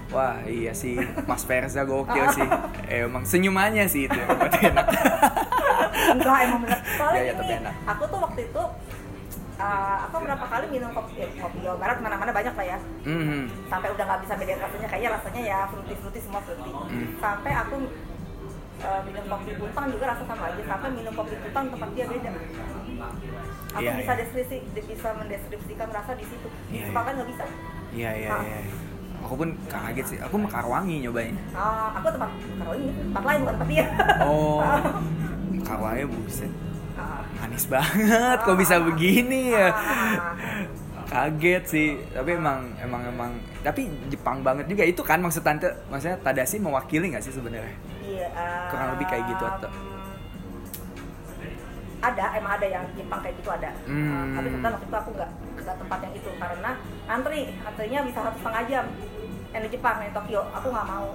Wah 0.10 0.41
iya 0.43 0.73
sih, 0.73 0.97
Mas 1.23 1.45
Verza 1.45 1.86
gokil 1.86 2.25
sih. 2.36 2.47
Emang 2.89 3.23
senyumannya 3.23 3.86
sih 3.86 4.10
itu 4.10 4.17
enak. 4.17 4.86
enggak 6.10 6.38
emang 6.41 6.60
bener 6.63 6.79
soalnya 6.89 7.13
Iya, 7.15 7.23
iya, 7.23 7.34
tapi 7.34 7.45
gini 7.45 7.60
enak. 7.62 7.73
aku 7.86 8.03
tuh 8.08 8.19
waktu 8.19 8.41
itu 8.43 8.63
uh, 9.60 9.95
aku 10.04 10.15
berapa 10.19 10.41
kali 10.41 10.65
minum 10.69 10.89
kopi 10.89 11.13
eh, 11.19 11.30
kopi 11.36 11.58
Jawa 11.60 11.78
Barat 11.78 11.98
mana-mana 12.00 12.32
banyak 12.32 12.54
lah 12.54 12.65
ya 12.65 12.80
Mhm. 13.04 13.41
sampai 13.67 13.89
udah 13.91 14.06
nggak 14.06 14.22
bisa 14.24 14.34
bedain 14.36 14.60
rasanya 14.60 14.88
kayaknya 14.88 15.10
rasanya 15.15 15.41
ya 15.43 15.60
fruity 15.67 15.93
fruity 15.95 16.19
semua 16.19 16.41
fruity 16.41 16.72
Hmm. 16.72 17.08
sampai 17.17 17.52
aku 17.54 17.76
uh, 18.80 19.02
minum 19.04 19.24
kopi 19.28 19.52
puntang 19.54 19.86
juga 19.89 20.06
rasa 20.08 20.24
sama 20.24 20.43
aja 20.48 20.62
sampai 20.65 20.89
minum 20.89 21.13
kopi 21.13 21.36
puntang 21.38 21.65
tempat 21.69 21.89
dia 21.93 22.06
beda 22.06 22.30
aku 23.69 23.80
Iya, 23.80 23.91
bisa 23.95 24.12
iya. 24.12 24.19
deskripsi 24.19 24.56
bisa 24.82 25.10
mendeskripsikan 25.13 25.89
rasa 25.89 26.12
di 26.13 26.26
situ 26.26 26.48
Iya, 26.69 26.86
Suka 26.89 27.02
iya. 27.02 27.12
nggak 27.13 27.30
bisa 27.30 27.43
Iya 27.89 28.12
iya 28.15 28.30
Ah. 28.30 28.43
iya. 28.43 28.62
Aku 29.19 29.36
pun 29.36 29.52
kaget 29.67 30.06
sih. 30.08 30.19
Aku 30.24 30.39
Mekarwangi 30.39 31.04
nyobain. 31.04 31.36
Ah, 31.52 31.91
aku 31.91 32.08
tempat 32.08 32.32
ini 32.72 32.88
tempat 33.04 33.24
lain 33.28 33.39
bukan 33.43 33.56
tempat 33.60 33.67
dia 33.67 33.86
Oh, 34.24 34.63
Mekarwangi 35.60 36.08
buset. 36.08 36.48
Manis 37.37 37.65
banget. 37.69 38.37
Kok 38.41 38.57
bisa 38.57 38.81
begini 38.81 39.53
ya? 39.53 39.69
Kaget 41.09 41.63
sih. 41.69 41.89
Tapi 42.09 42.37
emang 42.37 42.73
emang 42.81 43.01
emang. 43.05 43.31
Tapi 43.61 43.85
Jepang 44.09 44.41
banget 44.41 44.65
juga 44.65 44.83
itu 44.85 45.01
kan 45.05 45.21
maksud 45.21 45.45
tante. 45.45 45.69
Maksudnya 45.93 46.17
Tadashi 46.21 46.57
mewakili 46.57 47.13
nggak 47.13 47.21
sih 47.21 47.33
sebenarnya? 47.33 47.75
Iya, 48.01 48.27
Kurang 48.73 48.97
lebih 48.97 49.05
kayak 49.05 49.23
gitu, 49.29 49.43
atau? 49.45 49.69
um, 49.69 49.99
ada 51.99 52.25
emang 52.39 52.51
ada 52.55 52.67
yang 52.67 52.83
Jepang 52.95 53.19
kayak 53.19 53.35
gitu 53.43 53.49
ada 53.51 53.69
Hmm. 53.83 54.07
Uh, 54.07 54.25
tapi 54.39 54.47
kebetulan 54.49 54.71
waktu 54.71 54.87
itu 54.87 54.97
aku 54.97 55.09
nggak 55.19 55.31
ke 55.59 55.61
tempat 55.67 55.99
yang 55.99 56.13
itu 56.15 56.29
karena 56.39 56.71
antri 57.11 57.39
antrinya 57.59 57.99
bisa 58.07 58.19
satu 58.23 58.37
setengah 58.39 58.63
jam 58.71 58.85
yang 59.51 59.61
di 59.65 59.69
Jepang 59.69 59.95
yang 59.99 60.09
di 60.09 60.15
Tokyo 60.15 60.41
aku 60.55 60.67
nggak 60.71 60.87
mau 60.87 61.07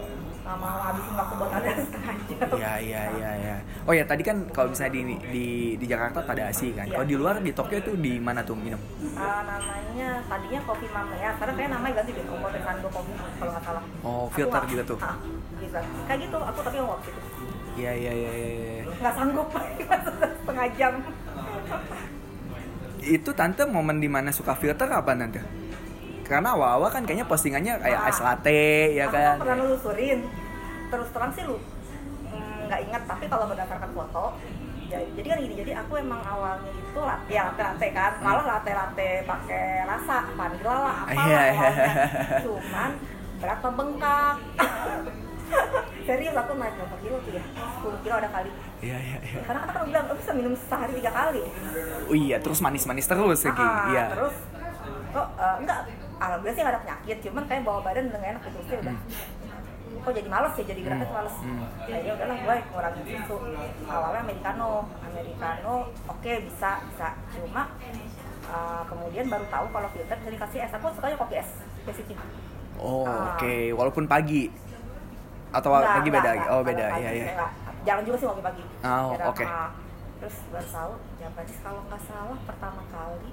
nggak 0.44 0.56
mau 0.60 0.76
habisin 0.78 1.14
waktu 1.14 1.34
buat 1.34 1.50
antri 1.50 1.72
setengah 1.80 2.14
jam 2.20 2.48
Iya 2.54 2.72
iya 2.78 3.02
iya 3.10 3.30
iya. 3.34 3.56
Oh 3.82 3.92
ya 3.92 4.04
tadi 4.04 4.20
kan 4.20 4.44
kalau 4.50 4.68
misalnya 4.68 4.92
di 4.94 5.02
di 5.26 5.46
di 5.74 5.86
Jakarta 5.86 6.20
Tadashi 6.20 6.68
kan. 6.70 6.84
Iya. 6.84 6.94
Kalau 6.94 7.06
di 7.06 7.16
luar 7.16 7.34
di 7.38 7.50
Tokyo 7.50 7.78
itu 7.78 7.92
di 7.96 8.12
mana 8.18 8.40
tuh 8.40 8.52
minum? 8.54 8.76
Uh, 9.10 9.40
namanya 9.42 10.20
tadinya 10.22 10.60
kopi 10.62 10.86
mama 10.86 11.14
ya 11.14 11.32
sekarang 11.34 11.54
kayak 11.54 11.70
namanya 11.70 11.92
ganti 11.98 12.12
deh 12.12 12.24
Kopi 12.24 12.58
Sando 12.60 12.88
Kopi 12.88 13.10
kalau 13.34 13.50
nggak 13.50 13.64
salah 13.64 13.82
Oh, 14.00 14.28
Aku 14.28 14.34
filter 14.34 14.52
nggak- 14.58 14.70
gitu 14.70 14.82
tuh. 14.86 14.98
Ah, 15.00 15.16
gitu 15.56 15.78
kayak 16.04 16.18
gitu 16.20 16.36
aku 16.38 16.58
tapi 16.60 16.76
nggak 16.76 16.92
waktu 16.92 17.08
itu 17.08 17.20
Iya 17.74 17.92
iya 17.92 18.12
iya 18.12 18.30
iya. 18.30 18.48
iya. 18.52 18.82
nggak 18.94 19.14
sanggup 19.14 19.48
setengah 20.38 20.66
jam 20.76 20.92
Itu 23.00 23.30
tante 23.32 23.62
momen 23.66 23.96
di 23.98 24.08
mana 24.08 24.28
suka 24.28 24.52
filter 24.54 24.88
apa 24.88 25.12
tante? 25.12 25.40
Karena 26.24 26.48
awal-awal 26.50 26.88
kan 26.88 27.02
kayaknya 27.02 27.24
postingannya 27.24 27.72
kayak 27.78 27.98
Ah. 27.98 28.08
ice 28.08 28.20
latte 28.20 28.64
ya 28.92 29.04
aku 29.04 29.14
kan. 29.14 29.24
tuh 29.30 29.40
pernah 29.40 29.56
nelusurin 29.58 30.18
terus 30.86 31.08
terang 31.10 31.30
sih 31.30 31.42
lu 31.42 31.56
mm, 32.26 32.58
nggak 32.64 32.80
ingat 32.82 33.02
tapi 33.04 33.24
kalau 33.26 33.44
berdasarkan 33.44 33.90
foto 33.90 34.24
jadi, 34.84 35.04
jadi 35.12 35.26
kan 35.26 35.38
gini 35.40 35.54
jadi 35.56 35.72
aku 35.76 35.92
emang 35.96 36.20
awalnya 36.22 36.70
itu 36.70 37.00
latte 37.00 37.28
ya 37.28 37.42
latte 37.46 37.62
latte 37.62 37.86
kan 37.90 38.12
malah 38.20 38.44
latte 38.46 38.70
latte 38.70 39.08
pakai 39.22 39.64
rasa 39.82 40.16
vanilla 40.30 40.74
lah 40.78 40.94
apa 41.02 41.12
Iya, 41.18 41.40
iya. 41.46 41.68
cuman 42.40 42.90
berat 43.36 43.58
membengkak 43.60 44.34
serius 46.06 46.34
aku 46.34 46.52
naik 46.54 46.74
berapa 46.74 46.96
kilo 47.00 47.16
tuh 47.20 47.32
ya 47.32 47.44
10 47.80 48.04
kilo 48.04 48.14
ada 48.14 48.28
kali 48.30 48.50
Iya 48.80 48.96
iya 48.98 49.16
iya. 49.22 49.40
karena 49.42 49.60
kan 49.62 49.70
aku 49.72 49.84
bilang 49.86 50.04
aku 50.04 50.14
bisa 50.18 50.32
minum 50.32 50.52
sehari 50.54 50.92
tiga 50.94 51.10
kali 51.10 51.40
Oh 52.04 52.14
iya, 52.14 52.36
terus 52.36 52.60
manis-manis 52.60 53.06
terus 53.06 53.40
lagi. 53.42 53.56
Ah, 53.58 53.88
Iya. 53.88 54.04
terus 54.10 54.34
kok 55.10 55.28
eh, 55.34 55.56
enggak 55.58 55.78
alhamdulillah 56.24 56.54
sih 56.54 56.62
nggak 56.62 56.72
ada 56.72 56.82
penyakit 56.82 57.16
cuman 57.22 57.42
kayak 57.44 57.62
bawa 57.62 57.80
badan 57.80 58.04
udah 58.06 58.18
nggak 58.18 58.32
enak 58.32 58.42
gitu 58.44 58.58
sih 58.62 58.76
udah 58.78 58.96
kok 59.96 60.12
jadi 60.12 60.28
males 60.28 60.52
ya 60.52 60.64
jadi 60.66 60.80
geraknya 60.82 61.06
tuh 61.06 61.16
males 61.16 61.36
Hmm. 61.38 61.64
ya 61.84 61.96
ya 61.98 62.10
udahlah 62.12 62.36
gue 62.36 62.54
ngurangin 62.66 63.04
susu 63.06 63.36
awalnya 63.86 64.20
americano 64.22 64.70
americano 65.02 65.74
oke 66.04 66.32
bisa 66.42 66.70
bisa 66.84 67.08
cuma 67.30 67.62
eh, 68.44 68.82
kemudian 68.84 69.24
baru 69.26 69.46
tahu 69.46 69.66
kalau 69.70 69.88
filter 69.88 70.16
bisa 70.18 70.30
dikasih 70.30 70.58
es 70.60 70.72
aku 70.72 70.86
sukanya 70.90 71.16
kopi 71.16 71.34
es 71.36 71.50
basicnya 71.82 72.20
Oh, 72.74 73.06
Ah. 73.06 73.32
oke. 73.32 73.54
Walaupun 73.72 74.04
pagi 74.04 74.50
atau 75.48 75.70
Enggak, 75.72 75.94
pagi 75.94 76.10
beda 76.10 76.30
enggak. 76.34 76.50
Oh, 76.50 76.60
beda. 76.60 76.84
pagi 76.90 77.00
Iya 77.00 77.08
sih 77.08 77.22
iya. 77.22 77.46
jarang 77.80 78.02
juga 78.02 78.16
sih 78.18 78.26
ngopi 78.26 78.42
pagi 78.42 78.64
Oh, 78.82 79.14
Jarang. 79.14 79.30
oke. 79.30 79.44
Ah, 79.46 79.70
terus 80.18 80.36
baru 80.50 80.68
tahu 80.68 80.92
Japanese 81.16 81.58
kalau 81.62 81.80
nggak 81.86 82.02
salah 82.02 82.38
pertama 82.42 82.82
kali 82.90 83.30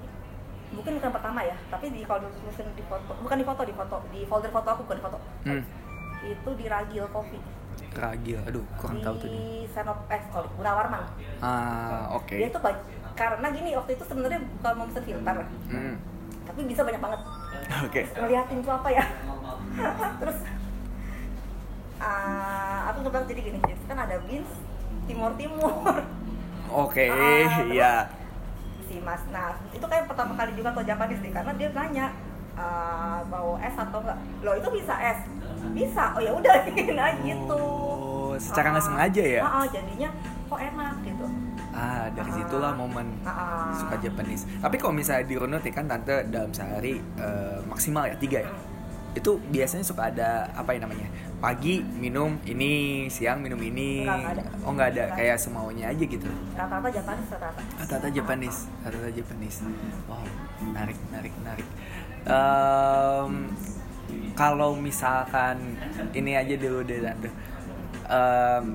mungkin 0.71 0.91
bukan 0.95 1.11
pertama 1.11 1.39
ya 1.41 1.55
tapi 1.67 1.85
di 1.89 2.01
kalau 2.01 2.23
mungkin 2.23 2.65
di 2.71 2.83
foto 2.83 3.11
bukan 3.17 3.37
di 3.37 3.45
foto 3.45 3.61
di 3.61 3.73
foto 3.73 3.95
di 4.07 4.19
folder 4.23 4.49
foto 4.49 4.69
aku 4.69 4.81
bukan 4.83 4.97
di 4.97 5.03
foto 5.03 5.17
Hmm. 5.41 5.63
itu 6.21 6.49
di 6.53 6.65
Ragil 6.65 7.05
Coffee 7.09 7.41
Ragil. 7.91 8.39
Aduh, 8.45 8.63
kurang 8.77 9.01
tahu 9.01 9.15
tuh 9.17 9.27
di. 9.27 9.67
Senop 9.67 10.07
eh 10.07 10.21
sorry 10.29 10.47
Gunawarman 10.53 11.03
Ah, 11.39 12.07
oke. 12.11 12.31
dia 12.31 12.47
itu 12.47 12.55
banyak 12.55 12.79
karena 13.11 13.47
gini 13.49 13.69
waktu 13.73 13.91
itu 13.93 14.03
sebenarnya 14.05 14.39
bukan 14.39 14.73
mau 14.73 14.85
pesen 14.87 15.03
filter 15.03 15.35
Hmm. 15.67 15.95
tapi 16.41 16.59
bisa 16.63 16.81
banyak 16.81 16.99
banget 16.99 17.19
Oke. 17.81 18.01
ngeliatin 18.13 18.57
tuh 18.61 18.73
apa 18.73 18.89
ya 18.89 19.03
terus 20.19 20.37
ah, 21.97 22.89
aku 22.89 22.97
ngebilang 23.01 23.25
jadi 23.25 23.41
gini 23.43 23.59
jadi 23.61 23.83
kan 23.85 23.97
ada 23.99 24.15
beans 24.23 24.51
timur 25.05 25.31
timur 25.35 25.73
Oke, 26.71 27.03
Ah, 27.05 27.67
iya. 27.67 28.07
Si 28.91 28.99
mas. 28.99 29.23
Nah 29.31 29.55
itu 29.71 29.81
kayak 29.81 30.05
pertama 30.05 30.35
kali 30.35 30.51
juga 30.53 30.75
ke 30.75 30.83
Japanese 30.83 31.23
deh 31.23 31.31
karena 31.31 31.51
dia 31.55 31.69
nanya 31.71 32.05
ah, 32.53 33.23
mau 33.25 33.55
es 33.57 33.71
atau 33.73 34.03
enggak? 34.03 34.17
Lo 34.43 34.51
itu 34.53 34.69
bisa 34.73 34.93
es 34.99 35.19
bisa. 35.71 36.11
Oh 36.11 36.21
ya 36.21 36.31
udah 36.35 36.55
nah 36.99 37.09
gitu 37.17 37.63
Oh, 38.01 38.35
secara 38.35 38.71
nggak 38.71 38.83
Ah, 38.83 38.87
sengaja 38.87 39.23
ya? 39.23 39.41
ah, 39.41 39.55
ah, 39.57 39.65
jadinya 39.65 40.09
kok 40.45 40.59
enak? 40.59 40.93
gitu. 41.01 41.25
Ah 41.71 42.11
dari 42.11 42.31
situlah 42.33 42.75
momen 42.75 43.07
suka 43.73 43.95
Japanese. 43.97 44.43
Tapi 44.59 44.75
kalau 44.75 44.91
misalnya 44.91 45.23
di 45.23 45.35
runut 45.35 45.63
ya 45.63 45.71
kan 45.71 45.87
tante 45.87 46.27
dalam 46.27 46.51
sehari 46.51 46.99
eh, 46.99 47.57
maksimal 47.63 48.03
ya 48.05 48.15
tiga 48.15 48.43
ya 48.43 48.51
itu 49.11 49.31
biasanya 49.51 49.83
suka 49.83 50.07
ada 50.07 50.47
apa 50.55 50.71
ya 50.71 50.79
namanya 50.87 51.07
pagi 51.43 51.83
minum 51.83 52.39
ini 52.47 53.05
siang 53.11 53.43
minum 53.43 53.59
ini. 53.59 54.05
Enggak, 54.05 54.17
enggak 54.17 54.33
ada. 54.37 54.43
oh 54.63 54.71
nggak 54.71 54.89
ada 54.95 55.03
kayak 55.17 55.37
semaunya 55.41 55.85
aja 55.89 56.03
gitu. 56.05 56.29
Rata-rata 56.55 56.89
Japanese 56.93 57.29
rata-rata. 57.33 57.61
Rata-rata 57.81 58.09
Japanese 58.13 58.59
rata-rata 58.85 59.11
Japanese. 59.11 59.57
Wow 60.07 60.23
menarik 60.61 60.97
menarik 61.09 61.33
menarik. 61.41 61.67
Em, 62.29 63.33
kalau 64.37 64.77
misalkan 64.77 65.75
ini 66.13 66.37
aja 66.37 66.53
dulu 66.55 66.85
deh 66.85 67.01
tante. 67.01 67.29
Em, 68.07 68.65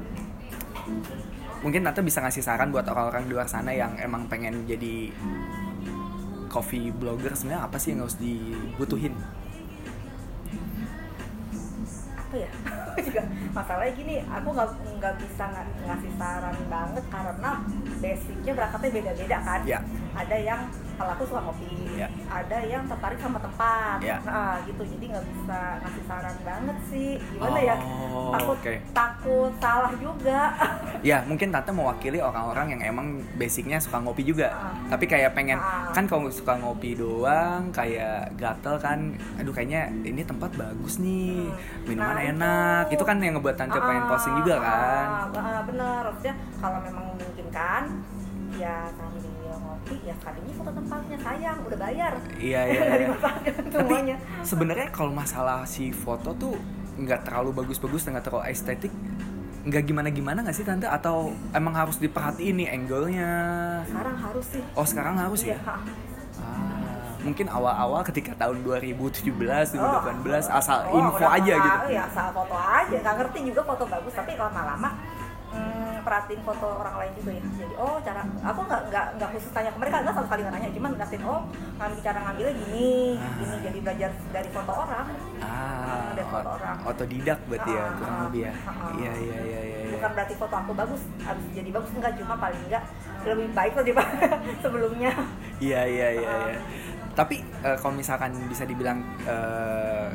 mungkin 1.62 1.80
tante 1.87 2.01
bisa 2.03 2.20
ngasih 2.22 2.43
saran 2.43 2.74
buat 2.74 2.87
orang-orang 2.87 3.26
di 3.26 3.30
luar 3.32 3.49
sana 3.49 3.72
yang 3.72 3.95
emang 3.99 4.26
pengen 4.26 4.66
jadi 4.66 5.11
coffee 6.51 6.95
blogger 6.95 7.34
sebenarnya 7.34 7.66
apa 7.66 7.76
sih 7.76 7.95
yang 7.95 8.07
harus 8.07 8.18
dibutuhin 8.18 9.14
apa 12.27 12.37
ya 12.37 12.51
juga 13.07 13.22
masalahnya 13.55 13.93
gini 13.95 14.14
aku 14.20 14.49
nggak 14.51 14.68
nggak 14.99 15.14
bisa 15.16 15.45
nga- 15.47 15.74
ngasih 15.85 16.12
saran 16.14 16.57
banget 16.66 17.05
karena 17.07 17.51
basicnya 17.97 18.53
berangkatnya 18.53 18.91
beda-beda 18.93 19.39
kan 19.41 19.61
Ya. 19.62 19.79
ada 20.12 20.37
yang 20.37 20.61
kalau 20.97 21.11
aku 21.12 21.24
suka 21.24 21.40
kopi 21.42 21.68
Ya. 21.94 22.09
ada 22.26 22.59
yang 22.61 22.84
tertarik 22.84 23.16
sama 23.16 23.38
tempat 23.38 23.97
Ya. 23.99 24.20
nah 24.20 24.61
gitu 24.62 24.84
jadi 24.86 25.05
nggak 25.11 25.24
bisa 25.26 25.61
ngasih 25.80 26.05
saran 26.05 26.36
banget 26.42 26.76
sih 26.86 27.11
gimana 27.30 27.59
ya 27.59 27.76
Oh, 27.78 28.32
takut 28.32 28.57
oke. 28.59 28.74
takut 28.92 29.53
salah 29.57 29.92
juga 29.94 30.40
ya 31.03 31.20
mungkin 31.22 31.49
tante 31.49 31.70
mewakili 31.70 32.18
orang-orang 32.18 32.66
yang 32.70 32.82
emang 32.86 33.07
basicnya 33.34 33.76
suka 33.76 33.97
ngopi 33.99 34.24
juga 34.24 34.49
Ah. 34.51 34.72
tapi 34.88 35.05
kayak 35.05 35.32
pengen 35.32 35.57
Ah. 35.57 35.88
kan 35.90 36.05
kalau 36.05 36.28
suka 36.28 36.53
ngopi 36.55 36.92
doang 36.92 37.68
kayak 37.70 38.32
gatel 38.34 38.76
kan 38.76 38.99
aduh 39.36 39.51
kayaknya 39.51 39.88
ini 40.03 40.20
tempat 40.20 40.53
bagus 40.53 40.99
nih 40.99 41.49
Hmm. 41.49 41.86
minuman 41.86 42.14
Nah, 42.14 42.24
enak 42.26 42.84
itu 42.88 43.03
kan 43.03 43.16
yang 43.18 43.34
ngebuat 43.34 43.57
tante 43.57 43.76
pengen 43.78 44.03
Ah, 44.03 44.09
posting 44.09 44.34
juga 44.36 44.57
kan 44.59 45.07
ah, 45.32 45.61
bener 45.62 46.01
maksudnya 46.07 46.34
kalau 46.57 46.78
memang 46.80 47.05
memungkinkan 47.11 47.82
ya 48.53 48.88
sambil 48.90 49.26
ngopi 49.87 50.03
ya 50.03 50.14
sekalinya 50.18 50.53
foto 50.59 50.70
tempatnya 50.74 51.18
sayang 51.22 51.59
udah 51.62 51.78
bayar 51.78 52.12
iya 52.43 52.61
iya, 52.66 52.80
Nggak 52.91 52.99
iya. 53.07 53.55
semuanya 53.70 54.16
sebenarnya 54.43 54.89
kalau 54.91 55.12
masalah 55.14 55.62
si 55.62 55.95
foto 55.95 56.34
tuh 56.34 56.59
nggak 56.99 57.22
terlalu 57.22 57.62
bagus-bagus 57.62 58.11
nggak 58.11 58.26
terlalu 58.26 58.51
estetik 58.51 58.91
nggak 59.62 59.82
gimana-gimana 59.87 60.43
nggak 60.43 60.57
sih 60.59 60.66
tante 60.66 60.91
atau 60.91 61.30
emang 61.55 61.74
harus 61.74 62.03
diperhatiin 62.03 62.66
nih 62.66 62.68
angle-nya 62.74 63.30
sekarang 63.87 64.16
harus 64.18 64.47
sih 64.51 64.62
oh 64.74 64.87
sekarang 64.87 65.14
harus 65.22 65.43
ya 65.47 65.59
Iya. 66.37 66.43
Ah, 66.43 67.16
mungkin 67.24 67.49
awal-awal 67.49 68.05
ketika 68.05 68.37
tahun 68.37 68.61
2017, 68.61 69.32
2018 69.32 69.72
Oh, 69.80 70.61
asal 70.61 70.78
oh, 70.93 71.01
info 71.01 71.24
aja 71.24 71.55
gitu. 71.57 71.78
Iya, 71.97 72.05
asal 72.12 72.28
foto 72.28 72.53
aja. 72.53 72.93
Nggak 72.93 73.14
ngerti 73.24 73.39
juga 73.49 73.64
foto 73.64 73.89
bagus, 73.89 74.12
tapi 74.12 74.37
lama-lama 74.37 75.01
perhatiin 76.07 76.38
foto 76.40 76.66
orang 76.70 76.94
lain 76.96 77.12
juga 77.14 77.30
ya. 77.32 77.42
Jadi 77.57 77.74
oh 77.74 77.98
cara 77.98 78.22
aku 78.22 78.61
nggak 78.62 78.82
nggak 78.86 79.07
nggak 79.12 79.28
khusus 79.28 79.50
tanya 79.50 79.68
ke 79.68 79.78
mereka, 79.78 79.96
nggak 80.00 80.14
sama 80.14 80.24
sekali 80.24 80.40
nggak 80.40 80.54
nanya, 80.54 80.68
cuman 80.70 80.90
ngeliatin 80.92 81.22
oh 81.22 81.40
ngambil 81.76 81.98
cara 82.00 82.18
ngambilnya 82.22 82.54
gini, 82.57 82.90
Ah. 83.16 83.34
gini 83.36 83.57
jadi 83.61 83.78
belajar 83.80 84.11
dari 84.30 84.48
foto 84.48 84.72
orang. 84.72 85.07
Ah, 85.36 86.09
Ada 86.09 86.22
foto 86.24 86.38
ot- 86.38 86.54
orang. 86.57 86.76
otodidak 86.86 87.38
berarti 87.44 87.70
ya 87.70 87.82
Ah, 87.82 87.90
kurang 87.92 88.18
lebih 88.24 88.40
ya. 88.40 88.52
ah. 88.62 88.90
Iya 88.94 89.12
iya 89.18 89.38
iya 89.42 89.61
iya. 89.61 89.78
iya. 89.82 89.92
Bukan 89.92 90.11
berarti 90.12 90.34
foto 90.36 90.54
aku 90.57 90.72
bagus 90.72 91.02
harus 91.20 91.44
jadi 91.50 91.68
bagus 91.68 91.90
enggak, 91.92 92.12
cuma 92.16 92.34
paling 92.36 92.62
enggak 92.64 92.82
lebih 93.26 93.48
baik 93.52 93.72
lah 93.72 93.82
daripada 93.84 94.26
sebelumnya. 94.62 95.12
Iya 95.59 95.80
iya 95.84 96.09
iya. 96.14 96.30
Iya. 96.46 96.61
Tapi 97.12 97.36
eh, 97.40 97.76
kalau 97.76 97.94
misalkan 97.94 98.30
bisa 98.46 98.62
dibilang 98.62 99.00
eh, 99.26 100.09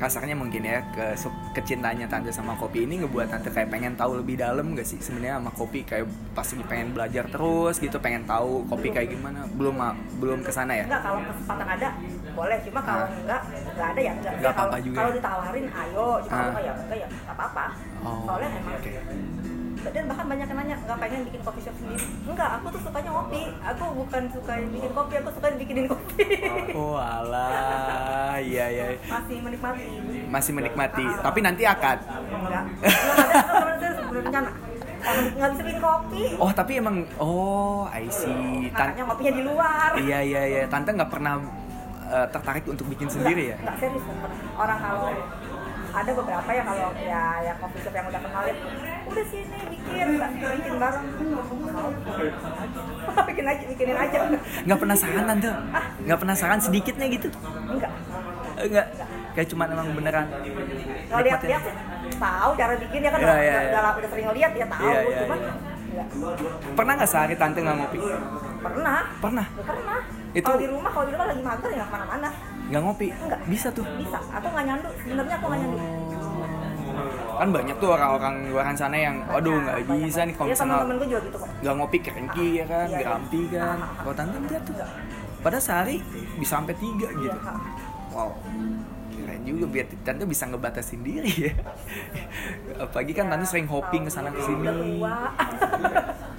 kasarnya 0.00 0.32
mungkin 0.32 0.64
ya 0.64 0.80
ke 0.90 1.12
kecintanya 1.52 2.08
tante 2.08 2.32
sama 2.32 2.56
kopi 2.56 2.88
ini 2.88 3.04
ngebuat 3.04 3.28
tante 3.28 3.52
kayak 3.52 3.68
pengen 3.68 3.92
tahu 3.92 4.16
lebih 4.24 4.40
dalam 4.40 4.72
gak 4.72 4.88
sih 4.88 4.96
sebenarnya 4.96 5.36
sama 5.36 5.52
kopi 5.52 5.84
kayak 5.84 6.08
pasti 6.32 6.56
pengen 6.64 6.96
belajar 6.96 7.28
terus 7.28 7.76
gitu 7.76 8.00
pengen 8.00 8.24
tahu 8.24 8.64
kopi 8.64 8.88
kayak 8.88 9.12
gimana 9.12 9.44
belum 9.52 9.76
ah, 9.76 9.92
belum 10.16 10.40
ke 10.40 10.48
sana 10.48 10.72
ya 10.72 10.88
Enggak 10.88 11.02
kalau 11.04 11.20
kesempatan 11.20 11.66
ada 11.68 11.88
boleh, 12.30 12.58
cuma 12.62 12.80
kalau 12.80 13.04
Ah. 13.04 13.10
enggak 13.12 13.42
enggak 13.74 13.88
ada 13.90 14.00
ya 14.00 14.12
enggak. 14.14 14.32
Nggak 14.38 14.52
kalau 14.54 14.70
apa-apa 14.70 14.78
juga 14.80 14.96
kalau 14.96 15.10
ya? 15.10 15.16
ditawarin 15.18 15.66
ayo, 15.68 16.08
cuma 16.22 16.30
Ah. 16.30 16.38
kalau 16.40 16.48
enggak 16.48 16.64
ya 16.64 16.72
enggak 16.78 16.98
ya 16.98 17.06
enggak 17.10 17.34
apa-apa. 17.36 17.64
Oh, 18.00 18.18
Soalnya 18.24 18.48
emang 18.54 18.74
oke. 18.78 18.92
Dan 19.82 20.04
bahkan 20.06 20.26
banyak 20.26 20.44
yang 20.44 20.58
nanya 20.58 20.76
nggak 20.78 20.98
pengen 20.98 21.20
bikin 21.24 21.40
coffee 21.40 21.62
shop 21.62 21.74
sendiri 21.74 22.04
enggak 22.26 22.50
aku 22.52 22.66
tuh 22.68 22.80
sukanya 22.82 23.10
ngopi 23.10 23.42
aku 23.58 23.84
bukan 23.96 24.22
suka 24.28 24.52
bikin 24.66 24.90
kopi 24.90 25.14
aku 25.16 25.30
suka 25.32 25.46
bikinin 25.52 25.86
kopi 25.86 26.24
Oh 26.70 26.96
alah, 26.96 28.36
iya 28.38 28.66
iya. 28.68 28.86
masih 29.02 29.36
menikmati 29.40 29.84
Masih 30.26 30.52
menikmati, 30.52 31.04
tapi 31.18 31.38
nanti 31.40 31.62
akan. 31.64 31.96
enggak 31.98 32.64
belum 32.78 33.68
ada 33.70 33.88
rencana 34.12 34.50
nggak 35.32 35.48
bisa 35.50 35.62
bikin 35.64 35.80
kopi 35.80 36.22
Oh 36.36 36.50
tapi 36.50 36.72
emang, 36.76 36.96
oh 37.16 37.88
I 37.88 38.04
see. 38.06 38.68
Tan- 38.70 38.92
makanya 38.92 39.04
ngopinya 39.06 39.32
di 39.32 39.42
luar 39.42 39.90
iya 39.98 40.18
iya 40.20 40.42
iya. 40.46 40.62
Tante 40.66 40.92
nggak 40.92 41.08
pernah 41.08 41.40
eh, 42.06 42.26
tertarik 42.28 42.64
untuk 42.66 42.84
bikin 42.86 43.08
sendiri 43.08 43.42
ya? 43.50 43.56
Enggak 43.58 43.76
serius 43.80 44.02
nggak 44.02 44.18
pernah. 44.20 44.38
orang 44.56 44.78
kalau 44.78 45.08
ada 45.90 46.10
beberapa 46.12 46.48
ya 46.48 46.62
kalau 46.62 46.88
ya 46.96 47.24
ya 47.40 47.52
coffee 47.56 47.80
shop 47.80 47.92
yang 47.92 48.06
udah 48.06 48.20
kenalin 48.20 48.56
udah 49.04 49.24
sini 49.26 49.58
bikin 49.68 50.06
bikin 50.40 50.74
bareng 50.76 51.04
bikin 53.28 53.44
aja 53.44 53.62
bikinin 53.66 53.96
aja 53.96 54.16
Nggak 54.60 54.78
penasaran 54.78 55.24
tante? 55.26 55.48
Nggak 56.00 56.18
penasaran 56.18 56.58
sedikitnya 56.58 57.06
gitu? 57.08 57.28
enggak 57.66 57.92
Eh, 58.56 58.66
Nggak. 58.68 58.86
Kayak 59.30 59.46
cuma 59.48 59.62
emang 59.64 59.86
beneran. 59.94 60.26
kalau 61.06 61.22
lihat-lihat 61.22 61.62
sih 61.62 61.72
tahu 62.12 62.50
cara 62.52 62.72
bikin 62.76 63.00
ya 63.00 63.08
kan 63.08 63.16
Iya, 63.16 63.24
udah, 63.24 63.36
iya, 63.36 63.40
udah, 63.40 63.62
iya. 63.62 63.72
udah, 63.72 63.92
udah 63.96 64.08
sering 64.10 64.26
lihat 64.32 64.52
ya 64.52 64.66
tahu 64.68 64.84
Iya, 64.84 65.00
iya, 65.00 65.16
cuman 65.20 65.38
enggak 65.40 65.56
Pernah 66.70 66.92
nggak 66.94 67.08
sehari 67.08 67.34
tante 67.34 67.58
nggak 67.58 67.76
ngopi? 67.76 67.98
pernah 68.60 69.00
Pernah. 69.16 69.46
Ya, 69.48 69.64
pernah 69.64 69.98
Itu- 70.30 70.44
kalau 70.44 70.58
di 70.58 70.68
rumah 70.68 70.90
kalau 70.92 71.04
di 71.04 71.12
rumah 71.14 71.26
lagi 71.26 71.42
mager 71.42 71.70
ya 71.72 71.80
ke 71.80 71.90
mana-mana 71.90 72.28
Nggak 72.70 72.82
ngopi? 72.86 73.08
Enggak. 73.10 73.40
Bisa 73.50 73.68
tuh. 73.74 73.84
bisa 73.98 74.18
aku 74.30 74.46
nggak 74.46 74.64
nyandu 74.70 74.88
sebenarnya 75.02 75.34
aku 75.36 75.46
nggak 75.50 75.60
nyandu 75.60 75.78
Kan 77.40 77.48
banyak 77.56 77.76
tuh 77.80 77.88
orang-orang 77.96 78.34
luaran 78.52 78.76
sana 78.76 78.96
yang, 79.00 79.16
aduh 79.24 79.56
nggak 79.64 79.88
bisa 80.04 80.28
nih 80.28 80.34
ya 80.44 80.52
juga 80.52 81.18
gitu 81.24 81.36
kok 81.40 81.48
nggak 81.64 81.74
ngopi 81.80 81.98
kerengki 82.04 82.46
ya 82.60 82.64
kan, 82.68 82.84
Iya, 82.84 82.92
iya. 82.92 82.98
gerampi 83.00 83.40
kan. 83.48 83.78
Kalau 83.80 84.14
tante 84.14 84.36
enggak 84.36 84.60
tuh. 84.68 84.74
Padahal 85.40 85.64
sehari 85.64 85.96
bisa 86.36 86.60
sampai 86.60 86.76
tiga 86.76 87.08
Iya, 87.08 87.32
gitu. 87.32 87.38
Wow, 88.12 88.36
keren 89.16 89.40
juga 89.48 89.64
biar 89.72 89.86
tante 90.04 90.28
bisa 90.28 90.44
ngebatasin 90.52 91.00
diri 91.00 91.32
ya. 91.48 91.54
Apalagi 92.76 93.12
kan 93.16 93.32
tante 93.32 93.46
sering 93.48 93.64
hopping 93.72 94.04
ke 94.04 94.12
sana 94.12 94.28
ke 94.28 94.40
sini. 94.44 94.68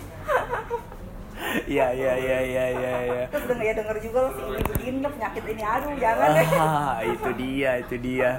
Iya 1.68 1.88
iya 1.92 2.14
iya 2.16 2.38
iya 2.42 2.66
iya. 2.72 2.94
iya. 3.04 3.24
terus 3.28 3.44
udah 3.46 3.60
ya 3.62 3.74
denger 3.74 3.98
juga 4.00 4.20
loh 4.22 4.34
ini 4.50 4.62
begini 4.64 4.98
penyakit 5.04 5.44
ini 5.46 5.62
aduh 5.62 5.94
jangan 5.96 6.28
deh 6.32 6.48
Ah, 6.54 6.96
itu 7.04 7.30
dia, 7.34 7.72
itu 7.78 7.96
dia. 7.98 8.30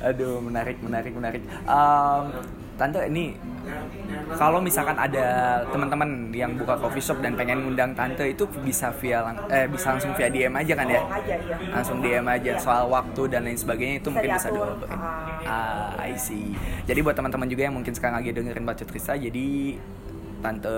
Aduh, 0.00 0.38
menarik, 0.38 0.76
menarik, 0.78 1.12
menarik. 1.12 1.42
Em, 1.64 2.22
tante 2.74 3.00
ini 3.04 3.34
kalau 4.30 4.58
misalkan 4.58 4.94
ada 4.94 5.26
teman-teman 5.66 6.08
yang 6.30 6.54
buka 6.54 6.78
coffee 6.78 7.02
shop 7.02 7.18
dan 7.18 7.34
pengen 7.34 7.60
ngundang 7.60 7.92
tante 7.92 8.24
itu 8.24 8.44
bisa 8.58 8.88
via 8.94 9.20
lang- 9.22 9.44
eh 9.48 9.66
bisa 9.66 9.92
langsung 9.92 10.14
via 10.14 10.28
DM 10.28 10.54
aja 10.54 10.72
kan 10.74 10.86
ya? 10.86 11.02
Aja 11.02 11.34
iya 11.36 11.56
Langsung 11.70 11.98
DM 11.98 12.24
aja 12.24 12.50
Iya. 12.50 12.58
soal 12.58 12.84
waktu 12.86 13.22
dan 13.28 13.44
lain 13.44 13.56
sebagainya 13.56 13.96
itu 13.98 14.08
Bisa 14.08 14.14
mungkin 14.14 14.30
bisa 14.32 14.48
diobrolin. 14.48 14.88
Ah. 14.88 15.92
Ah, 15.96 16.06
I 16.06 16.14
see. 16.16 16.54
Jadi 16.84 16.98
buat 17.00 17.12
teman-teman 17.14 17.46
juga 17.46 17.62
yang 17.62 17.74
mungkin 17.74 17.92
sekarang 17.92 18.16
lagi 18.16 18.30
dengerin 18.30 18.64
Bacot 18.64 18.88
Krista 18.88 19.14
jadi 19.14 19.76
Tante 20.38 20.70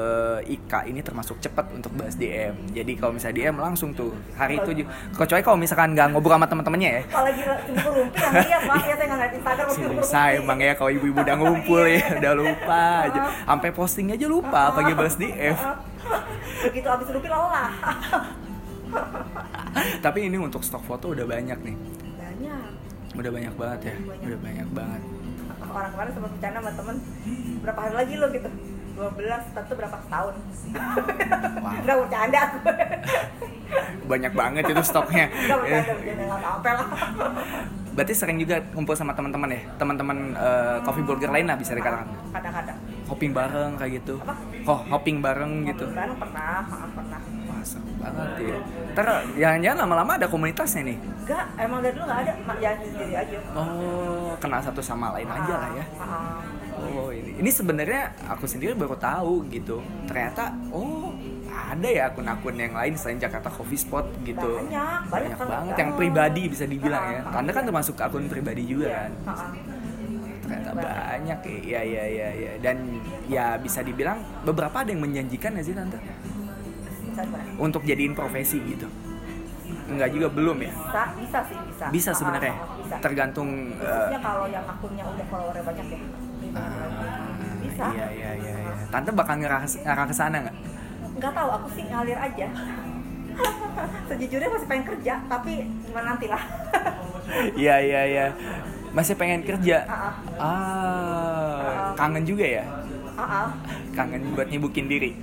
Ika 0.48 0.88
ini 0.88 1.04
termasuk 1.04 1.36
cepat 1.36 1.68
untuk 1.76 1.92
bahas 1.92 2.16
DM. 2.16 2.56
Jadi 2.72 2.92
kalau 2.96 3.12
misalnya 3.12 3.36
DM 3.52 3.56
langsung 3.60 3.92
tuh 3.92 4.16
hari 4.32 4.56
itu 4.56 4.72
juga. 4.72 4.88
Kecuali 5.12 5.42
kalau 5.44 5.58
misalkan 5.60 5.92
nggak 5.92 6.16
ngobrol 6.16 6.40
sama 6.40 6.48
teman-temannya 6.48 6.90
ya. 6.96 7.02
kalau 7.12 7.24
lagi 7.28 7.40
sibuk 7.44 7.92
rumpi 7.92 8.18
lihat 8.24 8.62
maaf 8.64 8.84
ya 8.88 8.94
saya 8.96 9.06
nggak 9.06 9.18
ngeliat 9.20 9.34
Instagram 9.36 9.66
emang 10.40 10.58
ya 10.64 10.72
kalau 10.72 10.90
ibu-ibu 10.96 11.18
udah 11.20 11.36
ngumpul 11.36 11.82
ya 11.84 12.04
udah 12.16 12.32
lupa 12.32 12.84
aja. 13.04 13.20
Sampai 13.44 13.68
posting 13.76 14.06
aja 14.16 14.26
lupa 14.26 14.72
pagi 14.72 14.92
bahas 14.96 15.16
DM. 15.20 15.56
begitu 16.60 16.88
abis 16.88 17.08
rumpi 17.12 17.28
lelah 17.28 17.70
Tapi 20.00 20.18
ini 20.26 20.36
untuk 20.40 20.64
stok 20.64 20.82
foto 20.88 21.12
udah 21.12 21.28
banyak 21.28 21.58
nih. 21.60 21.76
banyak 22.16 22.64
Udah 23.12 23.30
banyak 23.30 23.54
banget 23.60 23.80
ya. 23.92 23.94
Udah 24.24 24.38
banyak 24.40 24.68
banget. 24.72 25.02
orang 25.70 25.90
kemarin 25.94 26.10
sempat 26.10 26.30
bercanda 26.34 26.58
sama 26.58 26.72
temen 26.74 26.96
berapa 27.62 27.78
hari 27.78 27.94
lagi 27.94 28.14
lo 28.18 28.26
gitu 28.34 28.50
12 29.00 29.56
tentu 29.56 29.72
berapa 29.72 29.96
setahun 29.98 30.34
Enggak 31.80 31.96
bercanda 31.96 32.38
aku 32.44 32.58
Banyak 34.02 34.32
banget 34.34 34.64
itu 34.66 34.82
stoknya. 34.82 35.26
Bercanda 35.30 35.92
bercanda 35.94 36.24
nggak 36.28 36.74
lah 36.74 36.86
Berarti 37.90 38.12
sering 38.14 38.38
juga 38.38 38.62
kumpul 38.70 38.94
sama 38.94 39.12
teman-teman 39.12 39.50
ya, 39.50 39.60
teman-teman 39.74 40.18
eh, 40.32 40.78
coffee 40.80 41.02
blogger 41.02 41.26
lain 41.28 41.44
lah 41.44 41.58
bisa 41.58 41.74
dikatakan. 41.74 42.06
kadang-kadang 42.30 42.78
hopping 43.06 43.32
bareng 43.34 43.74
kayak 43.74 43.92
gitu 43.98 44.14
Apa? 44.22 44.34
oh 44.64 44.80
hopping 44.86 45.18
bareng 45.18 45.66
gitu 45.66 45.90
Bareng 45.90 46.14
pernah, 46.14 46.62
pernah. 46.94 47.20
seru 47.60 47.92
banget 48.00 48.30
ya 48.40 48.56
ntar 48.94 49.06
jangan-jangan 49.36 49.78
lama-lama 49.84 50.12
ada 50.16 50.26
komunitasnya 50.26 50.82
nih 50.86 50.96
Enggak, 50.96 51.44
emang 51.58 51.78
dari 51.82 51.92
dulu 51.92 52.04
nggak 52.06 52.20
ada, 52.22 52.32
jalan 52.56 52.78
sendiri 52.80 53.14
aja. 53.18 53.36
oh 53.52 54.32
kenal 54.38 54.60
satu 54.62 54.80
sama 54.80 55.12
lain 55.12 55.28
aja 55.28 55.54
lah 55.58 55.70
ya 55.74 55.84
Ah, 55.92 56.04
ah. 56.06 56.40
Oh 56.80 57.10
ini, 57.12 57.36
ini 57.36 57.50
sebenarnya 57.52 58.16
aku 58.26 58.48
sendiri 58.48 58.72
baru 58.72 58.96
tahu 58.96 59.46
gitu. 59.52 59.84
Ternyata 60.08 60.56
oh 60.72 61.12
ada 61.50 61.88
ya 61.88 62.10
akun-akun 62.10 62.56
yang 62.56 62.74
lain 62.74 62.94
selain 62.96 63.18
Jakarta 63.20 63.50
Coffee 63.52 63.78
Spot 63.78 64.06
gitu. 64.24 64.50
Banyak, 64.64 65.00
banyak 65.10 65.36
banget. 65.36 65.48
banget 65.50 65.74
yang 65.76 65.90
pribadi 65.94 66.42
bisa 66.48 66.64
dibilang 66.66 67.04
ya. 67.10 67.20
Tanda 67.28 67.50
kan 67.52 67.64
termasuk 67.66 67.94
akun 68.00 68.26
pribadi 68.26 68.62
juga 68.66 68.86
Iya, 68.88 68.98
kan. 68.98 69.10
Ternyata 70.50 70.70
Banyak. 70.74 70.84
banyak 70.84 71.38
ya. 71.46 71.58
Iya 71.60 71.80
iya 71.84 72.04
iya 72.08 72.28
iya. 72.34 72.52
Dan 72.58 72.76
ya 73.30 73.46
bisa 73.60 73.84
dibilang 73.86 74.18
beberapa 74.42 74.82
ada 74.82 74.90
yang 74.90 75.02
menjanjikan 75.04 75.54
ya 75.54 75.62
sih 75.62 75.74
tante 75.76 75.98
untuk 77.60 77.84
jadiin 77.84 78.16
profesi 78.16 78.58
gitu. 78.64 78.88
Enggak 79.90 80.10
juga 80.14 80.28
belum 80.30 80.58
ya. 80.62 80.70
bisa, 80.70 81.02
bisa 81.18 81.38
sih 81.50 81.58
bisa. 81.66 81.84
Bisa 81.90 82.10
sebenarnya. 82.14 82.54
bisa. 82.78 82.96
Tergantung 83.02 83.74
Khususnya 83.74 84.20
kalau 84.22 84.46
yang 84.46 84.64
akunnya 84.66 85.04
udah 85.06 85.26
followernya 85.28 85.64
banyak 85.66 85.86
ya. 85.90 86.00
Ah, 86.54 87.30
Bisa. 87.60 87.86
Iya 87.92 88.08
iya 88.10 88.30
iya 88.36 88.54
iya. 88.66 88.72
Tante 88.90 89.10
bakal 89.12 89.34
ngerah 89.40 89.62
ngarah 89.66 90.06
ke 90.08 90.14
sana 90.14 90.36
nggak? 90.42 90.56
Nggak 91.20 91.32
tahu, 91.36 91.48
aku 91.60 91.68
sih 91.76 91.84
ngalir 91.86 92.18
aja. 92.18 92.48
Sejujurnya 94.08 94.48
masih 94.50 94.68
pengen 94.68 94.84
kerja, 94.90 95.14
tapi 95.26 95.52
gimana 95.86 96.06
nanti 96.16 96.26
lah. 96.28 96.42
Iya 97.54 97.78
iya 97.78 98.00
iya. 98.10 98.26
Masih 98.90 99.14
pengen 99.14 99.46
kerja. 99.46 99.86
Ah, 99.86 100.18
Ah, 100.34 101.94
kangen 101.94 102.26
juga 102.26 102.42
ya? 102.42 102.64
ah, 103.14 103.22
ah. 103.22 103.48
Kangen 103.94 104.34
buat 104.34 104.50
nyibukin 104.50 104.90
diri. 104.90 105.14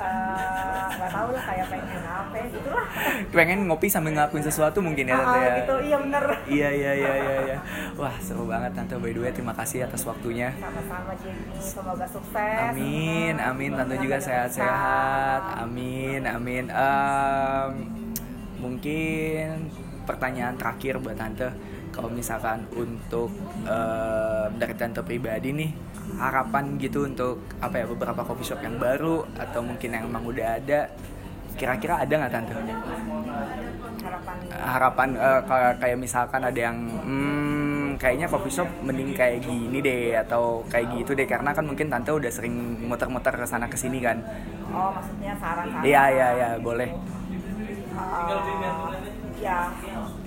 Eh, 0.00 0.86
nggak 0.96 1.10
tahu 1.12 1.28
lah 1.36 1.44
kayak 1.44 1.66
pengen 1.68 2.02
apa 2.08 2.34
ya, 2.40 2.46
gitu 2.48 2.68
lah. 2.72 2.86
Pengen 3.28 3.58
ngopi 3.68 3.86
sambil 3.92 4.16
ngelakuin 4.16 4.44
sesuatu 4.44 4.80
mungkin 4.80 5.12
ya 5.12 5.20
tante 5.20 5.36
ah, 5.36 5.44
ya. 5.44 5.52
gitu, 5.60 5.74
iya 5.84 5.96
bener. 6.00 6.24
Iya 6.48 6.68
iya 6.72 6.92
iya 6.96 7.12
iya 7.20 7.36
iya. 7.44 7.58
Wah, 8.00 8.14
seru 8.24 8.48
banget 8.48 8.72
tante 8.72 8.96
by 8.96 9.12
the 9.12 9.20
way. 9.20 9.32
Terima 9.32 9.52
kasih 9.52 9.84
atas 9.84 10.08
waktunya. 10.08 10.56
Sama-sama 10.56 11.12
Jenny, 11.20 11.60
semoga 11.60 12.06
sukses. 12.08 12.72
Amin, 12.72 13.36
amin. 13.36 13.70
Tante 13.76 13.94
juga 14.00 14.16
sehat-sehat. 14.16 15.42
Amin, 15.68 16.24
amin. 16.24 16.64
Em, 16.72 17.70
mungkin 18.56 19.68
pertanyaan 20.08 20.56
terakhir 20.56 20.96
buat 20.96 21.20
tante. 21.20 21.52
Kalau 22.00 22.16
misalkan 22.16 22.64
untuk 22.72 23.28
em, 23.68 24.48
dari 24.56 24.72
tante 24.72 25.04
pribadi 25.04 25.52
nih, 25.52 25.68
harapan 26.16 26.80
gitu 26.80 27.04
untuk 27.04 27.44
apa 27.60 27.76
ya 27.76 27.84
beberapa 27.84 28.24
coffee 28.24 28.48
shop 28.48 28.64
yang 28.64 28.80
baru 28.80 29.28
atau 29.36 29.60
mungkin 29.60 29.92
yang 29.92 30.08
emang 30.08 30.24
udah 30.24 30.56
ada, 30.56 30.88
kira-kira 31.60 32.00
ada 32.00 32.08
nggak 32.16 32.32
tante? 32.32 32.56
Harapan 34.00 34.36
harapan 34.48 35.08
eh, 35.12 35.40
kayak 35.76 35.98
misalkan 36.00 36.40
ada 36.40 36.56
yang 36.56 36.88
hmm, 37.04 38.00
kayaknya 38.00 38.32
coffee 38.32 38.56
shop 38.56 38.68
mending 38.80 39.12
kayak 39.12 39.44
gini 39.44 39.84
deh 39.84 40.16
atau 40.16 40.64
kayak 40.72 40.96
gitu 40.96 41.12
deh 41.12 41.28
karena 41.28 41.52
kan 41.52 41.68
mungkin 41.68 41.92
tante 41.92 42.16
udah 42.16 42.32
sering 42.32 42.80
muter-muter 42.80 43.36
ke 43.36 43.44
sana 43.44 43.68
ke 43.68 43.76
sini 43.76 44.00
kan 44.00 44.24
Oh, 44.72 44.88
maksudnya 44.88 45.36
saran-saran. 45.36 45.84
iya 45.84 46.02
iya 46.08 46.28
iya 46.32 46.48
boleh 46.56 46.88
Eh, 48.00 49.44
ya, 49.44 49.68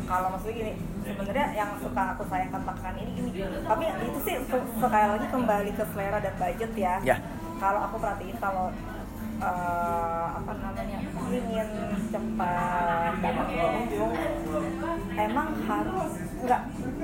kalau 0.05 0.28
maksudnya 0.30 0.53
gini, 0.61 0.71
sebenarnya 1.04 1.47
yang 1.54 1.70
suka 1.78 2.04
aku 2.12 2.24
sayangkan 2.26 2.62
belakangan 2.62 2.95
ini 2.97 3.12
gini. 3.14 3.30
Tapi 3.62 3.84
itu 4.01 4.20
sih 4.22 4.36
se- 4.41 4.70
sekali 4.78 5.08
lagi 5.10 5.28
kembali 5.28 5.72
ke 5.72 5.84
selera 5.89 6.18
dan 6.18 6.34
budget 6.36 6.72
ya. 6.74 6.95
Ya. 7.04 7.18
Kalau 7.58 7.80
aku 7.82 7.95
perhatiin 7.97 8.38
kalau 8.38 8.68
eh, 9.38 10.26
apa 10.34 10.51
namanya 10.56 10.99
ingin 11.30 11.70
cepat 12.10 13.14
dapat 13.18 13.45
pengunjung, 13.49 14.14
emang 15.14 15.49
harus 15.64 16.12
nggak 16.41 16.62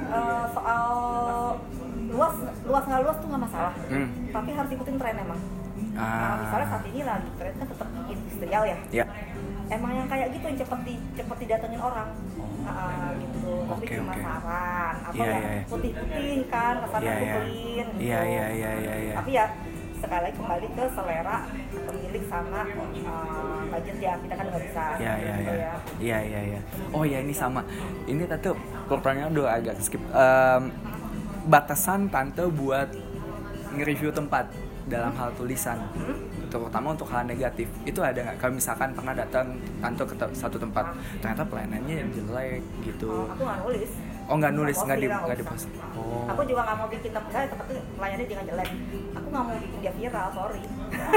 eh, 0.10 0.46
soal 0.50 0.86
luas 2.10 2.36
luas 2.64 2.84
nggak 2.84 3.02
luas 3.04 3.18
tuh 3.18 3.28
nggak 3.28 3.44
masalah. 3.44 3.74
Hmm. 3.88 4.08
Tapi 4.30 4.50
harus 4.52 4.72
ikutin 4.72 4.98
tren 4.98 5.18
emang. 5.18 5.40
Nah, 5.90 6.00
Ah. 6.00 6.36
misalnya 6.40 6.68
saat 6.70 6.86
ini 6.86 7.02
lagi 7.04 7.28
tren 7.36 7.54
kan 7.56 7.68
tetap 7.68 7.88
industrial 8.08 8.64
ya 8.64 8.78
ya 8.94 9.06
emang 9.68 9.92
yang 9.94 10.08
kayak 10.08 10.32
gitu 10.32 10.46
yang 10.46 10.58
cepet 10.58 10.80
di 10.82 10.94
cepet 11.14 11.38
didatengin 11.44 11.82
orang 11.82 12.08
Ah, 12.70 13.12
gitu 13.18 13.52
tapi 13.70 13.86
Oke, 13.86 13.94
cuma 14.02 14.14
oke. 14.14 14.22
saran 14.22 14.96
apa 15.00 15.14
Iya, 15.14 15.26
ya 15.30 15.38
iya, 15.40 15.62
putih 15.66 15.92
putih 15.94 16.38
kan 16.50 16.74
tuh 16.82 17.22
iya. 17.22 17.36
clean 17.38 17.88
gitu 17.90 18.00
iya 18.02 18.20
iya 18.24 18.46
iya 18.50 18.72
iya 18.78 18.94
iya 19.10 19.16
tapi 19.20 19.32
ya 19.34 19.46
sekali 20.00 20.22
lagi 20.24 20.36
kembali 20.40 20.68
ke 20.72 20.84
selera 20.96 21.38
pemilik 21.76 22.24
sama 22.32 22.62
uh, 23.04 23.62
budget 23.68 23.98
ya 24.00 24.14
kita 24.16 24.34
kan 24.34 24.46
nggak 24.48 24.64
bisa 24.64 24.84
Iya 24.96 25.14
iya 25.20 25.34
gitu 25.36 25.52
iya. 25.52 25.72
Iya 26.00 26.18
iya 26.24 26.40
iya. 26.56 26.60
Oh 26.96 27.04
ya 27.04 27.20
ini 27.20 27.36
sama. 27.36 27.62
Ini 28.08 28.24
tante 28.24 28.56
pertanyaan 28.88 29.36
udah 29.36 29.60
agak 29.60 29.76
skip. 29.84 30.00
Em, 30.00 30.72
batasan 31.52 32.08
tante 32.08 32.48
buat 32.48 32.88
nge-review 33.76 34.16
tempat 34.16 34.48
dalam 34.88 35.12
hal 35.20 35.36
tulisan 35.36 35.78
terutama 36.50 36.98
untuk 36.98 37.08
hal 37.14 37.24
negatif. 37.24 37.70
Itu 37.86 38.02
ada 38.02 38.20
nggak 38.20 38.36
kalau 38.42 38.54
misalkan 38.58 38.90
pernah 38.92 39.14
datang 39.14 39.56
tante 39.80 40.04
ke 40.04 40.16
satu 40.36 40.58
tempat 40.58 40.86
ternyata 41.22 41.44
pelayanannya 41.46 42.10
jelek 42.12 42.62
gitu. 42.84 43.10
Oh, 43.10 43.30
aku 43.30 43.42
nggak 43.46 43.60
nulis. 43.64 43.92
Oh 44.30 44.38
nggak 44.38 44.54
nulis 44.54 44.78
nggak 44.78 44.98
di 45.02 45.08
nggak 45.10 45.38
di 45.42 45.46
post 45.46 45.66
oh. 45.98 46.30
Aku 46.30 46.46
juga 46.46 46.62
nggak 46.62 46.78
mau 46.78 46.86
bikin 46.86 47.10
tempat 47.10 47.32
saya 47.34 47.46
tempat 47.50 47.66
itu 47.66 47.82
pelayannya 47.98 48.26
jangan 48.30 48.46
jelek. 48.46 48.70
Aku 49.18 49.28
nggak 49.34 49.44
mau 49.46 49.54
bikin 49.58 49.80
dia 49.82 49.94
viral 49.98 50.28
sorry. 50.38 50.62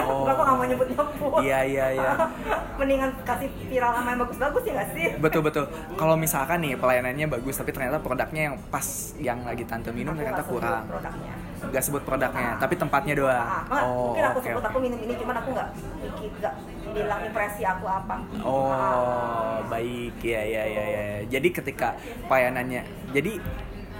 Oh. 0.00 0.24
aku 0.32 0.40
nggak 0.40 0.56
mau 0.56 0.64
nyebut 0.64 0.88
nyebut. 0.88 1.40
Iya, 1.44 1.58
iya, 1.68 1.86
iya. 1.92 2.12
mendingan 2.80 3.10
kasih 3.28 3.48
viral 3.68 3.92
sama 3.92 4.08
yang 4.16 4.20
bagus-bagus 4.24 4.62
ya 4.64 4.72
nggak 4.80 4.88
sih? 4.96 5.04
Betul 5.20 5.40
betul. 5.44 5.64
Kalau 6.00 6.16
misalkan 6.16 6.64
nih 6.64 6.72
pelayanannya 6.80 7.26
bagus 7.28 7.60
tapi 7.60 7.70
ternyata 7.76 8.00
produknya 8.00 8.42
yang 8.48 8.56
pas 8.72 8.86
yang 9.20 9.44
lagi 9.44 9.64
tante 9.68 9.92
minum 9.92 10.16
Aku 10.16 10.20
ternyata 10.24 10.42
kurang. 10.48 10.88
produknya 10.88 11.34
nggak 11.64 11.82
sebut 11.82 12.02
produknya 12.02 12.56
tapi 12.56 12.74
tempatnya 12.74 13.14
doang 13.14 13.38
Ah, 13.38 13.62
ah, 13.68 13.82
oh 13.84 14.10
mungkin 14.10 14.24
aku 14.24 14.38
oke 14.38 14.46
sebut 14.46 14.58
oke. 14.58 14.68
aku 14.68 14.78
minum 14.80 14.98
ini 14.98 15.14
cuman 15.14 15.34
aku 15.36 15.48
nggak 15.52 15.68
nggak 16.38 16.54
bilang 16.92 17.20
impresi 17.22 17.62
aku 17.62 17.86
apa 17.86 18.14
Ah, 18.34 18.40
Oh, 18.42 19.56
baik. 19.66 20.20
Ya, 20.20 20.42
ya, 20.42 20.62
ya, 20.64 20.84
ya. 20.84 21.04
Jadi 21.28 21.48
ketika 21.50 21.96
pelayanannya, 22.26 22.82
jadi 23.10 23.38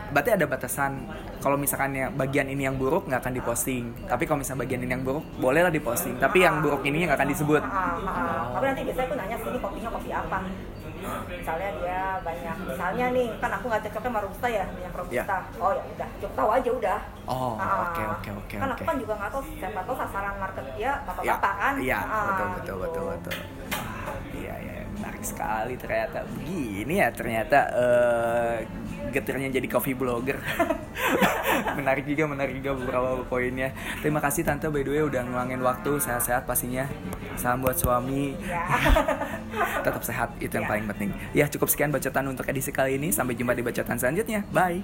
berarti 0.09 0.31
ada 0.31 0.45
batasan. 0.45 0.93
Kalau 1.41 1.57
misalkan 1.57 1.91
ya 1.91 2.07
bagian 2.07 2.47
ini 2.47 2.63
yang 2.63 2.77
buruk 2.77 3.09
nggak 3.09 3.19
akan 3.19 3.35
diposting. 3.35 3.91
Tapi 4.05 4.23
kalau 4.25 4.39
misalnya 4.39 4.63
bagian 4.63 4.79
ini 4.79 4.93
yang 4.93 5.03
buruk, 5.03 5.25
bolehlah 5.37 5.71
diposting. 5.71 6.15
Tapi 6.17 6.39
yang 6.41 6.61
buruk 6.61 6.85
ini 6.85 7.03
nggak 7.03 7.17
akan 7.17 7.29
disebut. 7.29 7.63
Ah, 7.63 7.97
ah, 7.97 8.07
ah. 8.07 8.43
tapi 8.55 8.65
nanti 8.69 8.83
biasanya 8.85 9.07
aku 9.09 9.15
nanya 9.17 9.37
sini 9.41 9.59
kopinya 9.59 9.91
kopi 9.91 10.11
apa 10.13 10.39
misalnya 11.29 11.71
dia 11.77 12.01
banyak 12.21 12.57
misalnya 12.65 13.07
nih 13.11 13.29
kan 13.37 13.51
aku 13.53 13.65
nggak 13.67 13.83
cocoknya 13.85 14.09
sama 14.09 14.21
robusta 14.21 14.47
ya 14.47 14.65
yang 14.77 14.93
robusta 14.93 15.37
oh 15.59 15.71
ya 15.71 15.83
udah 15.85 16.09
cukup 16.17 16.35
tahu 16.35 16.51
aja 16.51 16.71
udah 16.73 16.99
Ya. 17.23 17.31
Oh, 17.31 17.55
Ah, 17.55 17.87
oke, 17.87 18.03
oke, 18.03 18.31
oke, 18.35 18.55
kan 18.59 18.69
aku 18.69 18.83
kan 18.83 18.97
juga 18.99 19.15
nggak 19.15 19.31
tahu 19.31 19.43
siapa 19.55 19.81
tahu 19.83 19.95
sasaran 19.95 20.35
market 20.37 20.67
dia 20.75 20.83
Ya, 20.83 20.93
bapak-bapak 21.07 21.53
kan 21.55 21.75
Iya, 21.79 21.99
Ah, 22.03 22.23
betul, 22.27 22.47
betul, 22.51 22.59
gitu. 22.59 22.75
betul, 22.83 23.05
betul. 23.15 23.37
Wah, 23.71 24.15
Iya, 24.33 24.55
iya, 24.59 24.75
menarik 24.93 25.23
sekali 25.23 25.75
ternyata. 25.77 26.19
Begini 26.35 26.95
ya 26.99 27.09
ternyata 27.11 27.59
eh, 27.73 28.57
getirnya 29.13 29.53
jadi 29.53 29.69
coffee 29.69 29.93
blogger. 29.93 30.41
menarik 31.79 32.05
juga, 32.05 32.25
menarik 32.27 32.59
juga 32.59 32.73
beberapa 32.75 33.23
poinnya. 33.25 33.71
Terima 34.01 34.19
kasih 34.19 34.43
tante 34.43 34.67
by 34.67 34.83
the 34.83 34.91
way 34.91 35.03
udah 35.03 35.23
ngeluangin 35.23 35.61
waktu 35.61 36.01
sehat-sehat 36.01 36.45
pastinya. 36.45 36.89
Salam 37.37 37.61
buat 37.61 37.77
suami. 37.77 38.35
ya 38.41 38.61
Tetap 39.87 40.03
sehat 40.03 40.33
itu 40.39 40.53
yang 40.53 40.65
Ya. 40.65 40.71
paling 40.71 40.87
penting. 40.89 41.11
Ya 41.33 41.45
cukup 41.49 41.69
sekian 41.69 41.91
bacotan 41.91 42.25
untuk 42.27 42.47
edisi 42.47 42.71
kali 42.71 42.97
ini. 42.97 43.13
Sampai 43.13 43.37
jumpa 43.37 43.53
di 43.53 43.63
bacotan 43.63 43.97
selanjutnya. 43.97 44.43
Bye. 44.51 44.83